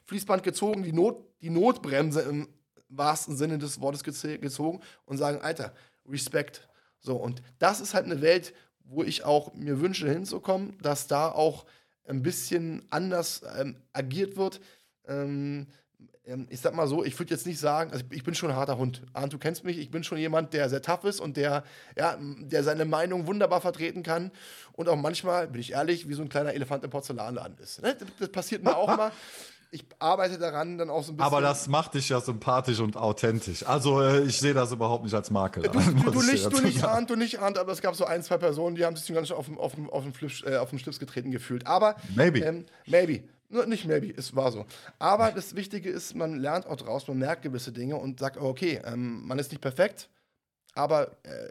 Fließband 0.07 0.43
gezogen, 0.43 0.83
die, 0.83 0.93
Not, 0.93 1.23
die 1.43 1.51
Notbremse 1.51 2.23
im 2.23 2.49
wahrsten 2.89 3.37
Sinne 3.37 3.59
des 3.59 3.81
Wortes 3.81 4.03
gezogen 4.03 4.81
und 5.05 5.19
sagen, 5.19 5.41
Alter, 5.43 5.75
Respekt. 6.09 6.69
So, 6.99 7.17
und 7.17 7.43
das 7.59 7.81
ist 7.81 7.95
halt 7.95 8.07
eine 8.07 8.21
Welt, 8.23 8.55
wo 8.85 9.03
ich 9.03 9.25
auch 9.25 9.55
mir 9.55 9.81
wünsche 9.81 10.11
hinzukommen, 10.11 10.79
dass 10.83 11.07
da 11.07 11.31
auch 11.31 11.67
ein 12.05 12.23
bisschen 12.23 12.83
anders 12.91 13.43
ähm, 13.59 13.77
agiert 13.93 14.37
wird. 14.37 14.61
Ähm, 15.07 15.69
ich 16.49 16.61
sag 16.61 16.75
mal 16.75 16.87
so, 16.87 17.05
ich 17.05 17.19
würde 17.19 17.33
jetzt 17.33 17.47
nicht 17.47 17.59
sagen, 17.59 17.93
also 17.93 18.05
ich 18.11 18.25
bin 18.25 18.35
schon 18.35 18.51
ein 18.51 18.57
harter 18.57 18.79
Hund. 18.79 19.03
Arndt, 19.13 19.33
du 19.33 19.39
kennst 19.39 19.65
mich, 19.65 19.79
ich 19.79 19.91
bin 19.91 20.05
schon 20.05 20.19
jemand, 20.19 20.53
der 20.53 20.69
sehr 20.69 20.83
tough 20.83 21.05
ist 21.05 21.21
und 21.21 21.37
der, 21.37 21.65
ja, 21.97 22.17
der 22.21 22.63
seine 22.63 22.85
Meinung 22.85 23.27
wunderbar 23.27 23.61
vertreten 23.61 24.03
kann 24.03 24.31
und 24.73 24.89
auch 24.89 24.97
manchmal, 24.97 25.49
bin 25.49 25.61
ich 25.61 25.73
ehrlich, 25.73 26.09
wie 26.09 26.15
so 26.15 26.23
ein 26.23 26.29
kleiner 26.29 26.55
Elefant 26.55 26.85
im 26.85 26.91
Porzellanladen 26.91 27.59
ist. 27.59 27.83
Ne? 27.83 27.97
Das, 28.19 28.29
passiert 28.31 28.63
mir 28.63 28.77
auch 28.77 28.87
mal. 28.97 29.13
ich 29.71 29.85
arbeite 29.99 30.39
daran 30.39 30.79
dann 30.79 30.91
auch 30.91 31.03
so 31.03 31.13
ein 31.13 31.17
bisschen. 31.17 31.27
Aber 31.27 31.41
das 31.41 31.69
macht 31.69 31.95
dich 31.95 32.09
ja 32.09 32.21
sympathisch 32.21 32.81
und 32.81 32.97
authentisch. 32.97 33.67
Also 33.67 34.01
äh, 34.01 34.23
ich 34.23 34.39
sehe 34.39 34.55
das 34.55 34.73
überhaupt 34.73 35.05
nicht 35.05 35.15
als 35.15 35.31
Makel. 35.31 35.65
Du, 35.65 35.79
du, 35.79 36.11
du 36.13 36.23
nicht, 36.23 36.53
du 36.53 36.61
nicht 36.61 36.85
ahnt, 36.85 37.11
du 37.11 37.17
nicht 37.17 37.41
ahnt, 37.41 37.59
aber 37.59 37.73
es 37.73 37.81
gab 37.81 37.95
so 37.95 38.05
ein, 38.05 38.23
zwei 38.23 38.39
Personen, 38.39 38.77
die 38.77 38.85
haben 38.85 38.97
sich 38.97 39.13
ganz 39.15 39.29
schön 39.29 39.37
auf, 39.37 39.49
auf, 39.59 39.73
auf, 39.91 40.03
den 40.03 40.13
Flips, 40.13 40.43
äh, 40.45 40.57
auf 40.57 40.71
den 40.71 40.79
Schlips 40.79 40.99
getreten 40.99 41.31
gefühlt. 41.31 41.67
Aber 41.67 41.97
maybe. 42.15 42.41
Ähm, 42.41 42.67
maybe. 42.87 43.25
Nicht 43.51 43.85
maybe, 43.85 44.15
es 44.17 44.37
war 44.37 44.53
so. 44.53 44.65
Aber 45.01 45.33
das 45.33 45.57
Wichtige 45.57 45.91
ist, 45.91 46.15
man 46.15 46.39
lernt 46.39 46.67
auch 46.67 46.77
draus, 46.77 47.09
man 47.09 47.19
merkt 47.19 47.43
gewisse 47.43 47.73
Dinge 47.73 47.97
und 47.97 48.21
sagt, 48.21 48.37
okay, 48.37 48.81
ähm, 48.85 49.27
man 49.27 49.41
ist 49.41 49.51
nicht 49.51 49.61
perfekt, 49.61 50.09
aber 50.75 51.17
äh, 51.25 51.49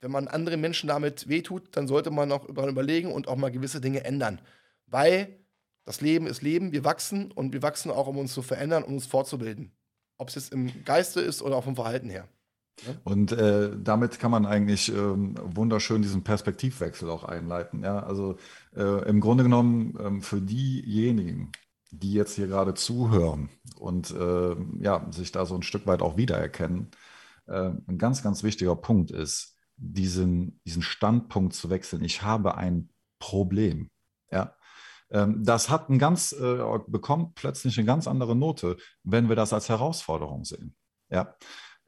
wenn 0.00 0.10
man 0.10 0.26
anderen 0.28 0.60
Menschen 0.60 0.88
damit 0.88 1.28
wehtut, 1.28 1.76
dann 1.76 1.86
sollte 1.86 2.10
man 2.10 2.32
auch 2.32 2.48
überlegen 2.48 3.12
und 3.12 3.28
auch 3.28 3.36
mal 3.36 3.50
gewisse 3.50 3.80
Dinge 3.80 4.04
ändern. 4.04 4.40
Weil 4.86 5.36
das 5.84 6.00
Leben 6.00 6.26
ist 6.26 6.42
Leben, 6.42 6.72
wir 6.72 6.84
wachsen 6.84 7.30
und 7.32 7.52
wir 7.52 7.62
wachsen 7.62 7.90
auch, 7.90 8.06
um 8.06 8.18
uns 8.18 8.32
zu 8.32 8.42
verändern, 8.42 8.84
um 8.84 8.94
uns 8.94 9.06
fortzubilden. 9.06 9.72
Ob 10.16 10.28
es 10.28 10.36
jetzt 10.36 10.52
im 10.52 10.84
Geiste 10.84 11.20
ist 11.20 11.42
oder 11.42 11.56
auch 11.56 11.64
vom 11.64 11.76
Verhalten 11.76 12.10
her. 12.10 12.28
Und 13.04 13.32
äh, 13.32 13.70
damit 13.76 14.18
kann 14.18 14.30
man 14.30 14.46
eigentlich 14.46 14.92
ähm, 14.94 15.34
wunderschön 15.42 16.02
diesen 16.02 16.24
Perspektivwechsel 16.24 17.10
auch 17.10 17.24
einleiten. 17.24 17.82
Ja? 17.82 18.00
Also 18.00 18.36
äh, 18.76 19.08
im 19.08 19.20
Grunde 19.20 19.44
genommen 19.44 19.98
ähm, 20.00 20.22
für 20.22 20.40
diejenigen, 20.40 21.52
die 21.90 22.12
jetzt 22.12 22.34
hier 22.34 22.46
gerade 22.46 22.74
zuhören 22.74 23.48
und 23.76 24.10
äh, 24.10 24.56
ja, 24.80 25.06
sich 25.10 25.32
da 25.32 25.46
so 25.46 25.54
ein 25.54 25.62
Stück 25.62 25.86
weit 25.86 26.02
auch 26.02 26.16
wiedererkennen, 26.16 26.90
äh, 27.46 27.70
ein 27.86 27.98
ganz, 27.98 28.22
ganz 28.22 28.42
wichtiger 28.42 28.76
Punkt 28.76 29.10
ist, 29.10 29.56
diesen, 29.76 30.60
diesen 30.66 30.82
Standpunkt 30.82 31.54
zu 31.54 31.70
wechseln. 31.70 32.04
Ich 32.04 32.22
habe 32.22 32.56
ein 32.56 32.90
Problem. 33.18 33.90
Ja, 34.30 34.54
ähm, 35.10 35.42
das 35.44 35.70
hat 35.70 35.88
ein 35.88 35.98
ganz, 35.98 36.32
äh, 36.32 36.58
bekommt 36.86 37.34
plötzlich 37.34 37.78
eine 37.78 37.86
ganz 37.86 38.06
andere 38.06 38.36
Note, 38.36 38.76
wenn 39.02 39.28
wir 39.28 39.36
das 39.36 39.52
als 39.52 39.68
Herausforderung 39.68 40.44
sehen. 40.44 40.74
Ja? 41.10 41.34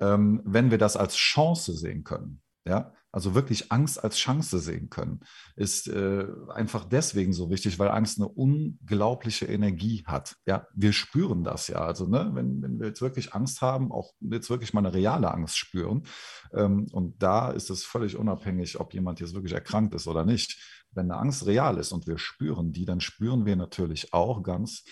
Ähm, 0.01 0.43
wenn 0.45 0.71
wir 0.71 0.79
das 0.79 0.97
als 0.97 1.17
Chance 1.17 1.75
sehen 1.75 2.05
können. 2.05 2.43
Ja? 2.67 2.93
Also 3.13 3.35
wirklich 3.35 3.73
Angst 3.73 4.03
als 4.03 4.17
Chance 4.19 4.61
sehen 4.61 4.89
können, 4.89 5.21
ist 5.57 5.89
äh, 5.89 6.27
einfach 6.49 6.85
deswegen 6.85 7.33
so 7.33 7.51
wichtig, 7.51 7.79
weil 7.81 7.89
Angst 7.89 8.19
eine 8.19 8.29
unglaubliche 8.29 9.47
Energie 9.47 10.05
hat. 10.07 10.37
Ja, 10.47 10.69
wir 10.75 10.93
spüren 10.93 11.43
das 11.43 11.67
ja. 11.67 11.79
Also, 11.79 12.07
ne, 12.07 12.31
wenn, 12.35 12.63
wenn 12.63 12.79
wir 12.79 12.87
jetzt 12.87 13.03
wirklich 13.03 13.35
Angst 13.35 13.63
haben, 13.63 13.91
auch 13.91 14.13
jetzt 14.21 14.49
wirklich 14.49 14.75
mal 14.75 14.87
eine 14.87 14.95
reale 14.95 15.33
Angst 15.33 15.59
spüren, 15.59 16.05
ähm, 16.53 16.87
und 16.93 17.21
da 17.21 17.51
ist 17.51 17.71
es 17.71 17.85
völlig 17.85 18.17
unabhängig, 18.17 18.79
ob 18.79 18.95
jemand 18.95 19.19
jetzt 19.19 19.35
wirklich 19.35 19.55
erkrankt 19.55 19.95
ist 19.95 20.07
oder 20.07 20.25
nicht. 20.25 20.87
Wenn 20.93 21.11
eine 21.11 21.21
Angst 21.21 21.47
real 21.47 21.79
ist 21.79 21.91
und 21.91 22.07
wir 22.07 22.19
spüren 22.19 22.73
die, 22.73 22.85
dann 22.85 23.01
spüren 23.01 23.45
wir 23.45 23.57
natürlich 23.57 24.13
auch 24.13 24.43
ganz 24.45 24.85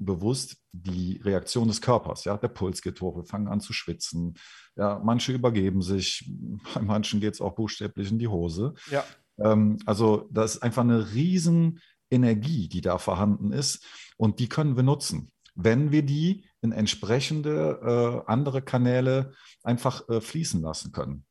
bewusst 0.00 0.56
die 0.72 1.20
Reaktion 1.22 1.68
des 1.68 1.80
Körpers. 1.80 2.24
Ja, 2.24 2.36
der 2.36 2.48
Puls 2.48 2.82
geht 2.82 3.00
hoch, 3.00 3.16
wir 3.16 3.24
fangen 3.24 3.48
an 3.48 3.60
zu 3.60 3.72
schwitzen. 3.72 4.34
Ja, 4.76 5.00
manche 5.04 5.32
übergeben 5.32 5.82
sich, 5.82 6.30
bei 6.74 6.80
manchen 6.80 7.20
geht 7.20 7.34
es 7.34 7.40
auch 7.40 7.54
buchstäblich 7.54 8.10
in 8.10 8.18
die 8.18 8.28
Hose. 8.28 8.74
Ja. 8.90 9.04
Ähm, 9.38 9.78
also 9.86 10.28
das 10.30 10.56
ist 10.56 10.62
einfach 10.62 10.82
eine 10.82 11.12
riesen 11.12 11.80
Energie, 12.10 12.68
die 12.68 12.80
da 12.80 12.98
vorhanden 12.98 13.52
ist 13.52 13.84
und 14.16 14.40
die 14.40 14.48
können 14.48 14.76
wir 14.76 14.82
nutzen, 14.82 15.30
wenn 15.54 15.92
wir 15.92 16.02
die 16.02 16.44
in 16.62 16.72
entsprechende 16.72 18.24
äh, 18.26 18.30
andere 18.30 18.62
Kanäle 18.62 19.32
einfach 19.62 20.08
äh, 20.08 20.20
fließen 20.20 20.60
lassen 20.60 20.92
können. 20.92 21.24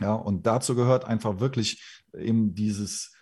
Ja, 0.00 0.14
und 0.14 0.46
dazu 0.46 0.74
gehört 0.74 1.04
einfach 1.04 1.40
wirklich 1.40 1.84
eben 2.16 2.54
dieses, 2.54 3.12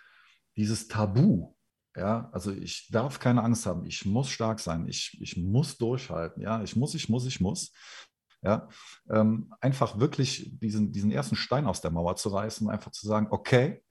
dieses 0.55 0.87
Tabu, 0.87 1.52
ja, 1.95 2.29
also 2.31 2.51
ich 2.51 2.89
darf 2.91 3.19
keine 3.19 3.43
Angst 3.43 3.65
haben. 3.65 3.85
Ich 3.85 4.05
muss 4.05 4.29
stark 4.29 4.59
sein. 4.59 4.87
Ich, 4.87 5.17
ich 5.21 5.37
muss 5.37 5.77
durchhalten. 5.77 6.41
Ja, 6.41 6.63
ich 6.63 6.75
muss, 6.75 6.95
ich 6.95 7.09
muss, 7.09 7.25
ich 7.25 7.39
muss. 7.39 7.71
Ja, 8.41 8.67
ähm, 9.09 9.53
einfach 9.61 9.99
wirklich 9.99 10.51
diesen, 10.59 10.91
diesen 10.91 11.11
ersten 11.11 11.35
Stein 11.35 11.65
aus 11.65 11.81
der 11.81 11.91
Mauer 11.91 12.17
zu 12.17 12.29
reißen, 12.29 12.69
einfach 12.69 12.91
zu 12.91 13.07
sagen, 13.07 13.27
okay, 13.29 13.81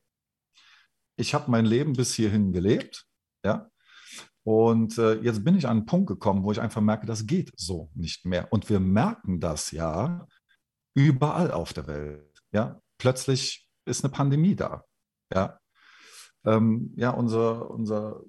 ich 1.17 1.33
habe 1.33 1.51
mein 1.51 1.65
Leben 1.65 1.95
bis 1.95 2.13
hierhin 2.15 2.53
gelebt. 2.53 3.07
Ja, 3.45 3.71
und 4.45 4.99
äh, 4.99 5.21
jetzt 5.21 5.45
bin 5.45 5.57
ich 5.57 5.67
an 5.67 5.79
einen 5.79 5.87
Punkt 5.87 6.09
gekommen, 6.09 6.43
wo 6.43 6.53
ich 6.53 6.61
einfach 6.61 6.81
merke, 6.81 7.07
das 7.07 7.27
geht 7.27 7.53
so 7.57 7.91
nicht 7.95 8.27
mehr. 8.27 8.53
Und 8.53 8.69
wir 8.69 8.81
merken 8.81 9.41
das 9.41 9.71
ja 9.71 10.27
überall 10.95 11.53
auf 11.53 11.73
der 11.73 11.87
Welt. 11.87 12.43
Ja, 12.53 12.81
plötzlich 12.99 13.69
ist 13.85 14.05
eine 14.05 14.13
Pandemie 14.13 14.57
da. 14.57 14.85
Ja, 15.33 15.59
ähm, 16.45 16.93
ja, 16.97 17.11
unser, 17.11 17.71
unser 17.71 18.21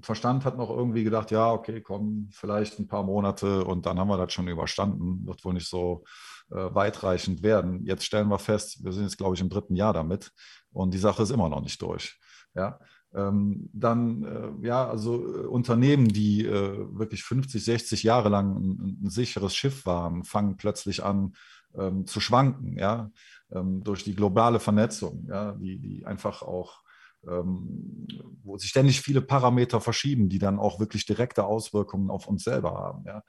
Verstand 0.00 0.44
hat 0.44 0.56
noch 0.56 0.70
irgendwie 0.70 1.04
gedacht, 1.04 1.30
ja, 1.30 1.52
okay, 1.52 1.80
komm, 1.80 2.28
vielleicht 2.32 2.78
ein 2.78 2.88
paar 2.88 3.02
Monate 3.02 3.64
und 3.64 3.84
dann 3.86 3.98
haben 3.98 4.08
wir 4.08 4.16
das 4.16 4.32
schon 4.32 4.48
überstanden. 4.48 5.26
Wird 5.26 5.44
wohl 5.44 5.54
nicht 5.54 5.68
so 5.68 6.04
äh, 6.50 6.74
weitreichend 6.74 7.42
werden. 7.42 7.84
Jetzt 7.84 8.04
stellen 8.04 8.28
wir 8.28 8.38
fest, 8.38 8.82
wir 8.84 8.92
sind 8.92 9.04
jetzt, 9.04 9.18
glaube 9.18 9.34
ich, 9.34 9.40
im 9.40 9.50
dritten 9.50 9.76
Jahr 9.76 9.92
damit 9.92 10.32
und 10.72 10.94
die 10.94 10.98
Sache 10.98 11.22
ist 11.22 11.30
immer 11.30 11.48
noch 11.48 11.60
nicht 11.60 11.80
durch. 11.82 12.18
Ja, 12.54 12.78
ähm, 13.14 13.68
dann, 13.72 14.24
äh, 14.24 14.66
ja, 14.66 14.88
also 14.88 15.16
äh, 15.16 15.46
Unternehmen, 15.46 16.08
die 16.08 16.46
äh, 16.46 16.86
wirklich 16.90 17.22
50, 17.24 17.62
60 17.62 18.02
Jahre 18.02 18.28
lang 18.28 18.56
ein, 18.56 18.98
ein, 19.04 19.10
sicheres 19.10 19.54
Schiff 19.54 19.84
waren, 19.84 20.24
fangen 20.24 20.56
plötzlich 20.56 21.04
an 21.04 21.34
ähm, 21.74 22.06
zu 22.06 22.20
schwanken, 22.20 22.78
ja, 22.78 23.10
ähm, 23.50 23.82
durch 23.84 24.04
die 24.04 24.14
globale 24.14 24.60
Vernetzung, 24.60 25.26
ja, 25.28 25.52
die, 25.52 25.78
die 25.78 26.06
einfach 26.06 26.42
auch 26.42 26.81
wo 27.24 28.58
sich 28.58 28.70
ständig 28.70 29.00
viele 29.00 29.22
Parameter 29.22 29.80
verschieben, 29.80 30.28
die 30.28 30.38
dann 30.38 30.58
auch 30.58 30.80
wirklich 30.80 31.06
direkte 31.06 31.44
Auswirkungen 31.44 32.10
auf 32.10 32.26
uns 32.26 32.44
selber 32.44 32.72
haben. 32.72 33.04
Ja. 33.06 33.22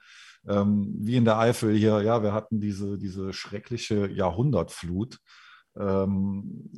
Ähm, 0.46 0.94
wie 0.98 1.16
in 1.16 1.24
der 1.24 1.38
Eifel 1.38 1.74
hier, 1.76 2.02
ja, 2.02 2.22
wir 2.22 2.32
hatten 2.32 2.60
diese, 2.60 2.98
diese 2.98 3.32
schreckliche 3.32 4.10
Jahrhundertflut, 4.10 5.18
ähm, 5.76 6.70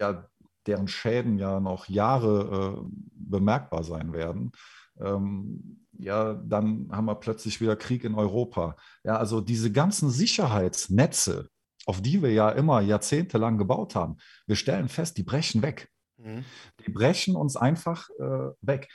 ja, 0.00 0.26
deren 0.66 0.88
Schäden 0.88 1.38
ja 1.38 1.60
noch 1.60 1.88
Jahre 1.88 2.78
äh, 2.78 2.98
bemerkbar 3.14 3.84
sein 3.84 4.12
werden. 4.12 4.52
Ähm, 5.00 5.86
ja, 5.98 6.34
dann 6.34 6.88
haben 6.92 7.06
wir 7.06 7.14
plötzlich 7.16 7.60
wieder 7.60 7.76
Krieg 7.76 8.04
in 8.04 8.14
Europa. 8.14 8.76
Ja, 9.04 9.16
also 9.16 9.40
diese 9.40 9.72
ganzen 9.72 10.10
Sicherheitsnetze, 10.10 11.48
auf 11.86 12.00
die 12.00 12.22
wir 12.22 12.32
ja 12.32 12.50
immer 12.50 12.80
jahrzehntelang 12.80 13.58
gebaut 13.58 13.94
haben, 13.94 14.16
wir 14.46 14.56
stellen 14.56 14.88
fest, 14.88 15.16
die 15.16 15.22
brechen 15.22 15.62
weg. 15.62 15.88
Mhm. 16.18 16.44
Die 16.84 16.90
brechen 16.90 17.36
uns 17.36 17.56
einfach 17.56 18.08
äh, 18.18 18.50
weg. 18.60 18.88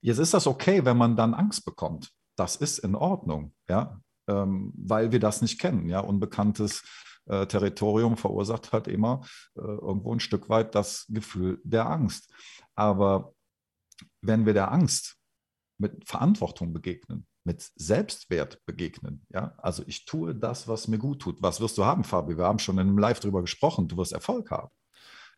Jetzt 0.00 0.18
ist 0.18 0.34
das 0.34 0.46
okay, 0.46 0.84
wenn 0.84 0.96
man 0.96 1.16
dann 1.16 1.34
Angst 1.34 1.64
bekommt. 1.64 2.10
Das 2.36 2.56
ist 2.56 2.78
in 2.78 2.94
Ordnung, 2.94 3.54
ja, 3.68 4.00
ähm, 4.28 4.72
weil 4.76 5.12
wir 5.12 5.20
das 5.20 5.42
nicht 5.42 5.60
kennen. 5.60 5.88
Ja, 5.88 6.00
unbekanntes 6.00 6.82
äh, 7.26 7.46
Territorium 7.46 8.16
verursacht 8.16 8.72
halt 8.72 8.88
immer 8.88 9.22
äh, 9.54 9.60
irgendwo 9.60 10.12
ein 10.12 10.20
Stück 10.20 10.48
weit 10.48 10.74
das 10.74 11.06
Gefühl 11.08 11.60
der 11.62 11.86
Angst. 11.86 12.32
Aber 12.74 13.34
wenn 14.20 14.46
wir 14.46 14.54
der 14.54 14.72
Angst 14.72 15.16
mit 15.78 16.08
Verantwortung 16.08 16.72
begegnen, 16.72 17.26
mit 17.44 17.70
Selbstwert 17.74 18.64
begegnen. 18.66 19.26
Ja, 19.30 19.54
also 19.58 19.82
ich 19.86 20.04
tue 20.04 20.34
das, 20.34 20.68
was 20.68 20.86
mir 20.86 20.98
gut 20.98 21.22
tut. 21.22 21.42
Was 21.42 21.60
wirst 21.60 21.76
du 21.76 21.84
haben, 21.84 22.04
Fabi? 22.04 22.36
Wir 22.36 22.44
haben 22.44 22.60
schon 22.60 22.76
in 22.78 22.88
einem 22.88 22.98
Live 22.98 23.20
darüber 23.20 23.40
gesprochen. 23.40 23.88
Du 23.88 23.96
wirst 23.96 24.12
Erfolg 24.12 24.50
haben. 24.50 24.70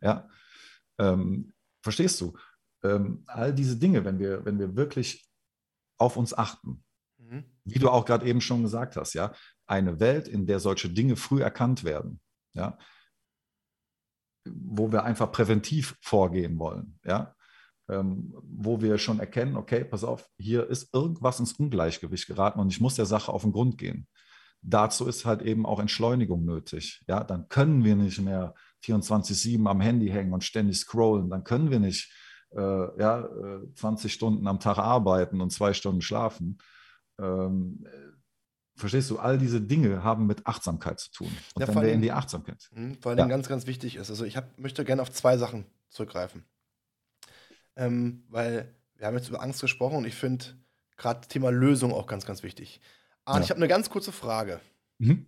Ja, 0.03 0.29
ähm, 0.99 1.53
verstehst 1.83 2.21
du? 2.21 2.37
Ähm, 2.83 3.25
all 3.27 3.55
diese 3.55 3.77
Dinge, 3.77 4.05
wenn 4.05 4.19
wir, 4.19 4.45
wenn 4.45 4.59
wir 4.59 4.77
wirklich 4.77 5.27
auf 5.99 6.17
uns 6.17 6.37
achten, 6.37 6.85
mhm. 7.19 7.45
wie 7.65 7.79
du 7.79 7.89
auch 7.89 8.05
gerade 8.05 8.27
eben 8.27 8.41
schon 8.41 8.63
gesagt 8.63 8.97
hast, 8.97 9.15
ja, 9.15 9.33
eine 9.67 10.01
Welt, 10.01 10.29
in 10.29 10.47
der 10.47 10.61
solche 10.61 10.91
Dinge 10.91 11.17
früh 11.17 11.43
erkannt 11.43 11.85
werden, 11.85 12.21
ja, 12.55 12.79
wo 14.47 14.93
wir 14.93 15.05
einfach 15.05 15.33
präventiv 15.33 15.97
vorgehen 16.01 16.59
wollen, 16.59 16.99
ja, 17.05 17.35
ähm, 17.89 18.35
wo 18.43 18.81
wir 18.81 18.99
schon 18.99 19.21
erkennen, 19.21 19.57
okay, 19.57 19.85
pass 19.85 20.05
auf, 20.05 20.29
hier 20.39 20.69
ist 20.69 20.95
irgendwas 20.95 21.41
ins 21.41 21.55
Ungleichgewicht 21.55 22.27
geraten 22.27 22.61
und 22.61 22.71
ich 22.71 22.81
muss 22.81 22.97
der 22.97 23.07
Sache 23.07 23.33
auf 23.33 23.43
den 23.43 23.53
Grund 23.53 23.79
gehen. 23.79 24.07
Dazu 24.63 25.07
ist 25.07 25.27
halt 25.27 25.43
eben 25.43 25.67
auch 25.67 25.79
Entschleunigung 25.79 26.45
nötig. 26.45 27.05
Ja, 27.07 27.23
dann 27.23 27.49
können 27.49 27.85
wir 27.85 27.97
nicht 27.97 28.19
mehr 28.21 28.55
24-7 28.85 29.67
am 29.67 29.81
Handy 29.81 30.09
hängen 30.09 30.33
und 30.33 30.45
ständig 30.45 30.79
scrollen, 30.79 31.31
dann 31.31 31.45
können 31.45 31.71
wir 31.71 31.81
nicht 31.81 32.13
äh, 32.55 33.01
ja, 33.01 33.29
20 33.75 34.05
äh, 34.05 34.09
Stunden 34.15 34.47
am 34.47 34.61
Tag 34.61 34.79
arbeiten 34.79 35.41
und 35.41 35.51
zwei 35.51 35.73
Stunden 35.73 36.03
schlafen. 36.03 36.59
Ähm, 37.19 37.87
verstehst 38.77 39.11
du, 39.11 39.19
all 39.19 39.39
diese 39.39 39.61
Dinge 39.61 40.03
haben 40.03 40.27
mit 40.27 40.47
Achtsamkeit 40.47 41.01
zu 41.01 41.11
tun. 41.13 41.37
Und 41.55 41.61
ja, 41.61 41.69
wenn 41.69 41.83
wir 41.83 41.93
in 41.93 42.03
die 42.03 42.13
Achtsamkeit. 42.13 42.69
Mh, 42.73 42.97
vor 43.01 43.11
allem 43.11 43.19
ja. 43.19 43.27
ganz, 43.27 43.49
ganz 43.49 43.67
wichtig 43.67 43.97
ist, 43.97 44.11
also 44.11 44.25
ich 44.25 44.37
hab, 44.37 44.59
möchte 44.59 44.85
gerne 44.85 45.03
auf 45.03 45.11
zwei 45.11 45.37
Sachen 45.37 45.65
zurückgreifen. 45.89 46.45
Ähm, 47.77 48.25
weil 48.29 48.75
wir 48.97 49.07
haben 49.07 49.17
jetzt 49.17 49.29
über 49.29 49.43
Angst 49.43 49.61
gesprochen 49.61 49.97
und 49.97 50.05
ich 50.05 50.15
finde 50.15 50.45
gerade 50.97 51.27
Thema 51.27 51.51
Lösung 51.51 51.93
auch 51.93 52.07
ganz, 52.07 52.25
ganz 52.25 52.43
wichtig. 52.43 52.81
Ah, 53.25 53.37
ja. 53.37 53.45
ich 53.45 53.51
habe 53.51 53.59
eine 53.59 53.69
ganz 53.69 53.91
kurze 53.91 54.13
Frage. 54.13 54.61
Mhm. 54.99 55.27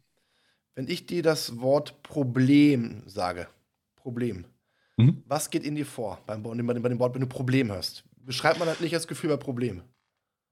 Wenn 0.77 0.89
ich 0.89 1.07
dir 1.07 1.23
das 1.23 1.59
Wort 1.59 2.03
Problem 2.03 3.03
sage, 3.07 3.49
Problem, 3.97 4.45
mhm. 4.99 5.23
was 5.27 5.49
geht 5.49 5.65
in 5.65 5.75
dir 5.75 5.87
vor 5.87 6.21
beim, 6.27 6.43
bei 6.43 6.53
dem 6.55 6.99
Wort, 6.99 7.15
wenn 7.15 7.23
du 7.23 7.27
Problem 7.27 7.73
hörst? 7.73 8.05
Beschreibt 8.19 8.59
man 8.59 8.69
das 8.69 8.81
nicht 8.81 8.93
als 8.95 9.09
Gefühl 9.09 9.31
bei 9.31 9.39
Problem? 9.39 9.83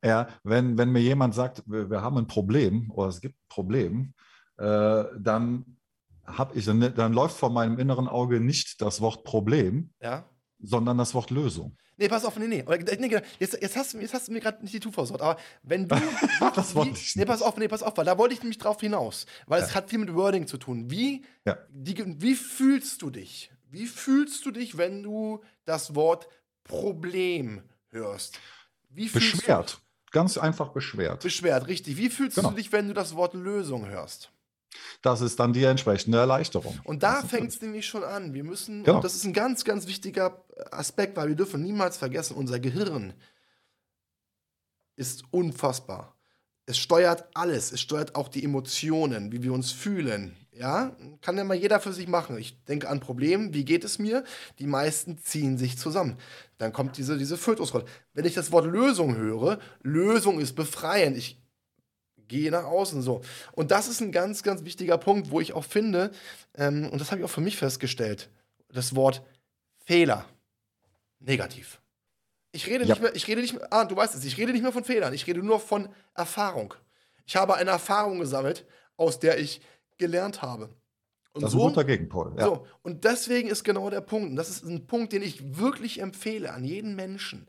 Ja, 0.03 0.29
wenn, 0.43 0.79
wenn 0.79 0.91
mir 0.91 1.03
jemand 1.03 1.35
sagt, 1.35 1.63
wir, 1.67 1.91
wir 1.91 2.01
haben 2.01 2.17
ein 2.17 2.27
Problem 2.27 2.91
oder 2.91 3.09
es 3.09 3.21
gibt 3.21 3.35
ein 3.35 3.49
Problem, 3.51 4.15
äh, 4.57 5.05
dann 5.19 5.77
habe 6.25 6.59
ich, 6.59 6.65
dann 6.65 7.13
läuft 7.13 7.37
vor 7.37 7.51
meinem 7.51 7.79
inneren 7.79 8.09
Auge 8.09 8.41
nicht 8.41 8.81
das 8.81 9.03
Wort 9.03 9.25
Problem, 9.25 9.93
ja. 10.01 10.25
Sondern 10.65 10.99
das 10.99 11.15
Wort 11.15 11.31
Lösung. 11.31 11.77
Nee, 11.97 12.09
pass 12.09 12.25
auf, 12.25 12.37
nee, 12.37 12.49
nee. 12.49 12.65
nee 12.67 13.09
genau. 13.09 13.23
jetzt, 13.39 13.61
jetzt, 13.61 13.77
hast, 13.77 13.95
jetzt 13.95 14.15
hast 14.15 14.29
du 14.29 14.33
mir 14.33 14.41
gerade 14.41 14.63
nicht 14.63 14.85
die 14.85 14.91
versaut, 14.91 15.21
aber 15.21 15.39
wenn 15.63 15.89
du. 15.89 15.97
das 16.55 16.75
wollte 16.75 16.99
ich 16.99 17.15
Nee, 17.15 17.25
pass 17.25 17.43
auf, 17.43 17.57
nee, 17.57 17.69
pass 17.69 17.83
auf, 17.83 17.97
weil 17.97 18.05
da 18.05 18.19
wollte 18.19 18.35
ich 18.35 18.41
nämlich 18.41 18.59
drauf 18.59 18.81
hinaus. 18.81 19.27
Weil 19.47 19.61
ja. 19.61 19.67
es 19.67 19.75
hat 19.75 19.91
viel 19.91 20.01
mit 20.01 20.13
Wording 20.15 20.47
zu 20.47 20.59
tun. 20.59 20.91
Wie, 20.91 21.25
ja. 21.45 21.57
die, 21.71 22.21
wie 22.21 22.35
fühlst 22.35 23.03
du 23.03 23.11
dich? 23.11 23.53
Wie 23.71 23.87
fühlst 23.87 24.45
du 24.47 24.51
dich, 24.51 24.77
wenn 24.77 25.03
du 25.03 25.43
das 25.65 25.95
Wort 25.95 26.29
Problem 26.65 27.63
hörst? 27.91 28.39
Wie 28.91 29.09
beschwert. 29.09 29.81
Ganz 30.11 30.39
einfach 30.39 30.69
beschwert. 30.69 31.23
Beschwert, 31.23 31.67
richtig. 31.67 31.97
Wie 31.97 32.09
fühlst 32.09 32.37
genau. 32.37 32.51
du 32.51 32.57
dich, 32.57 32.71
wenn 32.71 32.87
du 32.87 32.95
das 32.95 33.17
Wort 33.17 33.35
Lösung 33.35 33.89
hörst? 33.89 34.31
Das 35.03 35.21
ist 35.21 35.39
dann 35.39 35.53
die 35.53 35.65
entsprechende 35.65 36.19
Erleichterung. 36.19 36.79
Und 36.85 37.03
da 37.03 37.23
fängt 37.23 37.51
es 37.51 37.61
nämlich 37.61 37.87
schon 37.87 38.05
an. 38.05 38.35
Wir 38.35 38.45
müssen, 38.45 38.85
genau. 38.85 38.97
und 38.97 39.05
das 39.05 39.15
ist 39.15 39.25
ein 39.25 39.33
ganz, 39.33 39.65
ganz 39.65 39.87
wichtiger 39.87 40.45
Aspekt, 40.71 41.17
weil 41.17 41.29
wir 41.29 41.37
dürfen 41.37 41.63
niemals 41.63 41.97
vergessen, 41.97 42.37
unser 42.37 42.59
Gehirn 42.59 43.15
ist 44.97 45.25
unfassbar. 45.31 46.17
Es 46.67 46.79
steuert 46.79 47.27
alles. 47.35 47.73
Es 47.73 47.81
steuert 47.81 48.15
auch 48.15 48.29
die 48.29 48.43
Emotionen, 48.43 49.33
wie 49.33 49.43
wir 49.43 49.53
uns 49.53 49.73
fühlen. 49.73 50.37
Ja, 50.53 50.97
kann 51.21 51.37
ja 51.37 51.45
mal 51.45 51.55
jeder 51.55 51.81
für 51.81 51.93
sich 51.93 52.07
machen. 52.07 52.39
Ich 52.39 52.65
denke 52.65 52.89
an 52.89 53.01
Probleme. 53.01 53.53
Wie 53.53 53.65
geht 53.65 53.85
es 53.85 53.99
mir? 53.99 54.25
Die 54.61 54.67
meisten 54.67 55.19
ziehen 55.19 55.59
sich 55.59 55.77
zusammen. 55.79 56.17
Dann 56.59 56.73
kommt 56.73 56.97
diese, 56.97 57.19
diese 57.19 57.37
Fötusrolle. 57.37 57.85
Wenn 58.13 58.25
ich 58.25 58.35
das 58.35 58.53
Wort 58.53 58.67
Lösung 58.67 59.17
höre, 59.17 59.59
Lösung 59.83 60.39
ist 60.39 60.55
befreiend. 60.55 61.17
Ich 61.17 61.44
gehe 62.29 62.51
nach 62.51 62.65
außen 62.65 63.03
so. 63.03 63.21
Und 63.53 63.71
das 63.71 63.89
ist 63.89 64.01
ein 64.01 64.13
ganz, 64.13 64.43
ganz 64.43 64.65
wichtiger 64.65 64.99
Punkt, 64.99 65.31
wo 65.31 65.41
ich 65.41 65.53
auch 65.53 65.65
finde, 65.65 66.11
ähm, 66.57 66.89
und 66.91 67.01
das 67.01 67.11
habe 67.11 67.21
ich 67.21 67.25
auch 67.25 67.31
für 67.31 67.41
mich 67.41 67.57
festgestellt, 67.57 68.31
das 68.69 68.95
Wort 68.95 69.23
Fehler 69.85 70.27
negativ. 71.21 71.81
Ich 72.53 72.67
rede 72.67 72.85
ja. 72.85 72.95
nicht 72.95 73.03
mehr, 73.03 73.15
ich 73.15 73.27
rede 73.27 73.41
nicht 73.41 73.55
mehr, 73.55 73.67
ah, 73.73 73.85
du 73.85 73.97
weißt 73.97 74.15
es, 74.15 74.25
ich 74.25 74.39
rede 74.39 74.53
nicht 74.53 74.63
mehr 74.63 74.73
von 74.73 74.85
Fehlern, 74.85 75.13
ich 75.13 75.27
rede 75.27 75.43
nur 75.43 75.61
von 75.61 75.89
Erfahrung. 76.15 76.75
Ich 77.27 77.37
habe 77.37 77.55
eine 77.55 77.71
Erfahrung 77.71 78.21
gesammelt, 78.21 78.67
aus 78.97 79.19
der 79.19 79.39
ich 79.39 79.61
gelernt 79.99 80.43
habe. 80.43 80.69
Und 81.33 81.43
das 81.43 81.53
ist 81.53 81.59
so, 81.59 81.65
ein 81.65 81.69
guter 81.71 81.85
Gegenpol. 81.85 82.33
Ja. 82.39 82.45
So, 82.45 82.67
und 82.83 83.05
deswegen 83.05 83.49
ist 83.49 83.65
genau 83.65 83.91
der 83.91 84.03
Punkt, 84.03 84.31
und 84.31 84.37
das 84.37 84.51
ist 84.51 84.65
ein 84.65 84.87
Punkt, 84.87 85.13
den 85.13 85.23
ich 85.23 85.59
wirklich 85.59 86.01
empfehle 86.01 86.53
an 86.53 86.65
jeden 86.65 86.95
Menschen. 86.95 87.49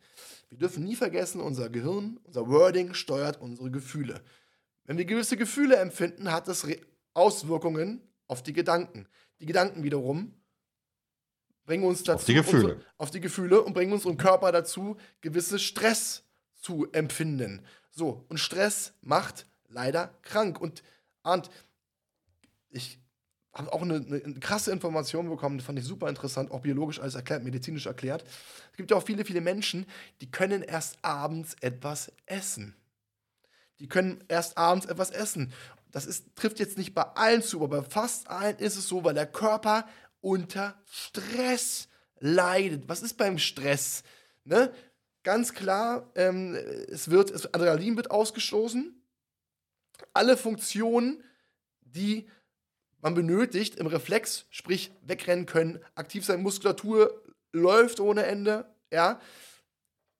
Wir 0.49 0.57
dürfen 0.57 0.83
nie 0.83 0.95
vergessen, 0.95 1.39
unser 1.39 1.69
Gehirn, 1.69 2.19
unser 2.23 2.47
Wording 2.47 2.93
steuert 2.93 3.39
unsere 3.39 3.69
Gefühle. 3.69 4.21
Wenn 4.85 4.97
wir 4.97 5.05
gewisse 5.05 5.37
Gefühle 5.37 5.77
empfinden, 5.77 6.31
hat 6.31 6.47
das 6.47 6.65
Auswirkungen 7.13 8.01
auf 8.27 8.43
die 8.43 8.53
Gedanken. 8.53 9.07
Die 9.39 9.45
Gedanken 9.45 9.83
wiederum 9.83 10.33
bringen 11.65 11.83
uns 11.83 12.03
dazu 12.03 12.19
auf 12.19 12.25
die 12.25 12.33
Gefühle, 12.35 12.63
unsere, 12.63 12.85
auf 12.97 13.11
die 13.11 13.19
Gefühle 13.19 13.61
und 13.61 13.73
bringen 13.73 13.93
unseren 13.93 14.17
Körper 14.17 14.51
dazu, 14.51 14.97
gewisse 15.21 15.59
Stress 15.59 16.23
zu 16.61 16.87
empfinden. 16.91 17.65
So, 17.89 18.25
und 18.29 18.39
Stress 18.39 18.93
macht 19.01 19.47
leider 19.69 20.13
krank. 20.21 20.59
Und 20.61 20.83
Arndt, 21.23 21.49
ich 22.69 22.99
habe 23.53 23.71
auch 23.71 23.81
eine, 23.81 23.95
eine, 23.95 24.39
krasse 24.39 24.71
Information 24.71 25.29
bekommen, 25.29 25.59
fand 25.61 25.79
ich 25.79 25.85
super 25.85 26.09
interessant, 26.09 26.51
auch 26.51 26.59
biologisch 26.59 26.99
alles 26.99 27.15
erklärt, 27.15 27.43
medizinisch 27.43 27.85
erklärt. 27.85 28.23
Es 28.71 28.77
gibt 28.77 28.91
ja 28.91 28.97
auch 28.97 29.05
viele, 29.05 29.25
viele 29.25 29.41
Menschen, 29.41 29.85
die 30.21 30.29
können 30.29 30.61
erst 30.61 30.97
abends 31.01 31.55
etwas 31.61 32.11
essen. 32.25 32.75
Die 33.79 33.87
können 33.87 34.23
erst 34.27 34.57
abends 34.57 34.85
etwas 34.85 35.11
essen. 35.11 35.53
Das 35.91 36.05
ist, 36.05 36.35
trifft 36.35 36.59
jetzt 36.59 36.77
nicht 36.77 36.93
bei 36.93 37.03
allen 37.03 37.41
zu, 37.41 37.63
aber 37.63 37.81
bei 37.81 37.89
fast 37.89 38.29
allen 38.29 38.57
ist 38.57 38.75
es 38.75 38.87
so, 38.87 39.03
weil 39.03 39.13
der 39.13 39.27
Körper 39.27 39.87
unter 40.21 40.77
Stress 40.89 41.87
leidet. 42.19 42.87
Was 42.87 43.01
ist 43.01 43.15
beim 43.15 43.37
Stress? 43.37 44.03
Ne? 44.43 44.73
Ganz 45.23 45.53
klar, 45.53 46.11
ähm, 46.15 46.55
es 46.55 47.09
wird, 47.09 47.31
es, 47.31 47.53
Adrenalin 47.53 47.95
wird 47.95 48.11
ausgestoßen. 48.11 49.01
Alle 50.13 50.37
Funktionen, 50.37 51.23
die 51.81 52.27
man 53.01 53.13
benötigt 53.13 53.75
im 53.75 53.87
Reflex, 53.87 54.45
sprich 54.49 54.91
wegrennen 55.01 55.45
können, 55.45 55.79
aktiv 55.95 56.25
sein, 56.25 56.41
Muskulatur 56.41 57.23
läuft 57.51 57.99
ohne 57.99 58.25
Ende, 58.25 58.65
ja, 58.91 59.19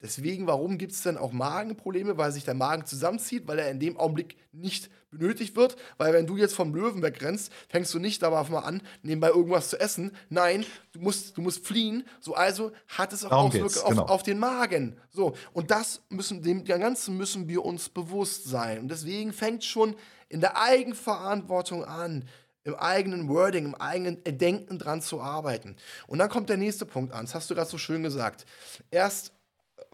Deswegen, 0.05 0.45
warum 0.45 0.77
gibt 0.77 0.91
es 0.91 1.01
denn 1.01 1.17
auch 1.17 1.31
Magenprobleme? 1.31 2.15
Weil 2.15 2.31
sich 2.31 2.45
der 2.45 2.53
Magen 2.53 2.85
zusammenzieht, 2.85 3.47
weil 3.47 3.57
er 3.57 3.71
in 3.71 3.79
dem 3.79 3.97
Augenblick 3.97 4.37
nicht 4.51 4.91
benötigt 5.09 5.55
wird. 5.55 5.77
Weil 5.97 6.13
wenn 6.13 6.27
du 6.27 6.37
jetzt 6.37 6.53
vom 6.53 6.75
Löwen 6.75 7.01
wegrennst, 7.01 7.51
fängst 7.69 7.91
du 7.93 7.97
nicht 7.97 8.21
darauf 8.21 8.49
mal 8.49 8.59
an, 8.59 8.83
nebenbei 9.01 9.29
irgendwas 9.29 9.69
zu 9.69 9.79
essen. 9.79 10.11
Nein, 10.29 10.63
du 10.91 10.99
musst, 10.99 11.35
du 11.35 11.41
musst 11.41 11.65
fliehen. 11.65 12.05
So, 12.19 12.35
also 12.35 12.71
hat 12.87 13.13
es 13.13 13.25
auch 13.25 13.29
Darum 13.29 13.47
Auswirkungen 13.47 13.83
auf, 13.83 13.89
genau. 13.89 14.05
auf, 14.05 14.23
den 14.23 14.37
Magen. 14.37 14.97
So, 15.09 15.33
und 15.53 15.71
das 15.71 16.03
müssen, 16.09 16.43
dem 16.43 16.63
Ganzen 16.65 17.17
müssen 17.17 17.47
wir 17.47 17.65
uns 17.65 17.89
bewusst 17.89 18.45
sein. 18.45 18.81
Und 18.81 18.89
deswegen 18.89 19.33
fängt 19.33 19.63
schon 19.63 19.95
in 20.29 20.39
der 20.39 20.61
Eigenverantwortung 20.61 21.83
an, 21.83 22.25
im 22.63 22.75
eigenen 22.75 23.29
Wording, 23.29 23.65
im 23.65 23.75
eigenen 23.75 24.23
Denken 24.23 24.79
dran 24.79 25.01
zu 25.01 25.21
arbeiten. 25.21 25.75
Und 26.07 26.19
dann 26.19 26.29
kommt 26.29 26.49
der 26.49 26.57
nächste 26.57 26.85
Punkt 26.85 27.13
an. 27.13 27.25
Das 27.25 27.35
hast 27.35 27.49
du 27.49 27.55
gerade 27.55 27.69
so 27.69 27.77
schön 27.77 28.03
gesagt. 28.03 28.45
Erst 28.91 29.34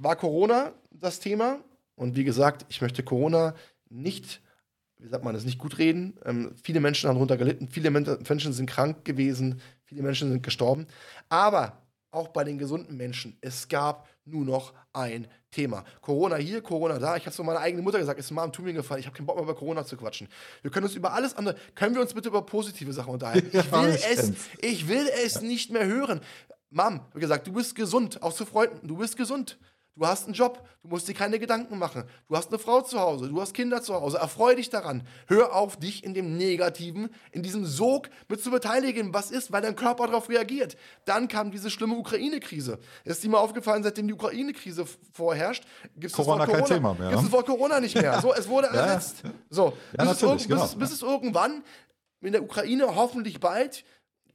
war 0.01 0.15
Corona 0.15 0.73
das 0.89 1.19
Thema. 1.19 1.59
Und 1.95 2.15
wie 2.15 2.23
gesagt, 2.23 2.65
ich 2.69 2.81
möchte 2.81 3.03
Corona 3.03 3.53
nicht, 3.89 4.41
wie 4.97 5.07
sagt 5.07 5.23
man 5.23 5.33
das, 5.33 5.45
nicht 5.45 5.59
gut 5.59 5.77
reden. 5.77 6.17
Ähm, 6.25 6.53
viele 6.63 6.79
Menschen 6.79 7.07
haben 7.07 7.15
darunter 7.15 7.37
gelitten, 7.37 7.67
viele 7.69 7.91
Menschen 7.91 8.53
sind 8.53 8.69
krank 8.69 9.05
gewesen, 9.05 9.61
viele 9.83 10.01
Menschen 10.01 10.31
sind 10.31 10.43
gestorben. 10.43 10.87
Aber 11.29 11.77
auch 12.11 12.29
bei 12.29 12.43
den 12.43 12.57
gesunden 12.57 12.97
Menschen, 12.97 13.37
es 13.41 13.67
gab 13.67 14.09
nur 14.25 14.43
noch 14.43 14.73
ein 14.93 15.27
Thema. 15.49 15.83
Corona 16.01 16.35
hier, 16.37 16.61
Corona 16.61 16.97
da. 16.97 17.15
Ich 17.15 17.23
habe 17.23 17.29
es 17.29 17.35
zu 17.35 17.43
meiner 17.43 17.59
eigenen 17.59 17.83
Mutter 17.83 17.99
gesagt, 17.99 18.19
es 18.19 18.25
ist 18.25 18.31
mal 18.31 18.45
im 18.45 18.51
Tun 18.51 18.73
gefallen. 18.73 18.99
Ich 18.99 19.05
habe 19.05 19.15
keinen 19.15 19.25
Bock 19.25 19.35
mehr 19.35 19.43
über 19.43 19.55
Corona 19.55 19.85
zu 19.85 19.97
quatschen. 19.97 20.27
Wir 20.61 20.71
können 20.71 20.85
uns 20.85 20.95
über 20.95 21.13
alles 21.13 21.35
andere, 21.35 21.55
können 21.75 21.93
wir 21.93 22.01
uns 22.01 22.13
bitte 22.13 22.29
über 22.29 22.45
positive 22.45 22.91
Sachen 22.93 23.13
unterhalten? 23.13 23.49
Ich 23.57 23.71
will, 23.71 23.99
es, 24.09 24.33
ich 24.61 24.87
will 24.87 25.07
es 25.23 25.41
nicht 25.41 25.71
mehr 25.71 25.85
hören. 25.85 26.21
Mom, 26.69 27.01
wie 27.13 27.19
gesagt, 27.19 27.47
du 27.47 27.53
bist 27.53 27.75
gesund, 27.75 28.21
auch 28.23 28.33
zu 28.33 28.45
Freunden, 28.45 28.87
du 28.87 28.97
bist 28.97 29.17
gesund. 29.17 29.57
Du 29.95 30.07
hast 30.07 30.23
einen 30.25 30.33
Job, 30.33 30.65
du 30.83 30.87
musst 30.87 31.09
dir 31.09 31.13
keine 31.13 31.37
Gedanken 31.37 31.77
machen. 31.77 32.05
Du 32.29 32.37
hast 32.37 32.47
eine 32.47 32.59
Frau 32.59 32.81
zu 32.81 32.97
Hause, 32.99 33.27
du 33.27 33.41
hast 33.41 33.53
Kinder 33.53 33.81
zu 33.83 33.93
Hause. 33.93 34.19
Erfreu 34.19 34.55
dich 34.55 34.69
daran. 34.69 35.05
Hör 35.27 35.53
auf, 35.53 35.77
dich 35.77 36.05
in 36.05 36.13
dem 36.13 36.37
Negativen, 36.37 37.09
in 37.31 37.43
diesem 37.43 37.65
Sog 37.65 38.09
mit 38.29 38.41
zu 38.41 38.51
beteiligen. 38.51 39.13
Was 39.13 39.31
ist, 39.31 39.51
weil 39.51 39.61
dein 39.61 39.75
Körper 39.75 40.07
darauf 40.07 40.29
reagiert? 40.29 40.77
Dann 41.03 41.27
kam 41.27 41.51
diese 41.51 41.69
schlimme 41.69 41.95
Ukraine-Krise. 41.95 42.79
Ist 43.03 43.21
dir 43.21 43.29
mal 43.29 43.39
aufgefallen, 43.39 43.83
seitdem 43.83 44.07
die 44.07 44.13
Ukraine-Krise 44.13 44.85
vorherrscht, 45.11 45.65
gibt 45.95 46.05
es 46.05 46.13
Corona, 46.13 46.45
Corona, 46.45 46.59
kein 46.63 46.75
Thema 46.75 46.93
mehr. 46.93 47.09
Gibt 47.09 47.23
es 47.23 47.31
Wort 47.31 47.45
Corona 47.45 47.79
nicht 47.79 47.95
mehr. 47.95 48.11
So, 48.21 48.33
es 48.33 48.47
wurde 48.47 48.67
ersetzt. 48.67 49.23
Ja. 49.23 49.31
So, 49.49 49.73
ja, 49.97 50.05
bis, 50.05 50.21
es, 50.21 50.47
genau. 50.47 50.61
bis, 50.61 50.75
bis 50.75 50.91
es 50.91 51.01
irgendwann 51.01 51.63
in 52.21 52.33
der 52.33 52.43
Ukraine 52.43 52.95
hoffentlich 52.95 53.39
bald 53.39 53.83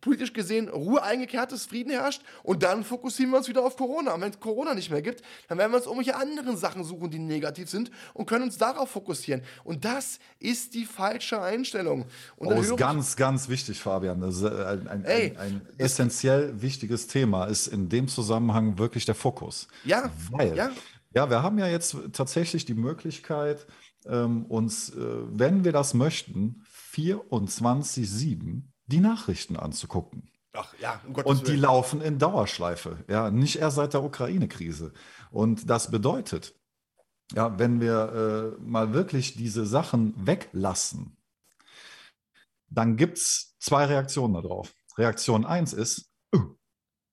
politisch 0.06 0.32
gesehen 0.32 0.68
Ruhe 0.68 1.02
eingekehrt 1.02 1.50
ist, 1.50 1.68
Frieden 1.68 1.90
herrscht 1.90 2.22
und 2.44 2.62
dann 2.62 2.84
fokussieren 2.84 3.32
wir 3.32 3.38
uns 3.38 3.48
wieder 3.48 3.64
auf 3.64 3.76
Corona. 3.76 4.14
Und 4.14 4.20
wenn 4.20 4.30
es 4.30 4.38
Corona 4.38 4.72
nicht 4.72 4.88
mehr 4.88 5.02
gibt, 5.02 5.20
dann 5.48 5.58
werden 5.58 5.72
wir 5.72 5.78
uns 5.78 5.86
irgendwelche 5.86 6.14
anderen 6.14 6.56
Sachen 6.56 6.84
suchen, 6.84 7.10
die 7.10 7.18
negativ 7.18 7.68
sind 7.68 7.90
und 8.14 8.26
können 8.26 8.44
uns 8.44 8.56
darauf 8.56 8.88
fokussieren. 8.88 9.42
Und 9.64 9.84
das 9.84 10.20
ist 10.38 10.74
die 10.74 10.84
falsche 10.84 11.42
Einstellung. 11.42 12.06
Und 12.36 12.46
oh, 12.46 12.60
ist 12.60 12.76
ganz, 12.76 13.16
ganz 13.16 13.48
wichtig, 13.48 13.80
Fabian. 13.80 14.20
Das 14.20 14.36
ist 14.36 14.42
äh, 14.44 14.64
ein, 14.64 14.86
ein, 14.86 15.04
Ey, 15.04 15.36
ein, 15.36 15.38
ein 15.38 15.68
essentiell 15.76 16.62
wichtiges 16.62 17.08
Thema 17.08 17.46
ist 17.46 17.66
in 17.66 17.88
dem 17.88 18.06
Zusammenhang 18.06 18.78
wirklich 18.78 19.06
der 19.06 19.16
Fokus. 19.16 19.66
Ja, 19.82 20.10
weil 20.30 20.56
ja. 20.56 20.70
ja, 21.14 21.28
wir 21.28 21.42
haben 21.42 21.58
ja 21.58 21.66
jetzt 21.66 21.96
tatsächlich 22.12 22.64
die 22.64 22.74
Möglichkeit, 22.74 23.66
ähm, 24.06 24.46
uns, 24.46 24.90
äh, 24.90 24.94
wenn 25.32 25.64
wir 25.64 25.72
das 25.72 25.94
möchten, 25.94 26.64
24-7 26.94 28.62
die 28.86 29.00
Nachrichten 29.00 29.56
anzugucken. 29.56 30.30
Ach 30.52 30.72
ja, 30.80 31.00
um 31.06 31.14
Und 31.14 31.42
die 31.42 31.48
Willen. 31.48 31.60
laufen 31.60 32.00
in 32.00 32.18
Dauerschleife, 32.18 33.04
ja, 33.08 33.30
nicht 33.30 33.56
erst 33.56 33.76
seit 33.76 33.94
der 33.94 34.02
Ukraine-Krise. 34.02 34.92
Und 35.30 35.68
das 35.68 35.90
bedeutet, 35.90 36.54
ja, 37.32 37.58
wenn 37.58 37.80
wir 37.80 38.56
äh, 38.58 38.62
mal 38.62 38.94
wirklich 38.94 39.34
diese 39.34 39.66
Sachen 39.66 40.14
weglassen, 40.26 41.16
dann 42.68 42.96
gibt 42.96 43.18
es 43.18 43.56
zwei 43.58 43.84
Reaktionen 43.84 44.34
darauf. 44.34 44.72
Reaktion 44.96 45.44
1 45.44 45.72
ist, 45.72 46.10
uh, 46.34 46.56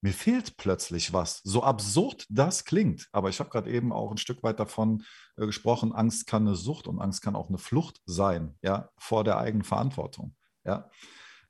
mir 0.01 0.13
fehlt 0.13 0.57
plötzlich 0.57 1.13
was. 1.13 1.41
So 1.43 1.63
absurd 1.63 2.25
das 2.29 2.65
klingt. 2.65 3.07
Aber 3.11 3.29
ich 3.29 3.39
habe 3.39 3.49
gerade 3.49 3.69
eben 3.71 3.91
auch 3.91 4.11
ein 4.11 4.17
Stück 4.17 4.43
weit 4.43 4.59
davon 4.59 5.03
äh, 5.35 5.45
gesprochen, 5.45 5.93
Angst 5.93 6.27
kann 6.27 6.47
eine 6.47 6.55
Sucht 6.55 6.87
und 6.87 6.99
Angst 6.99 7.21
kann 7.21 7.35
auch 7.35 7.49
eine 7.49 7.57
Flucht 7.57 8.01
sein, 8.05 8.57
ja, 8.61 8.89
vor 8.97 9.23
der 9.23 9.37
eigenen 9.37 9.63
Verantwortung. 9.63 10.35
Ja. 10.63 10.89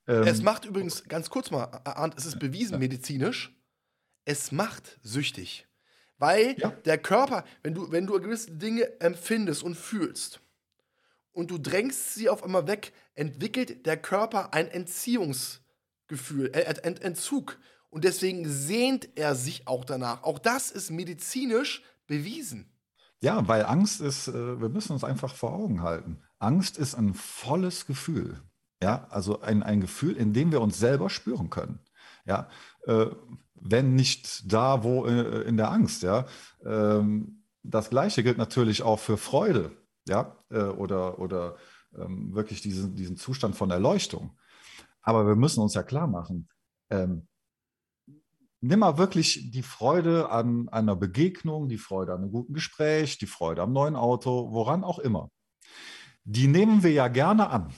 Ähm, 0.07 0.23
es 0.23 0.41
macht 0.41 0.65
übrigens, 0.65 1.03
ganz 1.05 1.29
kurz 1.29 1.51
mal, 1.51 1.65
Arndt, 1.85 2.15
es 2.17 2.25
ist 2.25 2.39
bewiesen 2.39 2.73
ja. 2.73 2.79
medizinisch, 2.79 3.55
es 4.25 4.51
macht 4.51 4.99
süchtig. 5.01 5.67
Weil 6.17 6.55
ja. 6.57 6.69
der 6.85 6.97
Körper, 6.97 7.43
wenn 7.63 7.73
du, 7.73 7.91
wenn 7.91 8.07
du 8.07 8.19
gewisse 8.19 8.51
Dinge 8.51 8.99
empfindest 9.01 9.63
und 9.63 9.75
fühlst 9.75 10.41
und 11.31 11.51
du 11.51 11.57
drängst 11.57 12.13
sie 12.13 12.29
auf 12.29 12.43
einmal 12.43 12.67
weg, 12.67 12.93
entwickelt 13.15 13.85
der 13.85 13.97
Körper 13.97 14.53
ein 14.53 14.67
Entziehungsgefühl, 14.69 16.51
äh, 16.53 16.61
Ent 16.83 17.01
Entzug. 17.01 17.59
Und 17.89 18.05
deswegen 18.05 18.49
sehnt 18.49 19.09
er 19.15 19.35
sich 19.35 19.67
auch 19.67 19.85
danach. 19.85 20.23
Auch 20.23 20.39
das 20.39 20.71
ist 20.71 20.89
medizinisch 20.89 21.83
bewiesen. 22.07 22.71
Ja, 23.19 23.47
weil 23.47 23.65
Angst 23.65 24.01
ist, 24.01 24.27
äh, 24.27 24.61
wir 24.61 24.69
müssen 24.69 24.93
uns 24.93 25.03
einfach 25.03 25.35
vor 25.35 25.53
Augen 25.53 25.81
halten. 25.81 26.21
Angst 26.39 26.77
ist 26.77 26.95
ein 26.95 27.13
volles 27.13 27.85
Gefühl. 27.85 28.41
Ja, 28.83 29.07
also 29.09 29.39
ein, 29.39 29.63
ein 29.63 29.79
Gefühl, 29.79 30.17
in 30.17 30.33
dem 30.33 30.51
wir 30.51 30.59
uns 30.59 30.77
selber 30.77 31.09
spüren 31.09 31.49
können. 31.49 31.79
Ja, 32.25 32.49
äh, 32.85 33.05
wenn 33.55 33.95
nicht 33.95 34.51
da, 34.51 34.83
wo 34.83 35.05
äh, 35.05 35.43
in 35.43 35.55
der 35.55 35.71
Angst. 35.71 36.03
Ja, 36.03 36.25
ähm, 36.65 37.45
das 37.63 37.89
Gleiche 37.89 38.23
gilt 38.23 38.37
natürlich 38.37 38.83
auch 38.83 38.99
für 38.99 39.15
Freude. 39.15 39.71
Ja, 40.05 40.35
äh, 40.49 40.63
oder, 40.63 41.17
oder 41.19 41.55
ähm, 41.97 42.35
wirklich 42.35 42.59
diesen, 42.61 42.93
diesen 42.93 43.15
Zustand 43.15 43.55
von 43.55 43.71
Erleuchtung. 43.71 44.37
Aber 45.01 45.25
wir 45.27 45.37
müssen 45.37 45.61
uns 45.61 45.75
ja 45.75 45.83
klar 45.83 46.07
machen, 46.07 46.49
ähm, 46.89 47.25
nimm 48.59 48.79
mal 48.79 48.97
wirklich 48.97 49.49
die 49.51 49.63
Freude 49.63 50.29
an 50.29 50.67
einer 50.67 50.97
Begegnung, 50.97 51.69
die 51.69 51.77
Freude 51.77 52.11
an 52.11 52.23
einem 52.23 52.31
guten 52.33 52.53
Gespräch, 52.53 53.17
die 53.17 53.27
Freude 53.27 53.61
am 53.61 53.71
neuen 53.71 53.95
Auto, 53.95 54.51
woran 54.51 54.83
auch 54.83 54.99
immer. 54.99 55.29
Die 56.25 56.47
nehmen 56.47 56.83
wir 56.83 56.91
ja 56.91 57.07
gerne 57.07 57.49
an. 57.49 57.73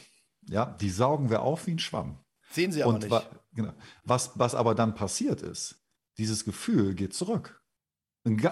Ja, 0.47 0.65
die 0.65 0.89
saugen 0.89 1.29
wir 1.29 1.41
auf 1.41 1.67
wie 1.67 1.71
ein 1.71 1.79
Schwamm. 1.79 2.19
Sehen 2.51 2.71
sie 2.71 2.83
aber 2.83 2.93
Und 2.93 3.01
nicht. 3.01 3.11
Wa 3.11 3.23
genau. 3.53 3.73
was, 4.03 4.31
was 4.35 4.55
aber 4.55 4.75
dann 4.75 4.95
passiert 4.95 5.41
ist, 5.41 5.83
dieses 6.17 6.45
Gefühl 6.45 6.93
geht 6.93 7.13
zurück. 7.13 7.61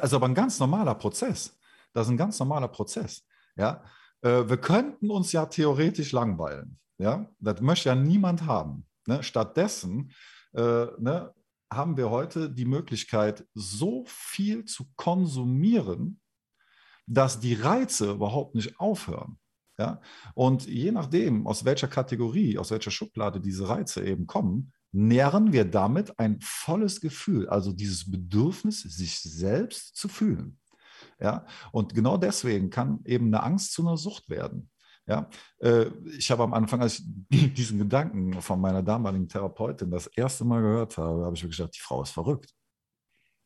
Also 0.01 0.17
aber 0.17 0.27
ein 0.27 0.35
ganz 0.35 0.59
normaler 0.59 0.95
Prozess. 0.95 1.57
Das 1.93 2.07
ist 2.07 2.11
ein 2.11 2.17
ganz 2.17 2.39
normaler 2.39 2.67
Prozess. 2.67 3.25
Ja, 3.55 3.83
äh, 4.21 4.47
wir 4.49 4.57
könnten 4.57 5.11
uns 5.11 5.31
ja 5.31 5.45
theoretisch 5.45 6.11
langweilen. 6.11 6.79
Ja, 6.97 7.29
das 7.39 7.61
möchte 7.61 7.89
ja 7.89 7.95
niemand 7.95 8.45
haben. 8.45 8.87
Ne? 9.07 9.23
Stattdessen 9.23 10.11
äh, 10.53 10.85
ne, 10.97 11.33
haben 11.71 11.97
wir 11.97 12.09
heute 12.09 12.49
die 12.49 12.65
Möglichkeit, 12.65 13.45
so 13.53 14.05
viel 14.07 14.65
zu 14.65 14.85
konsumieren, 14.95 16.21
dass 17.05 17.39
die 17.39 17.55
Reize 17.55 18.11
überhaupt 18.11 18.55
nicht 18.55 18.79
aufhören. 18.79 19.39
Ja? 19.77 20.01
Und 20.35 20.67
je 20.67 20.91
nachdem, 20.91 21.47
aus 21.47 21.65
welcher 21.65 21.87
Kategorie, 21.87 22.57
aus 22.57 22.71
welcher 22.71 22.91
Schublade 22.91 23.39
diese 23.39 23.67
Reize 23.69 24.05
eben 24.05 24.27
kommen, 24.27 24.73
nähren 24.91 25.51
wir 25.51 25.65
damit 25.65 26.19
ein 26.19 26.39
volles 26.41 27.01
Gefühl, 27.01 27.49
also 27.49 27.73
dieses 27.73 28.09
Bedürfnis, 28.09 28.81
sich 28.81 29.19
selbst 29.19 29.95
zu 29.95 30.07
fühlen. 30.07 30.59
Ja? 31.19 31.45
Und 31.71 31.95
genau 31.95 32.17
deswegen 32.17 32.69
kann 32.69 32.99
eben 33.05 33.27
eine 33.27 33.43
Angst 33.43 33.73
zu 33.73 33.81
einer 33.81 33.97
Sucht 33.97 34.29
werden. 34.29 34.69
Ja, 35.05 35.29
äh, 35.59 35.87
ich 36.17 36.31
habe 36.31 36.43
am 36.43 36.53
Anfang, 36.53 36.81
als 36.81 37.03
ich 37.29 37.53
diesen 37.53 37.77
Gedanken 37.77 38.41
von 38.41 38.61
meiner 38.61 38.81
damaligen 38.81 39.27
Therapeutin 39.27 39.91
das 39.91 40.07
erste 40.07 40.45
Mal 40.45 40.61
gehört 40.61 40.97
habe, 40.97 41.25
habe 41.25 41.35
ich 41.35 41.43
mir 41.43 41.49
gedacht, 41.49 41.75
die 41.75 41.81
Frau 41.81 42.01
ist 42.03 42.11
verrückt. 42.11 42.53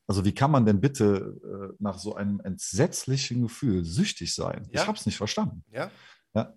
Also 0.07 0.23
wie 0.23 0.33
kann 0.33 0.51
man 0.51 0.65
denn 0.65 0.79
bitte 0.79 1.35
äh, 1.43 1.75
nach 1.79 1.97
so 1.97 2.15
einem 2.15 2.39
entsetzlichen 2.41 3.41
Gefühl 3.41 3.83
süchtig 3.83 4.33
sein? 4.33 4.67
Ja. 4.71 4.81
Ich 4.81 4.87
habe 4.87 4.97
es 4.97 5.05
nicht 5.05 5.17
verstanden. 5.17 5.65
Ja. 5.71 5.91
Ja. 6.33 6.53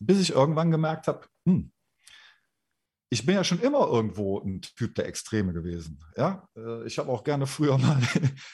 Bis 0.00 0.20
ich 0.20 0.30
irgendwann 0.30 0.70
gemerkt 0.70 1.08
habe, 1.08 1.26
hm, 1.46 1.72
ich 3.08 3.24
bin 3.24 3.36
ja 3.36 3.44
schon 3.44 3.60
immer 3.60 3.86
irgendwo 3.86 4.40
ein 4.40 4.60
Typ 4.60 4.94
der 4.96 5.06
Extreme 5.06 5.52
gewesen. 5.52 6.00
Ja? 6.16 6.48
Äh, 6.56 6.86
ich 6.86 6.98
habe 6.98 7.10
auch 7.10 7.22
gerne 7.22 7.46
früher 7.46 7.78
mal 7.78 8.00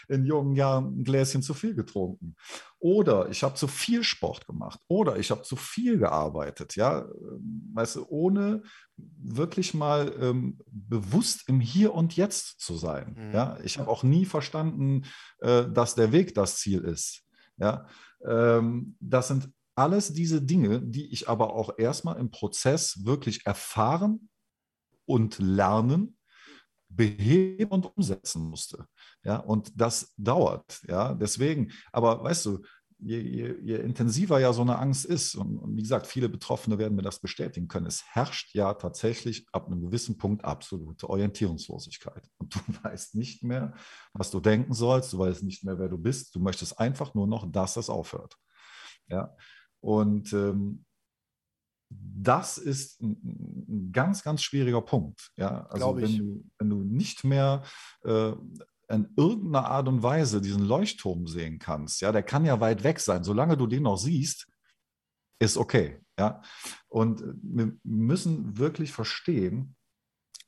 in 0.09 0.27
jungen 0.27 0.55
Jahren 0.55 1.01
ein 1.01 1.05
Gläschen 1.05 1.43
zu 1.43 1.55
viel 1.55 1.75
getrunken. 1.75 2.37
Oder 2.79 3.31
ich 3.31 3.43
habe 3.43 3.55
zu 3.55 3.67
viel 3.67 4.05
Sport 4.05 4.47
gemacht. 4.47 4.79
Oder 4.89 5.17
ich 5.17 5.31
habe 5.31 5.43
zu 5.43 5.57
viel 5.57 5.99
gearbeitet. 5.99 6.77
Ja? 6.77 7.01
Ähm, 7.01 7.71
weißt 7.73 7.97
du, 7.97 8.07
ohne 8.09 8.63
wirklich 8.97 9.73
mal 9.73 10.15
ähm, 10.21 10.59
bewusst 10.67 11.49
im 11.49 11.61
Hier 11.61 11.95
und 11.95 12.17
Jetzt 12.17 12.61
zu 12.61 12.77
sein. 12.77 13.17
Mhm. 13.19 13.33
Ja? 13.33 13.59
Ich 13.65 13.79
habe 13.79 13.91
auch 13.91 14.03
nie 14.03 14.27
verstanden, 14.27 15.07
äh, 15.39 15.65
dass 15.67 15.95
der 15.95 16.13
Weg 16.13 16.35
das 16.35 16.59
Ziel 16.59 16.83
ist. 16.83 17.23
Ja? 17.57 17.87
Ähm, 18.25 18.97
das 19.01 19.29
sind 19.29 19.51
alles 19.75 20.13
diese 20.13 20.43
Dinge, 20.43 20.83
die 20.83 21.13
ich 21.13 21.29
aber 21.29 21.55
auch 21.55 21.79
erstmal 21.79 22.19
im 22.19 22.31
Prozess 22.31 23.05
wirklich 23.05 23.47
erfahren 23.47 24.29
und 25.07 25.39
lernen, 25.39 26.17
beheben 26.89 27.71
und 27.71 27.97
umsetzen 27.97 28.49
musste. 28.49 28.87
Ja, 29.25 29.37
und 29.37 29.73
das 29.81 30.13
dauert. 30.17 30.83
Ja, 30.87 31.15
deswegen, 31.15 31.73
aber 31.91 32.23
weißt 32.23 32.47
du, 32.47 32.63
je, 32.99 33.19
je, 33.19 33.55
je 33.63 33.77
intensiver 33.77 34.39
ja 34.39 34.53
so 34.53 34.63
eine 34.63 34.79
Angst 34.79 35.05
ist, 35.05 35.35
und, 35.35 35.59
und, 35.59 35.77
wie 35.77 35.83
gesagt, 35.83 36.07
viele 36.07 36.29
Betroffene 36.29 36.79
werden 36.79 36.95
mir 36.95 37.03
das 37.03 37.21
bestätigen 37.21 37.69
können, 37.69 37.87
es 37.87 38.05
herrscht 38.07 38.55
ja 38.55 38.75
tatsächlich 38.75 39.47
ab 39.53 39.67
einem 39.67 39.81
gewissen 39.83 40.19
Punkt 40.19 40.45
absolute 40.45 41.09
Orientierungslosigkeit. 41.09 42.29
Und 42.39 42.55
du 42.55 42.61
weißt 42.85 43.15
nicht 43.15 43.43
mehr, 43.43 43.75
was 44.13 44.31
du 44.31 44.41
denken 44.41 44.73
sollst, 44.73 45.13
du 45.13 45.19
weißt 45.19 45.43
nicht 45.43 45.65
mehr, 45.65 45.79
wer 45.79 45.89
du 45.89 45.99
bist, 45.99 46.35
du 46.35 46.41
möchtest 46.41 46.79
einfach 46.79 47.15
nur 47.15 47.27
noch, 47.27 47.51
dass 47.51 47.77
es 47.77 47.91
aufhört. 47.91 48.37
Ja, 49.09 49.35
und 49.83 50.33
ähm, 50.33 50.85
das 51.91 52.57
ist 52.57 53.03
ein, 53.03 53.91
ganz, 53.93 54.23
ganz 54.23 54.43
schwieriger 54.43 54.81
Punkt. 54.81 55.31
Ja, 55.37 55.67
also 55.67 55.97
wenn 55.97 56.17
du, 56.17 56.45
wenn 56.59 56.71
du 56.71 56.77
nicht 56.85 57.25
mehr 57.25 57.63
äh, 58.05 58.33
in 58.89 59.13
irgendeiner 59.17 59.67
Art 59.67 59.89
und 59.89 60.03
Weise 60.03 60.41
diesen 60.41 60.65
Leuchtturm 60.65 61.27
sehen 61.27 61.59
kannst, 61.59 62.01
ja, 62.01 62.13
der 62.13 62.23
kann 62.23 62.45
ja 62.45 62.61
weit 62.61 62.85
weg 62.85 63.01
sein. 63.01 63.25
Solange 63.25 63.57
du 63.57 63.67
den 63.67 63.83
noch 63.83 63.97
siehst, 63.97 64.49
ist 65.39 65.57
okay. 65.57 66.01
Ja, 66.19 66.43
und 66.89 67.23
wir 67.43 67.73
müssen 67.83 68.59
wirklich 68.59 68.93
verstehen 68.93 69.77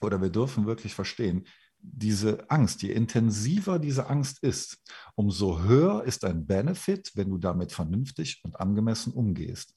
oder 0.00 0.20
wir 0.20 0.30
dürfen 0.30 0.66
wirklich 0.66 0.94
verstehen, 0.94 1.46
diese 1.86 2.50
Angst, 2.50 2.82
je 2.82 2.92
intensiver 2.92 3.78
diese 3.78 4.08
Angst 4.08 4.42
ist, 4.42 4.78
umso 5.14 5.62
höher 5.62 6.04
ist 6.04 6.22
dein 6.22 6.46
Benefit, 6.46 7.12
wenn 7.14 7.30
du 7.30 7.38
damit 7.38 7.72
vernünftig 7.72 8.40
und 8.42 8.58
angemessen 8.58 9.12
umgehst. 9.12 9.74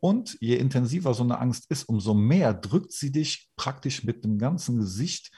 Und 0.00 0.36
je 0.40 0.56
intensiver 0.56 1.14
so 1.14 1.22
eine 1.22 1.38
Angst 1.38 1.70
ist, 1.70 1.84
umso 1.84 2.12
mehr 2.12 2.52
drückt 2.52 2.92
sie 2.92 3.12
dich 3.12 3.50
praktisch 3.56 4.04
mit 4.04 4.24
dem 4.24 4.38
ganzen 4.38 4.78
Gesicht 4.78 5.30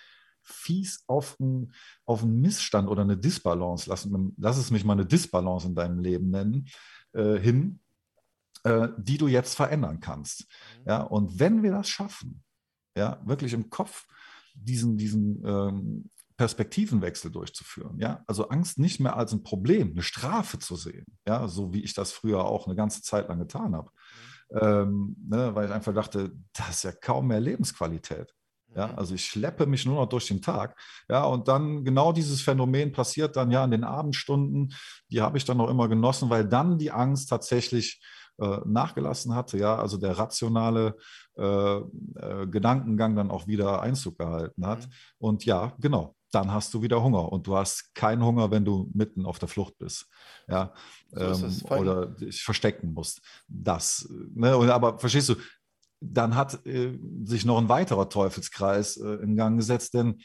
fies 0.43 1.05
auf 1.07 1.37
einen, 1.41 1.73
auf 2.07 2.23
einen 2.23 2.41
Missstand 2.41 2.89
oder 2.89 3.03
eine 3.03 3.17
Disbalance, 3.17 3.91
lass, 3.91 4.09
lass 4.39 4.57
es 4.57 4.71
mich 4.71 4.85
mal 4.85 4.95
eine 4.95 5.07
Disbalance 5.07 5.67
in 5.67 5.75
deinem 5.75 5.99
Leben 5.99 6.31
nennen, 6.31 6.69
äh, 7.13 7.39
hin, 7.39 7.81
äh, 8.63 8.89
die 8.97 9.19
du 9.19 9.29
jetzt 9.29 9.55
verändern 9.55 10.01
kannst. 10.01 10.41
Mhm. 10.41 10.85
Ja, 10.87 11.03
und 11.03 11.39
wenn 11.39 11.63
wir 11.63 11.73
das 11.73 11.89
schaffen, 11.89 12.43
ja, 12.97 13.21
wirklich 13.25 13.53
im 13.53 13.71
Kopf 13.71 14.07
diesen, 14.57 14.97
diesen 14.97 15.43
ähm, 15.45 16.11
Perspektivenwechsel 16.37 17.31
durchzuführen. 17.31 17.99
Ja? 17.99 18.23
Also 18.27 18.49
Angst 18.49 18.79
nicht 18.79 19.01
mehr 19.01 19.17
als 19.17 19.33
ein 19.33 19.43
Problem, 19.43 19.93
eine 19.93 20.03
Strafe 20.03 20.59
zu 20.59 20.77
sehen, 20.77 21.07
ja? 21.27 21.49
so 21.49 21.73
wie 21.73 21.83
ich 21.83 21.95
das 21.95 22.13
früher 22.13 22.45
auch 22.45 22.67
eine 22.67 22.77
ganze 22.77 23.03
Zeit 23.03 23.29
lang 23.29 23.39
getan 23.39 23.75
habe. 23.75 23.91
Mhm. 24.51 24.59
Ähm, 24.61 25.17
ne? 25.29 25.55
Weil 25.55 25.67
ich 25.67 25.73
einfach 25.73 25.95
dachte, 25.95 26.33
das 26.53 26.71
ist 26.71 26.83
ja 26.85 26.93
kaum 26.93 27.29
mehr 27.29 27.41
Lebensqualität. 27.41 28.33
Ja, 28.75 28.89
mhm. 28.89 28.99
also 28.99 29.15
ich 29.15 29.25
schleppe 29.25 29.67
mich 29.67 29.87
nur 29.87 29.97
noch 29.97 30.09
durch 30.09 30.27
den 30.27 30.43
Tag. 30.43 30.79
Ja, 31.09 31.25
und 31.25 31.49
dann 31.49 31.85
genau 31.85 32.13
dieses 32.13 32.43
Phänomen 32.43 32.93
passiert 32.93 33.37
dann 33.37 33.51
ja 33.51 33.65
in 33.65 33.71
den 33.71 33.85
Abendstunden. 33.85 34.75
Die 35.11 35.21
habe 35.21 35.39
ich 35.39 35.45
dann 35.45 35.57
noch 35.57 35.71
immer 35.71 35.89
genossen, 35.89 36.31
weil 36.31 36.47
dann 36.47 36.79
die 36.79 36.91
Angst 36.91 37.31
tatsächlich 37.31 38.03
äh, 38.39 38.59
nachgelassen 38.65 39.35
hatte, 39.35 39.59
ja, 39.59 39.77
also 39.77 39.97
der 39.97 40.19
rationale 40.19 40.97
äh, 41.37 41.77
äh, 41.77 42.47
Gedankengang 42.47 43.17
dann 43.17 43.31
auch 43.31 43.47
wieder 43.47 43.81
Einzug 43.83 44.19
gehalten 44.19 44.67
hat. 44.67 44.87
Mhm. 44.87 44.93
Und 45.19 45.45
ja, 45.45 45.73
genau, 45.79 46.15
dann 46.31 46.53
hast 46.53 46.75
du 46.75 46.83
wieder 46.83 47.03
Hunger 47.03 47.33
und 47.33 47.47
du 47.47 47.57
hast 47.57 47.95
keinen 47.95 48.25
Hunger, 48.25 48.51
wenn 48.51 48.65
du 48.65 48.91
mitten 48.93 49.25
auf 49.25 49.39
der 49.39 49.49
Flucht 49.49 49.79
bist. 49.79 50.07
Ja, 50.49 50.75
so 51.11 51.21
ähm, 51.21 51.63
oder 51.71 52.07
dich 52.07 52.43
verstecken 52.43 52.93
musst. 52.93 53.23
Das, 53.49 54.09
ne, 54.35 54.53
aber 54.73 54.99
verstehst 54.99 55.31
du, 55.31 55.37
dann 56.01 56.35
hat 56.35 56.67
äh, 56.67 56.99
sich 57.25 57.45
noch 57.45 57.59
ein 57.59 57.69
weiterer 57.69 58.09
Teufelskreis 58.09 58.97
äh, 58.99 59.15
in 59.23 59.37
Gang 59.37 59.57
gesetzt, 59.57 59.95
denn 59.95 60.21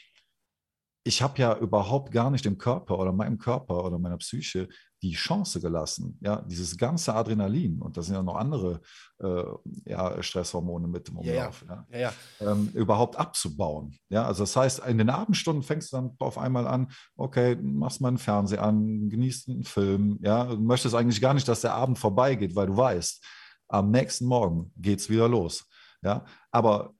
ich 1.04 1.22
habe 1.22 1.38
ja 1.38 1.56
überhaupt 1.56 2.12
gar 2.12 2.30
nicht 2.30 2.44
dem 2.44 2.58
Körper 2.58 2.98
oder 2.98 3.12
meinem 3.12 3.38
Körper 3.38 3.84
oder 3.84 3.98
meiner 3.98 4.18
Psyche 4.18 4.68
die 5.02 5.14
Chance 5.14 5.60
gelassen, 5.60 6.16
ja, 6.20 6.42
dieses 6.42 6.76
ganze 6.76 7.14
Adrenalin, 7.14 7.82
und 7.82 7.96
da 7.96 8.02
sind 8.02 8.14
ja 8.14 8.22
noch 8.22 8.36
andere 8.36 8.80
äh, 9.18 9.44
ja, 9.84 10.22
Stresshormone 10.22 10.86
mit 10.86 11.08
im 11.08 11.18
Umlauf, 11.18 11.64
ja, 11.68 11.86
ja. 11.90 11.98
ja 11.98 12.12
ähm, 12.52 12.70
überhaupt 12.74 13.16
abzubauen. 13.16 13.96
Ja, 14.08 14.24
also 14.26 14.44
das 14.44 14.54
heißt, 14.54 14.86
in 14.86 14.98
den 14.98 15.10
Abendstunden 15.10 15.64
fängst 15.64 15.92
du 15.92 15.96
dann 15.96 16.14
auf 16.20 16.38
einmal 16.38 16.68
an, 16.68 16.92
okay, 17.16 17.56
machst 17.56 18.00
mal 18.00 18.08
einen 18.08 18.18
Fernseher 18.18 18.62
an, 18.62 19.08
genießt 19.08 19.48
einen 19.48 19.64
Film, 19.64 20.18
ja, 20.22 20.44
du 20.44 20.58
möchtest 20.58 20.94
eigentlich 20.94 21.20
gar 21.20 21.34
nicht, 21.34 21.48
dass 21.48 21.62
der 21.62 21.74
Abend 21.74 21.98
vorbeigeht, 21.98 22.54
weil 22.54 22.68
du 22.68 22.76
weißt, 22.76 23.24
am 23.68 23.90
nächsten 23.90 24.26
Morgen 24.26 24.72
geht 24.76 25.00
es 25.00 25.10
wieder 25.10 25.28
los. 25.28 25.64
Ja, 26.04 26.24
aber 26.50 26.94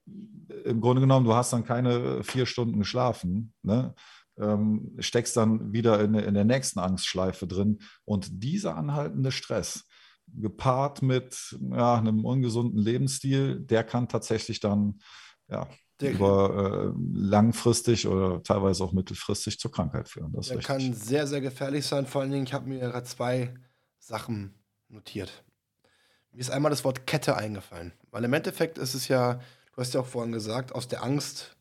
im 0.65 0.81
Grunde 0.81 1.01
genommen, 1.01 1.27
du 1.27 1.35
hast 1.35 1.53
dann 1.53 1.65
keine 1.65 2.23
vier 2.23 2.47
Stunden 2.47 2.79
geschlafen, 2.79 3.53
ne? 3.63 3.95
Ähm, 4.39 4.97
steckst 4.99 5.37
dann 5.37 5.73
wieder 5.73 6.01
in, 6.01 6.15
in 6.15 6.35
der 6.35 6.45
nächsten 6.45 6.79
Angstschleife 6.79 7.47
drin. 7.47 7.81
Und 8.05 8.43
dieser 8.43 8.77
anhaltende 8.77 9.33
Stress, 9.33 9.85
gepaart 10.35 11.03
mit 11.03 11.57
ja, 11.71 11.97
einem 11.97 12.25
ungesunden 12.25 12.79
Lebensstil, 12.79 13.61
der 13.61 13.85
kann 13.85 14.09
tatsächlich 14.09 14.61
dann 14.61 15.01
ja, 15.49 15.69
der, 16.01 16.13
über 16.13 16.95
äh, 16.95 17.01
langfristig 17.13 18.07
oder 18.07 18.43
teilweise 18.43 18.85
auch 18.85 18.93
mittelfristig 18.93 19.59
zur 19.59 19.71
Krankheit 19.71 20.09
führen. 20.09 20.33
Das 20.33 20.49
der 20.49 20.59
kann 20.59 20.95
sehr, 20.95 21.27
sehr 21.27 21.41
gefährlich 21.41 21.87
sein. 21.87 22.07
Vor 22.07 22.23
allen 22.23 22.31
Dingen, 22.31 22.45
ich 22.45 22.55
habe 22.55 22.69
mir 22.69 22.81
gerade 22.81 23.05
zwei 23.05 23.55
Sachen 23.99 24.55
notiert. 24.89 25.45
Mir 26.33 26.41
ist 26.41 26.51
einmal 26.51 26.71
das 26.71 26.85
Wort 26.85 27.07
Kette 27.07 27.37
eingefallen. 27.37 27.93
Weil 28.11 28.25
im 28.25 28.33
Endeffekt 28.33 28.79
ist 28.79 28.95
es 28.95 29.09
ja, 29.09 29.35
du 29.35 29.77
hast 29.81 29.95
ja 29.95 30.01
auch 30.01 30.07
vorhin 30.07 30.33
gesagt, 30.33 30.75
aus 30.75 30.89
der 30.89 31.03
Angst 31.03 31.57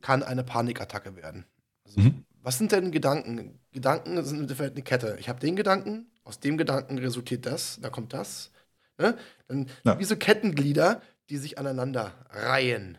kann 0.00 0.22
eine 0.22 0.44
Panikattacke 0.44 1.16
werden. 1.16 1.44
Also, 1.88 2.00
mhm. 2.00 2.24
Was 2.42 2.56
sind 2.58 2.72
denn 2.72 2.92
Gedanken? 2.92 3.58
Gedanken 3.72 4.24
sind 4.24 4.36
im 4.36 4.42
Endeffekt 4.42 4.72
eine 4.72 4.82
Kette. 4.82 5.16
Ich 5.20 5.28
habe 5.28 5.40
den 5.40 5.56
Gedanken, 5.56 6.06
aus 6.24 6.40
dem 6.40 6.56
Gedanken 6.56 6.98
resultiert 6.98 7.46
das, 7.46 7.78
da 7.80 7.90
kommt 7.90 8.12
das. 8.12 8.50
Ne? 8.98 9.16
Dann 9.48 9.66
ja. 9.84 9.98
wie 9.98 10.04
so 10.04 10.16
Kettenglieder, 10.16 11.02
die 11.30 11.36
sich 11.36 11.58
aneinander 11.58 12.12
reihen. 12.30 12.98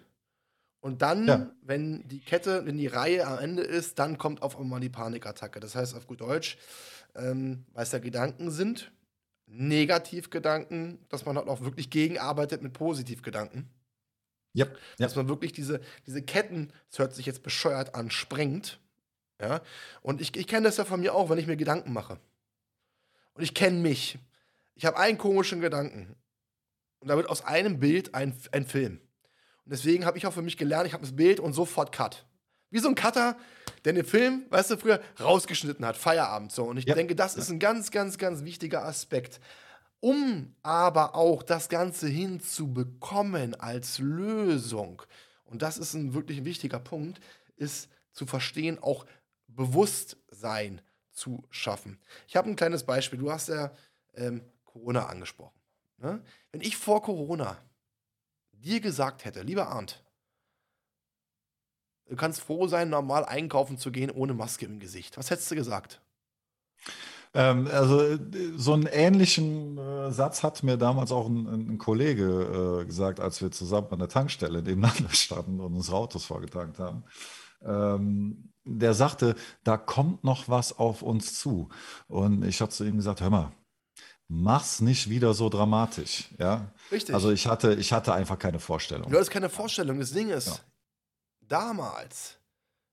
Und 0.82 1.02
dann, 1.02 1.28
ja. 1.28 1.52
wenn 1.62 2.08
die 2.08 2.20
Kette, 2.20 2.66
wenn 2.66 2.78
die 2.78 2.88
Reihe 2.88 3.28
am 3.28 3.40
Ende 3.40 3.64
ist, 3.64 4.00
dann 4.00 4.18
kommt 4.18 4.42
auf 4.42 4.58
einmal 4.60 4.80
die 4.80 4.90
Panikattacke. 4.90 5.60
Das 5.60 5.76
heißt 5.76 5.96
auf 5.96 6.08
gut 6.08 6.22
Deutsch, 6.22 6.58
ähm, 7.16 7.66
weil 7.74 7.84
es 7.84 7.92
ja 7.92 8.00
Gedanken 8.00 8.52
sind, 8.52 8.92
Negativgedanken, 9.48 11.00
dass 11.10 11.26
man 11.26 11.38
halt 11.38 11.48
auch 11.48 11.62
wirklich 11.62 11.90
gegenarbeitet 11.90 12.62
mit 12.62 12.74
Positivgedanken. 12.74 13.68
Ja, 14.54 14.66
ja. 14.66 14.72
Dass 14.97 15.16
man 15.16 15.28
wirklich 15.28 15.54
diese, 15.54 15.80
diese 16.08 16.22
Ketten, 16.22 16.72
das 16.89 17.00
hört 17.00 17.16
sich 17.16 17.26
jetzt 17.26 17.43
bescheuert 17.43 17.95
an, 17.95 18.12
sprengt. 18.12 18.80
Ja. 19.39 19.62
Und 20.02 20.22
ich, 20.22 20.36
ich 20.36 20.47
kenne 20.47 20.66
das 20.66 20.78
ja 20.78 20.86
von 20.86 21.00
mir 21.00 21.14
auch, 21.14 21.30
wenn 21.30 21.38
ich 21.38 21.47
mir 21.47 21.58
Gedanken 21.58 21.93
mache. 21.93 22.20
Und 23.34 23.43
ich 23.43 23.54
kenne 23.54 23.80
mich. 23.80 24.18
Ich 24.76 24.86
habe 24.86 24.97
einen 24.97 25.18
komischen 25.18 25.62
Gedanken. 25.62 26.16
Und 27.00 27.08
da 27.08 27.16
wird 27.16 27.30
aus 27.30 27.43
einem 27.45 27.80
Bild 27.80 28.16
ein, 28.16 28.36
ein 28.52 28.66
Film. 28.66 29.00
Und 29.66 29.74
deswegen 29.74 30.06
habe 30.06 30.18
ich 30.18 30.26
auch 30.26 30.34
für 30.34 30.41
mich 30.41 30.58
gelernt, 30.58 30.88
ich 30.88 30.93
habe 30.93 31.04
das 31.04 31.16
Bild 31.16 31.39
und 31.39 31.54
sofort 31.54 31.91
Cut. 31.91 32.26
Wie 32.72 32.80
so 32.80 32.89
ein 32.89 32.95
Cutter, 32.95 33.38
der 33.86 33.93
den 33.93 34.06
Film, 34.06 34.45
weißt 34.50 34.72
du, 34.72 34.78
früher 34.78 35.02
rausgeschnitten 35.20 35.86
hat, 35.86 35.97
Feierabend 35.97 36.52
so. 36.52 36.66
Und 36.66 36.78
ich 36.78 36.86
ja. 36.86 36.95
denke, 36.95 37.16
das 37.16 37.36
ist 37.36 37.50
ein 37.50 37.60
ganz, 37.60 37.91
ganz, 37.91 38.18
ganz 38.18 38.43
wichtiger 38.43 38.86
Aspekt. 38.86 39.39
Um 40.02 40.56
aber 40.64 41.16
auch 41.16 41.43
das 41.43 41.68
Ganze 41.70 42.08
hinzubekommen 42.08 43.56
als 43.56 44.00
Lösung, 44.00 45.02
und 45.43 45.62
das 45.62 45.78
ist 45.78 45.93
ein 45.93 46.14
wirklich 46.14 46.45
wichtiger 46.45 46.80
Punkt, 46.80 47.20
ist 47.58 47.89
zu 48.14 48.26
verstehen, 48.26 48.80
auch 48.82 49.06
Bewusstsein 49.47 50.82
zu 51.12 51.43
schaffen. 51.50 52.00
Ich 52.28 52.36
habe 52.36 52.50
ein 52.50 52.56
kleines 52.56 52.86
Beispiel. 52.86 53.20
Du 53.20 53.32
hast 53.32 53.50
ja 53.50 53.72
ähm, 54.14 54.41
Corona 54.64 55.08
angesprochen. 55.08 55.60
Ne? 55.97 56.24
Wenn 56.52 56.62
ich 56.62 56.78
vor 56.78 57.02
Corona 57.02 57.58
dir 58.52 58.80
gesagt 58.80 59.26
hätte, 59.26 59.41
lieber 59.41 59.68
Arndt, 59.68 60.04
du 62.06 62.16
kannst 62.16 62.41
froh 62.41 62.68
sein, 62.68 62.89
normal 62.89 63.26
einkaufen 63.26 63.78
zu 63.78 63.91
gehen 63.91 64.12
ohne 64.12 64.34
Maske 64.34 64.66
im 64.66 64.80
Gesicht. 64.80 65.18
Was 65.18 65.30
hättest 65.30 65.52
du 65.52 65.56
gesagt? 65.56 66.02
Ähm, 67.34 67.68
also 67.72 68.18
so 68.56 68.74
einen 68.74 68.88
ähnlichen 68.88 69.78
äh, 69.78 70.12
Satz 70.12 70.42
hat 70.42 70.64
mir 70.64 70.78
damals 70.78 71.12
auch 71.12 71.28
ein, 71.28 71.74
ein 71.74 71.78
Kollege 71.78 72.82
äh, 72.82 72.86
gesagt, 72.86 73.20
als 73.20 73.42
wir 73.42 73.52
zusammen 73.52 73.88
an 73.92 74.00
der 74.00 74.10
Tankstelle 74.10 74.64
nebeneinander 74.64 75.10
standen 75.12 75.60
und 75.60 75.76
unsere 75.76 75.98
Autos 75.98 76.26
vorgetankt 76.26 76.80
haben. 76.80 77.04
Ähm, 77.62 78.52
der 78.66 78.94
sagte, 78.94 79.36
da 79.64 79.78
kommt 79.78 80.24
noch 80.24 80.50
was 80.50 80.78
auf 80.78 81.02
uns 81.02 81.40
zu. 81.40 81.70
Und 82.08 82.44
ich 82.44 82.62
habe 82.62 82.72
zu 82.72 82.84
ihm 82.84 82.98
gesagt, 82.98 83.22
hör 83.22 83.30
mal, 83.30 83.52
mach's 84.28 84.82
nicht 84.82 85.10
wieder 85.10 85.34
so 85.34 85.50
dramatisch. 85.50 86.30
Ja? 86.38 86.72
Richtig. 86.92 87.14
Also 87.14 87.32
ich 87.32 87.48
hatte, 87.48 87.74
ich 87.76 87.94
hatte 87.94 88.14
einfach 88.14 88.40
keine 88.40 88.60
Vorstellung. 88.60 89.10
Du 89.10 89.16
hattest 89.16 89.32
keine 89.32 89.50
Vorstellung. 89.50 90.00
Das 90.00 90.14
Ding 90.14 90.30
ist, 90.30 90.48
ja. 90.48 90.56
damals 91.48 92.39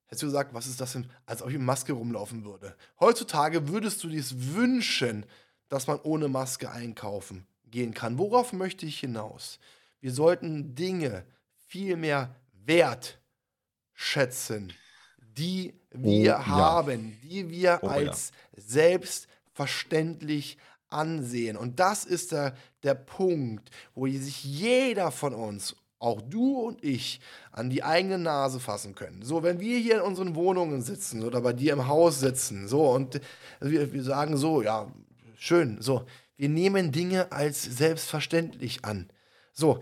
hättest 0.07 0.23
du 0.23 0.27
gesagt, 0.27 0.55
was 0.55 0.67
ist 0.67 0.81
das 0.81 0.93
denn, 0.93 1.11
als 1.27 1.43
ob 1.43 1.49
ich 1.49 1.57
mit 1.57 1.67
Maske 1.67 1.93
rumlaufen 1.93 2.45
würde. 2.45 2.77
Heutzutage 3.01 3.69
würdest 3.69 4.03
du 4.05 4.09
dir 4.09 4.25
wünschen, 4.55 5.27
dass 5.69 5.87
man 5.87 6.01
ohne 6.03 6.29
Maske 6.29 6.71
einkaufen 6.71 7.47
gehen 7.67 7.95
kann. 7.95 8.19
Worauf 8.19 8.53
möchte 8.53 8.87
ich 8.87 9.01
hinaus? 9.01 9.59
Wir 10.01 10.13
sollten 10.13 10.75
Dinge 10.75 11.25
viel 11.67 11.97
mehr 11.97 12.35
wertschätzen, 12.65 14.73
die 15.19 15.75
wir 15.91 16.39
oh, 16.41 16.47
haben, 16.47 17.09
ja. 17.09 17.15
die 17.29 17.51
wir 17.51 17.81
oh, 17.83 17.89
als 17.89 18.31
ja. 18.31 18.37
selbstverständlich 18.63 20.59
ansehen. 20.89 21.57
Und 21.57 21.81
das 21.81 22.05
ist 22.05 22.31
der, 22.33 22.55
der 22.83 22.95
Punkt, 22.95 23.71
wo 23.95 24.07
sich 24.07 24.45
jeder 24.45 25.11
von 25.11 25.33
uns, 25.35 25.75
auch 25.99 26.21
du 26.21 26.61
und 26.61 26.85
ich, 26.85 27.21
an 27.53 27.71
die 27.71 27.83
eigene 27.83 28.19
Nase 28.19 28.61
fassen 28.61 28.95
können. 28.95 29.23
So, 29.23 29.43
wenn 29.43 29.61
wir 29.61 29.79
hier 29.79 29.97
in 29.97 30.03
unseren 30.03 30.35
Wohnungen 30.35 30.83
sitzen 30.83 31.25
oder 31.25 31.41
bei 31.41 31.53
dir 31.53 31.73
im 31.73 31.89
Haus 31.89 32.21
sitzen, 32.21 32.69
so, 32.69 32.91
und 32.91 33.21
wir, 33.61 33.93
wir 33.93 34.03
sagen 34.03 34.37
so, 34.37 34.63
ja, 34.63 34.93
schön, 35.37 35.81
so, 35.81 36.05
wir 36.37 36.49
nehmen 36.49 36.93
Dinge 36.93 37.33
als 37.33 37.63
selbstverständlich 37.63 38.85
an. 38.85 39.09
So, 39.53 39.81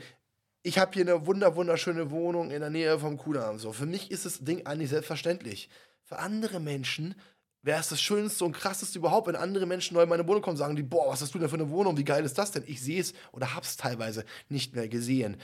ich 0.63 0.79
habe 0.79 0.93
hier 0.95 1.03
eine 1.03 1.27
wunder 1.27 1.57
wunderschöne 1.57 2.11
Wohnung 2.11 2.51
in 2.51 2.61
der 2.61 2.71
Nähe 2.71 2.99
vom 2.99 3.19
Kudamm. 3.19 3.59
So, 3.59 3.73
für 3.73 3.87
mich 3.87 4.11
ist 4.11 4.25
das 4.25 4.39
Ding 4.39 4.65
eigentlich 4.67 4.91
selbstverständlich. 4.91 5.69
Für 6.05 6.19
andere 6.19 6.61
Menschen 6.61 7.15
wäre 7.63 7.81
es 7.81 7.89
das 7.89 8.01
Schönste 8.01 8.45
und 8.45 8.53
Krasseste 8.53 8.99
überhaupt, 8.99 9.27
wenn 9.27 9.37
andere 9.37 9.67
Menschen 9.67 9.95
neu 9.95 10.03
in 10.03 10.09
meine 10.09 10.27
Wohnung 10.29 10.43
kommen 10.43 10.55
und 10.55 10.59
sagen 10.59 10.77
die, 10.77 10.83
boah, 10.83 11.09
was 11.09 11.23
hast 11.23 11.35
du 11.35 11.39
denn 11.39 11.49
für 11.49 11.57
eine 11.57 11.71
Wohnung, 11.71 11.97
wie 11.97 12.05
geil 12.05 12.25
ist 12.25 12.39
das 12.39 12.53
denn? 12.53 12.63
Ich 12.67 12.81
sehe 12.83 13.01
es 13.01 13.15
oder 13.33 13.55
habe 13.55 13.65
es 13.65 13.77
teilweise 13.77 14.25
nicht 14.49 14.75
mehr 14.75 14.89
gesehen. 14.89 15.39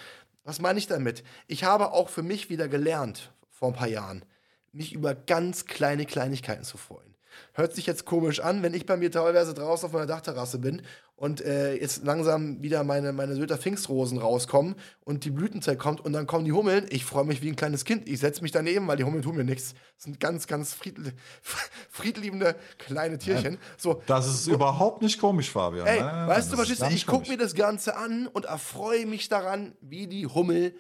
Was 0.51 0.61
meine 0.61 0.81
ich 0.81 0.89
damit? 0.89 1.23
Ich 1.47 1.63
habe 1.63 1.93
auch 1.93 2.09
für 2.09 2.25
mich 2.25 2.51
wieder 2.51 2.67
gelernt, 2.67 3.33
vor 3.51 3.69
ein 3.69 3.75
paar 3.75 3.87
Jahren, 3.87 4.25
mich 4.73 4.93
über 4.93 5.15
ganz 5.15 5.67
kleine 5.67 6.07
Kleinigkeiten 6.07 6.65
zu 6.65 6.77
freuen. 6.77 7.10
Hört 7.55 7.75
sich 7.75 7.87
jetzt 7.87 8.05
komisch 8.05 8.41
an, 8.41 8.63
wenn 8.63 8.75
ich 8.75 8.87
bei 8.87 8.97
mir 8.97 9.11
teilweise 9.11 9.55
draußen 9.55 9.87
auf 9.87 9.93
meiner 9.93 10.07
Dachterrasse 10.07 10.59
bin 10.59 10.83
und 11.21 11.43
äh, 11.43 11.75
jetzt 11.75 12.03
langsam 12.03 12.63
wieder 12.63 12.83
meine, 12.83 13.13
meine 13.13 13.35
Söder 13.35 13.59
Pfingstrosen 13.59 14.17
rauskommen 14.17 14.75
und 15.05 15.27
die 15.27 15.31
Blütenzeit 15.31 15.79
kommt 15.79 16.01
und 16.01 16.15
dann 16.15 16.27
kommen 16.27 16.47
die 16.47 16.53
Hummeln. 16.53 16.87
Ich 16.89 17.05
freue 17.05 17.25
mich 17.25 17.43
wie 17.43 17.49
ein 17.49 17.57
kleines 17.57 17.85
Kind. 17.85 18.09
Ich 18.09 18.21
setze 18.21 18.41
mich 18.41 18.53
daneben, 18.53 18.89
weil 18.89 18.97
die 18.97 19.05
Hummeln 19.05 19.23
tun 19.23 19.37
mir 19.37 19.45
nichts. 19.45 19.75
Das 19.97 20.05
sind 20.05 20.19
ganz, 20.19 20.47
ganz 20.47 20.73
friedl 20.73 21.13
friedliebende 21.91 22.57
kleine 22.79 23.19
Tierchen. 23.19 23.59
So, 23.77 24.03
das 24.07 24.27
ist 24.27 24.45
so. 24.45 24.55
überhaupt 24.55 25.03
nicht 25.03 25.21
komisch, 25.21 25.51
Fabian. 25.51 25.87
Ey, 25.87 26.01
nein, 26.01 26.27
weißt 26.27 26.55
du, 26.55 26.57
was? 26.57 26.71
Ich 26.71 27.07
gucke 27.07 27.29
mir 27.29 27.37
das 27.37 27.55
Ganze 27.55 27.97
an 27.97 28.27
und 28.27 28.47
erfreue 28.47 29.05
mich 29.05 29.29
daran, 29.29 29.75
wie 29.83 30.07
die 30.07 30.27
Hummel 30.27 30.75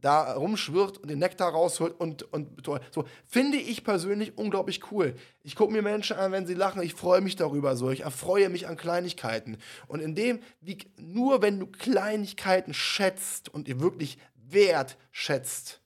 da 0.00 0.32
rumschwirrt 0.34 0.98
und 0.98 1.08
den 1.08 1.18
Nektar 1.18 1.50
rausholt 1.50 1.98
und, 1.98 2.32
und 2.32 2.64
so. 2.64 3.04
Finde 3.26 3.58
ich 3.58 3.82
persönlich 3.82 4.38
unglaublich 4.38 4.92
cool. 4.92 5.16
Ich 5.42 5.56
gucke 5.56 5.72
mir 5.72 5.82
Menschen 5.82 6.16
an, 6.16 6.30
wenn 6.30 6.46
sie 6.46 6.54
lachen, 6.54 6.82
ich 6.82 6.94
freue 6.94 7.20
mich 7.20 7.34
darüber 7.34 7.76
so. 7.76 7.90
Ich 7.90 8.02
erfreue 8.02 8.48
mich 8.48 8.68
an 8.68 8.76
Kleinigkeiten. 8.76 9.58
Und 9.88 10.00
in 10.00 10.14
dem, 10.14 10.40
wie, 10.60 10.78
nur 10.98 11.42
wenn 11.42 11.58
du 11.58 11.66
Kleinigkeiten 11.66 12.74
schätzt 12.74 13.48
und 13.48 13.66
ihr 13.66 13.80
wirklich 13.80 14.18
wertschätzt, 14.36 15.80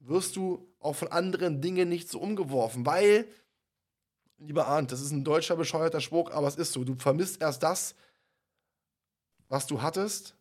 wirst 0.00 0.34
du 0.34 0.68
auch 0.80 0.96
von 0.96 1.08
anderen 1.08 1.60
Dingen 1.60 1.88
nicht 1.88 2.10
so 2.10 2.18
umgeworfen. 2.18 2.84
Weil, 2.84 3.28
lieber 4.38 4.66
Arndt, 4.66 4.90
das 4.90 5.00
ist 5.00 5.12
ein 5.12 5.24
deutscher 5.24 5.54
bescheuerter 5.54 6.00
Spruch, 6.00 6.32
aber 6.32 6.48
es 6.48 6.56
ist 6.56 6.72
so. 6.72 6.82
Du 6.82 6.96
vermisst 6.96 7.40
erst 7.40 7.62
das, 7.62 7.94
was 9.48 9.68
du 9.68 9.80
hattest, 9.80 10.34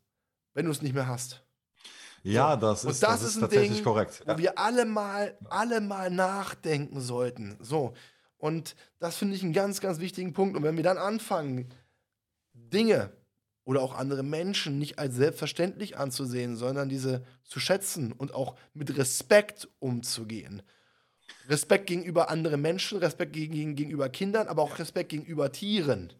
wenn 0.55 0.65
du 0.65 0.71
es 0.71 0.81
nicht 0.81 0.95
mehr 0.95 1.07
hast. 1.07 1.42
Ja, 2.23 2.55
das 2.55 2.85
ist, 2.85 3.03
das, 3.03 3.19
das 3.19 3.21
ist, 3.21 3.35
ist 3.35 3.41
tatsächlich 3.41 3.75
Ding, 3.75 3.83
korrekt. 3.83 4.23
Wo 4.25 4.37
wir 4.37 4.57
alle 4.57 4.85
mal, 4.85 5.37
alle 5.49 5.81
mal 5.81 6.09
nachdenken 6.09 7.01
sollten. 7.01 7.57
So. 7.59 7.93
Und 8.37 8.75
das 8.99 9.17
finde 9.17 9.35
ich 9.35 9.43
einen 9.43 9.53
ganz, 9.53 9.81
ganz 9.81 9.99
wichtigen 9.99 10.33
Punkt. 10.33 10.55
Und 10.55 10.63
wenn 10.63 10.77
wir 10.77 10.83
dann 10.83 10.97
anfangen, 10.97 11.69
Dinge 12.53 13.11
oder 13.65 13.81
auch 13.81 13.93
andere 13.93 14.23
Menschen 14.23 14.79
nicht 14.79 14.99
als 14.99 15.15
selbstverständlich 15.15 15.97
anzusehen, 15.97 16.55
sondern 16.55 16.89
diese 16.89 17.25
zu 17.43 17.59
schätzen 17.59 18.11
und 18.11 18.33
auch 18.33 18.55
mit 18.73 18.97
Respekt 18.97 19.69
umzugehen. 19.79 20.61
Respekt 21.49 21.87
gegenüber 21.87 22.29
anderen 22.29 22.61
Menschen, 22.61 22.99
Respekt 22.99 23.33
gegenüber 23.33 24.09
Kindern, 24.09 24.47
aber 24.47 24.61
auch 24.61 24.79
Respekt 24.79 25.09
gegenüber 25.09 25.51
Tieren. 25.51 26.13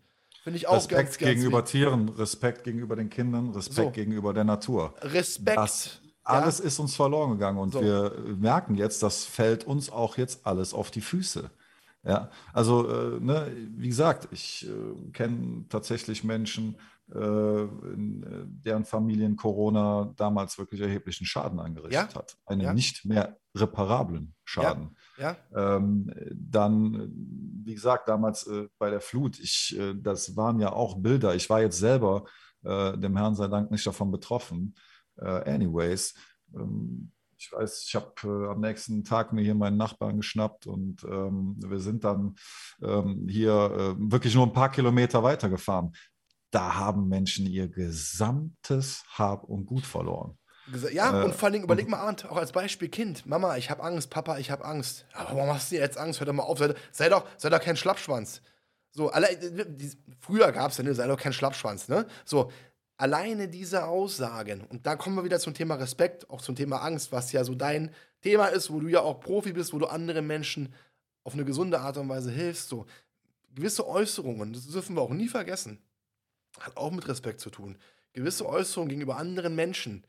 Finde 0.44 0.58
ich 0.58 0.68
auch 0.68 0.76
Respekt 0.76 1.00
ganz, 1.00 1.18
ganz 1.18 1.32
gegenüber 1.32 1.60
wichtig. 1.60 1.72
Tieren, 1.72 2.10
Respekt 2.10 2.66
gegenüber 2.66 2.98
den 2.98 3.10
Kindern, 3.10 3.52
Respekt 3.52 3.76
so. 3.76 3.92
gegenüber 3.92 4.34
der 4.34 4.44
Natur. 4.44 4.94
Respekt. 5.02 5.58
Das 5.58 6.02
alles 6.26 6.60
ja. 6.60 6.66
ist 6.66 6.80
uns 6.80 6.96
verloren 6.96 7.32
gegangen 7.32 7.60
und 7.60 7.74
so. 7.74 7.82
wir 7.82 8.14
merken 8.38 8.76
jetzt, 8.76 9.04
das 9.04 9.24
fällt 9.24 9.66
uns 9.66 9.90
auch 9.90 10.18
jetzt 10.18 10.46
alles 10.46 10.74
auf 10.74 10.92
die 10.92 11.02
Füße. 11.02 11.50
Ja, 12.06 12.30
also, 12.52 12.90
äh, 12.90 13.20
ne, 13.22 13.56
wie 13.78 13.88
gesagt, 13.88 14.28
ich 14.32 14.68
äh, 14.68 15.12
kenne 15.12 15.66
tatsächlich 15.70 16.26
Menschen, 16.26 16.76
äh, 17.10 17.68
deren 18.46 18.84
Familien 18.84 19.38
Corona 19.38 20.14
damals 20.18 20.58
wirklich 20.58 20.82
erheblichen 20.82 21.26
Schaden 21.26 21.62
angerichtet 21.62 22.14
ja? 22.14 22.16
hat. 22.16 22.38
Einen 22.46 22.62
ja? 22.62 22.74
nicht 22.74 23.06
mehr 23.06 23.38
reparablen 23.56 24.36
Schaden. 24.44 24.98
Ja? 25.18 25.38
Ähm, 25.56 26.12
dann, 26.34 27.12
wie 27.64 27.74
gesagt, 27.74 28.10
damals 28.10 28.48
äh, 28.48 28.68
bei 28.78 28.90
der 28.90 29.02
Flut, 29.02 29.40
ich, 29.40 29.78
äh, 29.78 29.94
das 29.96 30.36
waren 30.36 30.60
ja 30.60 30.72
auch 30.74 30.98
Bilder. 30.98 31.36
Ich 31.36 31.50
war 31.50 31.62
jetzt 31.62 31.78
selber, 31.78 32.26
äh, 32.64 32.98
dem 32.98 33.18
Herrn 33.18 33.36
sei 33.36 33.48
Dank, 33.48 33.72
nicht 33.72 33.86
davon 33.86 34.12
betroffen. 34.12 34.76
Äh, 35.18 35.50
anyways, 35.50 36.16
ähm, 36.56 37.12
ich 37.38 37.52
weiß, 37.52 37.86
ich 37.88 37.96
habe 37.96 38.14
äh, 38.24 38.52
am 38.52 38.62
nächsten 38.62 39.04
Tag 39.04 39.34
mir 39.34 39.44
hier 39.44 39.56
meinen 39.56 39.78
Nachbarn 39.78 40.18
geschnappt 40.18 40.66
und 40.66 41.04
ähm, 41.04 41.56
wir 41.60 41.80
sind 41.80 42.04
dann 42.04 42.36
ähm, 42.82 43.28
hier 43.30 43.54
äh, 43.54 44.12
wirklich 44.12 44.34
nur 44.34 44.46
ein 44.46 44.54
paar 44.54 44.72
Kilometer 44.72 45.22
weitergefahren 45.24 45.92
da 46.54 46.76
haben 46.76 47.08
Menschen 47.08 47.48
ihr 47.48 47.68
gesamtes 47.68 49.04
Hab 49.08 49.44
und 49.44 49.66
Gut 49.66 49.86
verloren. 49.86 50.38
Ja, 50.92 51.22
äh, 51.22 51.26
und 51.26 51.36
vor 51.36 51.50
allem 51.50 51.64
überleg 51.64 51.88
mal, 51.88 51.98
Arndt, 52.00 52.26
auch 52.26 52.38
als 52.38 52.52
Beispiel 52.52 52.90
Kind. 52.90 53.26
Mama, 53.26 53.58
ich 53.58 53.70
habe 53.70 53.84
Angst, 53.84 54.10
Papa, 54.10 54.38
ich 54.38 54.52
habe 54.52 54.66
Angst. 54.66 55.06
Aber 55.14 55.38
warum 55.38 55.54
hast 55.54 55.72
du 55.72 55.76
jetzt 55.76 55.98
Angst? 55.98 56.20
Hör 56.20 56.26
doch 56.26 56.34
mal 56.34 56.44
auf, 56.44 56.60
sei, 56.60 56.74
sei, 56.92 57.10
doch, 57.10 57.26
sei 57.38 57.50
doch 57.50 57.60
kein 57.60 57.76
Schlappschwanz. 57.76 58.42
So, 58.92 59.10
allein, 59.10 59.38
die, 59.78 59.92
früher 60.20 60.52
gab 60.52 60.72
es 60.72 60.78
ja, 60.78 60.84
ne, 60.84 60.94
sei 60.94 61.08
doch 61.08 61.20
kein 61.20 61.34
Schlappschwanz, 61.34 61.88
ne? 61.88 62.06
So, 62.26 62.52
alleine 62.98 63.48
diese 63.48 63.86
Aussagen, 63.86 64.62
und 64.70 64.86
da 64.86 64.96
kommen 64.96 65.16
wir 65.16 65.24
wieder 65.24 65.40
zum 65.40 65.54
Thema 65.54 65.76
Respekt, 65.76 66.30
auch 66.30 66.42
zum 66.42 66.56
Thema 66.56 66.78
Angst, 66.78 67.12
was 67.12 67.32
ja 67.32 67.44
so 67.44 67.56
dein 67.56 67.92
Thema 68.22 68.48
ist, 68.48 68.72
wo 68.72 68.80
du 68.80 68.88
ja 68.88 69.02
auch 69.02 69.20
Profi 69.20 69.52
bist, 69.52 69.74
wo 69.74 69.80
du 69.80 69.88
anderen 69.88 70.28
Menschen 70.28 70.74
auf 71.24 71.34
eine 71.34 71.44
gesunde 71.44 71.80
Art 71.80 71.98
und 71.98 72.08
Weise 72.08 72.32
hilfst. 72.32 72.70
So, 72.70 72.86
gewisse 73.56 73.88
Äußerungen, 73.88 74.54
das 74.54 74.68
dürfen 74.68 74.96
wir 74.96 75.02
auch 75.02 75.10
nie 75.10 75.28
vergessen 75.28 75.80
hat 76.60 76.78
auch 76.78 76.92
mit 76.92 77.08
Respekt 77.08 77.40
zu 77.40 77.50
tun. 77.50 77.78
Gewisse 78.14 78.46
Äußerungen 78.46 78.90
gegenüber 78.90 79.18
anderen 79.18 79.56
Menschen 79.56 80.04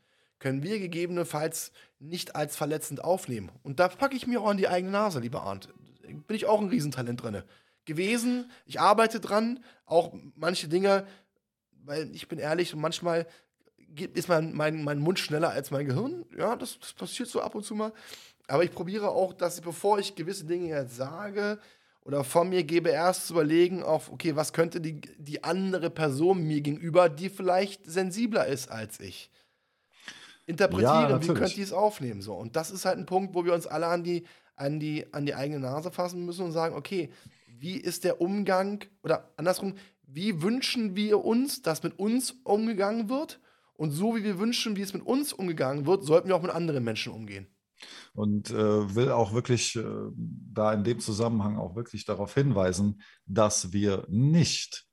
können 0.44 0.62
wir 0.62 0.78
gegebenenfalls 0.78 1.72
nicht 1.98 2.36
als 2.36 2.54
verletzend 2.54 3.02
aufnehmen. 3.02 3.50
Und 3.62 3.80
da 3.80 3.88
packe 3.88 4.14
ich 4.14 4.26
mir 4.26 4.42
auch 4.42 4.50
an 4.50 4.58
die 4.58 4.68
eigene 4.68 4.92
Nase, 4.92 5.20
lieber 5.20 5.40
Arndt. 5.44 5.72
Bin 6.02 6.36
ich 6.36 6.44
auch 6.44 6.60
ein 6.60 6.68
Riesentalent 6.68 7.22
drin. 7.22 7.42
Gewesen, 7.86 8.50
ich 8.66 8.78
arbeite 8.78 9.20
dran, 9.20 9.64
auch 9.86 10.12
manche 10.36 10.68
Dinge, 10.68 11.06
weil 11.86 12.14
ich 12.14 12.28
bin 12.28 12.38
ehrlich, 12.38 12.76
manchmal 12.76 13.26
ist 13.96 14.28
mein, 14.28 14.52
mein, 14.52 14.84
mein 14.84 14.98
Mund 14.98 15.18
schneller 15.18 15.48
als 15.48 15.70
mein 15.70 15.86
Gehirn. 15.86 16.26
Ja, 16.36 16.56
das, 16.56 16.78
das 16.78 16.92
passiert 16.92 17.30
so 17.30 17.40
ab 17.40 17.54
und 17.54 17.64
zu 17.64 17.74
mal. 17.74 17.94
Aber 18.46 18.64
ich 18.64 18.70
probiere 18.70 19.12
auch, 19.12 19.32
dass 19.32 19.62
bevor 19.62 19.98
ich 19.98 20.14
gewisse 20.14 20.44
Dinge 20.44 20.68
jetzt 20.68 20.94
sage, 20.94 21.58
oder 22.02 22.22
von 22.22 22.50
mir 22.50 22.64
gebe, 22.64 22.90
erst 22.90 23.28
zu 23.28 23.32
überlegen 23.32 23.82
auf, 23.82 24.12
okay, 24.12 24.36
was 24.36 24.52
könnte 24.52 24.82
die, 24.82 25.00
die 25.16 25.42
andere 25.42 25.88
Person 25.88 26.46
mir 26.46 26.60
gegenüber, 26.60 27.08
die 27.08 27.30
vielleicht 27.30 27.86
sensibler 27.86 28.46
ist 28.46 28.70
als 28.70 29.00
ich, 29.00 29.30
interpretieren, 30.46 31.10
ja, 31.10 31.22
wie 31.22 31.26
könnte 31.28 31.54
die 31.54 31.62
es 31.62 31.72
aufnehmen. 31.72 32.20
So. 32.22 32.34
Und 32.34 32.56
das 32.56 32.70
ist 32.70 32.84
halt 32.84 32.98
ein 32.98 33.06
Punkt, 33.06 33.34
wo 33.34 33.44
wir 33.44 33.54
uns 33.54 33.66
alle 33.66 33.86
an 33.86 34.04
die, 34.04 34.24
an, 34.56 34.80
die, 34.80 35.12
an 35.12 35.26
die 35.26 35.34
eigene 35.34 35.60
Nase 35.60 35.90
fassen 35.90 36.24
müssen 36.24 36.44
und 36.44 36.52
sagen, 36.52 36.74
okay, 36.74 37.10
wie 37.46 37.76
ist 37.76 38.04
der 38.04 38.20
Umgang, 38.20 38.84
oder 39.02 39.32
andersrum, 39.36 39.74
wie 40.06 40.42
wünschen 40.42 40.96
wir 40.96 41.24
uns, 41.24 41.62
dass 41.62 41.82
mit 41.82 41.98
uns 41.98 42.32
umgegangen 42.44 43.08
wird? 43.08 43.40
Und 43.74 43.90
so 43.90 44.14
wie 44.14 44.22
wir 44.22 44.38
wünschen, 44.38 44.76
wie 44.76 44.82
es 44.82 44.92
mit 44.92 45.04
uns 45.04 45.32
umgegangen 45.32 45.86
wird, 45.86 46.04
sollten 46.04 46.28
wir 46.28 46.36
auch 46.36 46.42
mit 46.42 46.52
anderen 46.52 46.84
Menschen 46.84 47.12
umgehen 47.12 47.48
und 48.14 48.50
äh, 48.50 48.94
will 48.94 49.10
auch 49.10 49.32
wirklich 49.32 49.76
äh, 49.76 49.84
da 50.16 50.72
in 50.72 50.84
dem 50.84 51.00
Zusammenhang 51.00 51.58
auch 51.58 51.76
wirklich 51.76 52.04
darauf 52.04 52.34
hinweisen, 52.34 53.00
dass 53.26 53.72
wir 53.72 54.06
nicht 54.08 54.86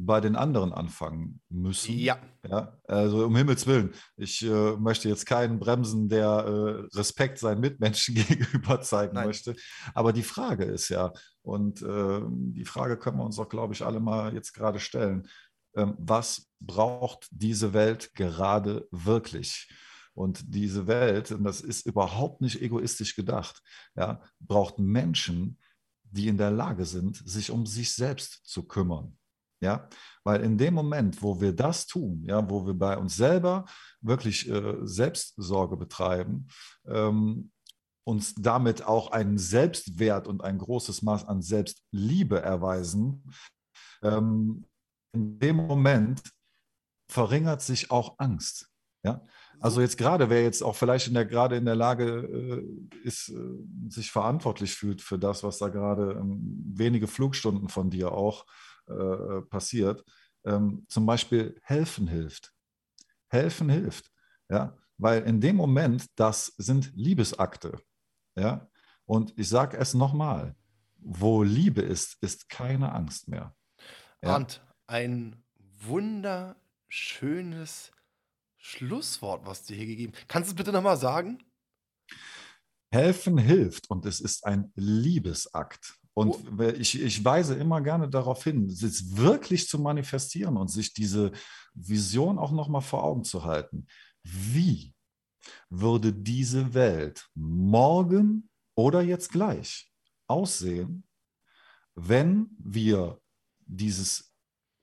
bei 0.00 0.20
den 0.20 0.36
anderen 0.36 0.72
anfangen 0.72 1.40
müssen. 1.48 1.98
Ja. 1.98 2.18
ja 2.48 2.78
also 2.86 3.26
um 3.26 3.34
Himmels 3.34 3.66
Willen, 3.66 3.92
ich 4.16 4.44
äh, 4.44 4.76
möchte 4.76 5.08
jetzt 5.08 5.26
keinen 5.26 5.58
bremsen, 5.58 6.08
der 6.08 6.26
äh, 6.26 6.96
Respekt 6.96 7.38
seinen 7.38 7.60
Mitmenschen 7.60 8.14
gegenüber 8.28 8.80
zeigen 8.80 9.14
Nein. 9.14 9.26
möchte. 9.26 9.56
Aber 9.94 10.12
die 10.12 10.22
Frage 10.22 10.64
ist 10.64 10.88
ja, 10.88 11.12
und 11.42 11.82
äh, 11.82 12.20
die 12.28 12.64
Frage 12.64 12.96
können 12.96 13.18
wir 13.18 13.24
uns 13.24 13.38
auch, 13.38 13.48
glaube 13.48 13.74
ich, 13.74 13.84
alle 13.84 13.98
mal 13.98 14.34
jetzt 14.34 14.52
gerade 14.52 14.78
stellen, 14.78 15.28
ähm, 15.74 15.94
was 15.98 16.48
braucht 16.60 17.26
diese 17.32 17.72
Welt 17.72 18.14
gerade 18.14 18.86
wirklich? 18.92 19.68
Und 20.14 20.54
diese 20.54 20.86
Welt, 20.86 21.32
und 21.32 21.44
das 21.44 21.60
ist 21.60 21.86
überhaupt 21.86 22.40
nicht 22.40 22.60
egoistisch 22.62 23.14
gedacht, 23.14 23.62
ja, 23.96 24.22
braucht 24.40 24.78
Menschen, 24.78 25.58
die 26.02 26.28
in 26.28 26.38
der 26.38 26.50
Lage 26.50 26.84
sind, 26.84 27.16
sich 27.28 27.50
um 27.50 27.66
sich 27.66 27.92
selbst 27.92 28.46
zu 28.46 28.62
kümmern. 28.62 29.17
Ja, 29.60 29.88
weil 30.22 30.42
in 30.42 30.56
dem 30.56 30.74
Moment, 30.74 31.20
wo 31.20 31.40
wir 31.40 31.52
das 31.52 31.86
tun, 31.86 32.22
ja, 32.24 32.48
wo 32.48 32.64
wir 32.64 32.74
bei 32.74 32.96
uns 32.96 33.16
selber 33.16 33.64
wirklich 34.00 34.48
äh, 34.48 34.76
Selbstsorge 34.82 35.76
betreiben, 35.76 36.46
ähm, 36.86 37.50
uns 38.04 38.34
damit 38.36 38.86
auch 38.86 39.10
einen 39.10 39.36
Selbstwert 39.36 40.28
und 40.28 40.42
ein 40.42 40.58
großes 40.58 41.02
Maß 41.02 41.26
an 41.26 41.42
Selbstliebe 41.42 42.40
erweisen, 42.40 43.24
ähm, 44.02 44.64
in 45.12 45.38
dem 45.38 45.56
Moment 45.56 46.22
verringert 47.10 47.60
sich 47.60 47.90
auch 47.90 48.14
Angst. 48.18 48.70
Ja? 49.04 49.22
Also 49.60 49.80
jetzt 49.80 49.98
gerade, 49.98 50.30
wer 50.30 50.42
jetzt 50.42 50.62
auch 50.62 50.76
vielleicht 50.76 51.08
in 51.08 51.14
der, 51.14 51.26
gerade 51.26 51.56
in 51.56 51.64
der 51.64 51.74
Lage 51.74 52.04
äh, 52.04 53.06
ist, 53.06 53.30
äh, 53.30 53.34
sich 53.88 54.10
verantwortlich 54.10 54.74
fühlt 54.74 55.02
für 55.02 55.18
das, 55.18 55.42
was 55.42 55.58
da 55.58 55.68
gerade 55.68 56.12
ähm, 56.12 56.40
wenige 56.74 57.08
Flugstunden 57.08 57.68
von 57.68 57.90
dir 57.90 58.12
auch 58.12 58.46
äh, 58.88 58.92
äh, 58.92 59.42
passiert, 59.42 60.04
ähm, 60.44 60.84
zum 60.88 61.06
Beispiel 61.06 61.58
helfen 61.62 62.08
hilft. 62.08 62.52
Helfen 63.28 63.68
hilft, 63.68 64.10
ja, 64.48 64.76
weil 64.96 65.22
in 65.24 65.40
dem 65.40 65.56
Moment, 65.56 66.06
das 66.16 66.46
sind 66.56 66.92
Liebesakte, 66.94 67.78
ja. 68.36 68.68
Und 69.04 69.38
ich 69.38 69.48
sage 69.48 69.78
es 69.78 69.94
nochmal, 69.94 70.54
wo 70.98 71.42
Liebe 71.42 71.80
ist, 71.80 72.16
ist 72.20 72.48
keine 72.48 72.92
Angst 72.92 73.28
mehr. 73.28 73.54
Ja? 74.22 74.36
Und 74.36 74.62
ein 74.86 75.42
wunderschönes 75.80 77.90
Schlusswort, 78.56 79.44
was 79.46 79.64
dir 79.64 79.76
hier 79.76 79.86
gegeben 79.86 80.12
Kannst 80.26 80.50
du 80.50 80.52
es 80.52 80.56
bitte 80.56 80.72
nochmal 80.72 80.96
sagen? 80.96 81.44
Helfen 82.90 83.38
hilft 83.38 83.90
und 83.90 84.06
es 84.06 84.20
ist 84.20 84.44
ein 84.44 84.72
Liebesakt. 84.74 85.97
Und 86.18 86.60
ich, 86.80 87.00
ich 87.00 87.24
weise 87.24 87.54
immer 87.54 87.80
gerne 87.80 88.10
darauf 88.10 88.42
hin, 88.42 88.66
es 88.66 89.16
wirklich 89.16 89.68
zu 89.68 89.78
manifestieren 89.78 90.56
und 90.56 90.66
sich 90.66 90.92
diese 90.92 91.30
Vision 91.74 92.40
auch 92.40 92.50
nochmal 92.50 92.80
vor 92.80 93.04
Augen 93.04 93.22
zu 93.22 93.44
halten. 93.44 93.86
Wie 94.24 94.96
würde 95.70 96.12
diese 96.12 96.74
Welt 96.74 97.28
morgen 97.36 98.50
oder 98.74 99.00
jetzt 99.00 99.30
gleich 99.30 99.92
aussehen, 100.26 101.06
wenn 101.94 102.48
wir 102.58 103.20
dieses 103.66 104.34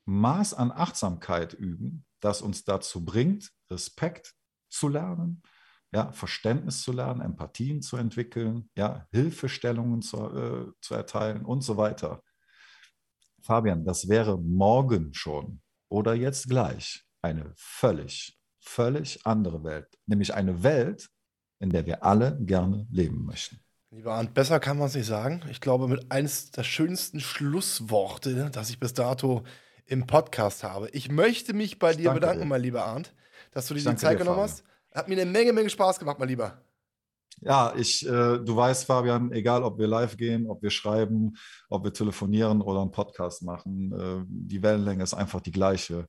Maß 0.06 0.54
an 0.54 0.72
Achtsamkeit 0.72 1.54
üben, 1.54 2.06
das 2.22 2.42
uns 2.42 2.64
dazu 2.64 3.04
bringt, 3.04 3.52
Respekt 3.70 4.36
zu 4.70 4.88
lernen, 4.88 5.44
ja, 5.94 6.12
Verständnis 6.12 6.82
zu 6.82 6.92
lernen, 6.92 7.22
Empathien 7.22 7.82
zu 7.82 7.98
entwickeln, 7.98 8.70
ja, 8.76 9.08
Hilfestellungen 9.12 10.02
zu, 10.02 10.18
äh, 10.18 10.72
zu 10.82 10.94
erteilen 10.96 11.46
und 11.46 11.62
so 11.62 11.78
weiter. 11.78 12.22
Fabian, 13.42 13.86
das 13.86 14.10
wäre 14.10 14.38
morgen 14.38 15.14
schon 15.14 15.62
oder 15.90 16.14
jetzt 16.16 16.50
gleich 16.50 17.06
eine 17.22 17.54
völlig, 17.56 18.38
völlig 18.60 19.26
andere 19.26 19.64
Welt, 19.64 19.88
nämlich 20.06 20.34
eine 20.34 20.64
Welt, 20.64 21.10
in 21.60 21.70
der 21.70 21.86
wir 21.86 22.04
alle 22.04 22.38
gerne 22.42 22.88
leben 22.92 23.26
möchten. 23.26 23.60
Lieber 23.92 24.14
Arndt, 24.14 24.34
besser 24.34 24.60
kann 24.60 24.78
man 24.78 24.88
es 24.88 24.96
nicht 24.96 25.06
sagen. 25.06 25.44
Ich 25.50 25.62
glaube, 25.62 25.88
mit 25.88 26.12
eines 26.12 26.52
der 26.52 26.64
schönsten 26.64 27.22
Schlussworte, 27.22 28.50
das 28.52 28.70
ich 28.70 28.80
bis 28.80 28.94
dato 28.94 29.44
im 29.86 30.06
Podcast 30.08 30.64
habe. 30.64 30.90
Ich 30.90 31.10
möchte 31.10 31.54
mich 31.54 31.80
bei 31.80 31.94
dir 31.94 32.12
bedanken, 32.12 32.42
dir. 32.42 32.48
mein 32.48 32.62
lieber 32.62 32.84
Arndt 32.86 33.14
dass 33.56 33.68
du 33.68 33.74
dir 33.74 33.90
die 33.90 33.96
Zeit 33.96 34.18
genommen 34.18 34.42
hast. 34.42 34.64
Hat 34.96 35.10
mir 35.10 35.20
eine 35.20 35.30
Menge, 35.30 35.52
Menge 35.52 35.70
Spaß 35.70 36.00
gemacht, 36.00 36.18
mein 36.18 36.30
Lieber. 36.30 36.64
Ja, 37.42 37.74
ich, 37.76 38.06
äh, 38.08 38.40
du 38.40 38.56
weißt, 38.56 38.86
Fabian, 38.86 39.30
egal 39.34 39.62
ob 39.64 39.78
wir 39.78 39.88
live 39.88 40.16
gehen, 40.16 40.50
ob 40.50 40.64
wir 40.64 40.70
schreiben, 40.70 41.34
ob 41.70 41.84
wir 41.84 41.92
telefonieren 41.92 42.62
oder 42.62 42.80
einen 42.80 42.92
Podcast 42.92 43.44
machen, 43.44 43.92
äh, 43.92 44.24
die 44.26 44.64
Wellenlänge 44.64 45.04
ist 45.04 45.14
einfach 45.14 45.42
die 45.42 45.52
gleiche. 45.52 46.08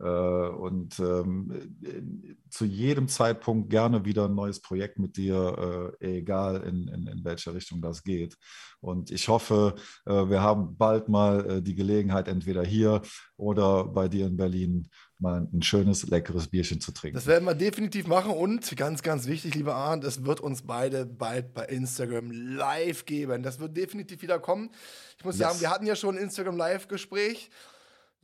Äh, 0.00 0.04
und 0.04 0.98
ähm, 1.00 2.36
zu 2.48 2.64
jedem 2.64 3.08
Zeitpunkt 3.08 3.68
gerne 3.70 4.04
wieder 4.04 4.24
ein 4.24 4.34
neues 4.34 4.60
Projekt 4.60 4.98
mit 4.98 5.16
dir, 5.16 5.92
äh, 6.00 6.16
egal 6.18 6.62
in, 6.62 6.88
in, 6.88 7.06
in 7.06 7.24
welche 7.24 7.54
Richtung 7.54 7.82
das 7.82 8.02
geht. 8.02 8.36
Und 8.80 9.10
ich 9.10 9.28
hoffe, 9.28 9.74
äh, 10.06 10.12
wir 10.12 10.40
haben 10.42 10.76
bald 10.76 11.08
mal 11.08 11.62
die 11.62 11.74
Gelegenheit, 11.74 12.28
entweder 12.28 12.64
hier 12.64 13.02
oder 13.36 13.84
bei 13.84 14.08
dir 14.08 14.26
in 14.26 14.36
Berlin 14.36 14.88
mal 15.18 15.46
ein 15.52 15.62
schönes, 15.62 16.08
leckeres 16.08 16.48
Bierchen 16.48 16.80
zu 16.80 16.92
trinken. 16.92 17.14
Das 17.14 17.26
werden 17.26 17.44
wir 17.44 17.54
definitiv 17.54 18.06
machen 18.08 18.32
und 18.32 18.76
ganz, 18.76 19.02
ganz 19.02 19.26
wichtig, 19.26 19.54
lieber 19.54 19.76
Arndt, 19.76 20.04
es 20.04 20.24
wird 20.24 20.40
uns 20.40 20.62
beide 20.62 21.06
bald 21.06 21.54
bei 21.54 21.64
Instagram 21.66 22.30
live 22.32 23.04
geben. 23.04 23.42
Das 23.42 23.60
wird 23.60 23.76
definitiv 23.76 24.22
wieder 24.22 24.40
kommen. 24.40 24.70
Ich 25.18 25.24
muss 25.24 25.38
yes. 25.38 25.48
sagen, 25.48 25.60
wir 25.60 25.70
hatten 25.70 25.86
ja 25.86 25.94
schon 25.94 26.16
ein 26.16 26.22
Instagram 26.22 26.56
Live-Gespräch 26.56 27.50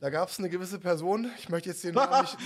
Da 0.01 0.09
gab 0.09 0.29
es 0.29 0.39
eine 0.39 0.47
gewisse 0.47 0.79
Person, 0.79 1.29
ich 1.37 1.49
möchte 1.49 1.69
jetzt 1.69 1.83
den 1.83 1.93
Namen 1.95 2.21
nicht, 2.21 2.37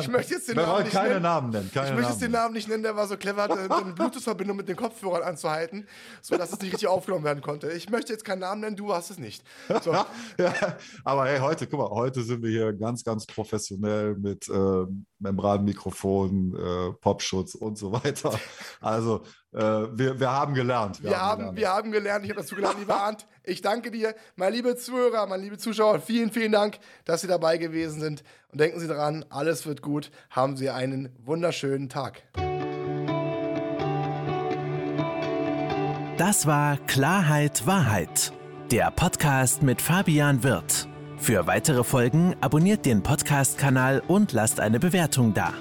ich 0.00 0.08
möchte 0.08 0.34
jetzt 0.34 0.48
den 0.48 0.56
Wir 0.56 0.66
Namen 0.66 0.82
nicht 0.82 0.92
keine 0.92 1.08
nennen. 1.10 1.22
Namen 1.22 1.50
nennen. 1.50 1.70
Keine 1.72 1.90
ich 1.90 1.94
möchte 1.94 2.10
jetzt 2.10 2.22
den 2.22 2.32
Namen 2.32 2.54
nicht 2.54 2.68
nennen, 2.68 2.82
der 2.82 2.96
war 2.96 3.06
so 3.06 3.16
clever, 3.16 3.44
hatte 3.44 3.56
eine 3.56 3.92
Bluetooth-Verbindung 3.94 4.56
mit 4.56 4.68
den 4.68 4.74
Kopfhörern 4.74 5.22
anzuhalten, 5.22 5.86
sodass 6.22 6.52
es 6.52 6.60
nicht 6.60 6.72
richtig 6.72 6.88
aufgenommen 6.88 7.24
werden 7.24 7.40
konnte. 7.40 7.70
Ich 7.70 7.88
möchte 7.88 8.12
jetzt 8.12 8.24
keinen 8.24 8.40
Namen 8.40 8.62
nennen, 8.62 8.74
du 8.74 8.92
hast 8.92 9.10
es 9.10 9.18
nicht. 9.18 9.44
So. 9.84 9.92
ja, 10.38 10.76
aber 11.04 11.26
hey, 11.26 11.38
heute, 11.38 11.68
guck 11.68 11.78
mal, 11.78 11.90
heute 11.90 12.24
sind 12.24 12.42
wir 12.42 12.50
hier 12.50 12.72
ganz, 12.72 13.04
ganz 13.04 13.26
professionell 13.26 14.16
mit 14.16 14.48
äh, 14.48 14.84
Membranmikrofon, 15.20 16.56
äh, 16.56 16.92
Popschutz 17.00 17.54
und 17.54 17.78
so 17.78 17.92
weiter. 17.92 18.36
Also 18.80 19.22
äh, 19.52 19.60
wir, 19.60 20.18
wir 20.18 20.32
haben 20.32 20.52
gelernt. 20.52 21.00
Wir, 21.00 21.16
haben, 21.16 21.38
gelernt. 21.38 21.58
wir 21.58 21.68
haben 21.68 21.92
gelernt, 21.92 22.24
ich 22.24 22.30
habe 22.32 22.40
dazu 22.40 22.56
gelernt, 22.56 22.80
lieber 22.80 23.00
Arndt. 23.00 23.26
Ich 23.48 23.62
danke 23.62 23.90
dir, 23.90 24.14
meine 24.36 24.56
liebe 24.56 24.76
Zuhörer, 24.76 25.26
meine 25.26 25.42
liebe 25.42 25.56
Zuschauer, 25.56 26.00
vielen, 26.00 26.30
vielen 26.30 26.52
Dank, 26.52 26.78
dass 27.06 27.22
Sie 27.22 27.26
dabei 27.26 27.56
gewesen 27.56 27.98
sind. 27.98 28.22
Und 28.52 28.60
denken 28.60 28.78
Sie 28.78 28.86
daran, 28.86 29.24
alles 29.30 29.64
wird 29.64 29.80
gut. 29.80 30.10
Haben 30.28 30.58
Sie 30.58 30.68
einen 30.68 31.08
wunderschönen 31.24 31.88
Tag. 31.88 32.22
Das 36.18 36.46
war 36.46 36.76
Klarheit 36.86 37.66
Wahrheit, 37.66 38.32
der 38.70 38.90
Podcast 38.90 39.62
mit 39.62 39.80
Fabian 39.80 40.42
Wirth. 40.42 40.86
Für 41.16 41.46
weitere 41.46 41.84
Folgen 41.84 42.36
abonniert 42.42 42.84
den 42.84 43.02
Podcast-Kanal 43.02 44.02
und 44.06 44.32
lasst 44.32 44.60
eine 44.60 44.78
Bewertung 44.78 45.32
da. 45.32 45.54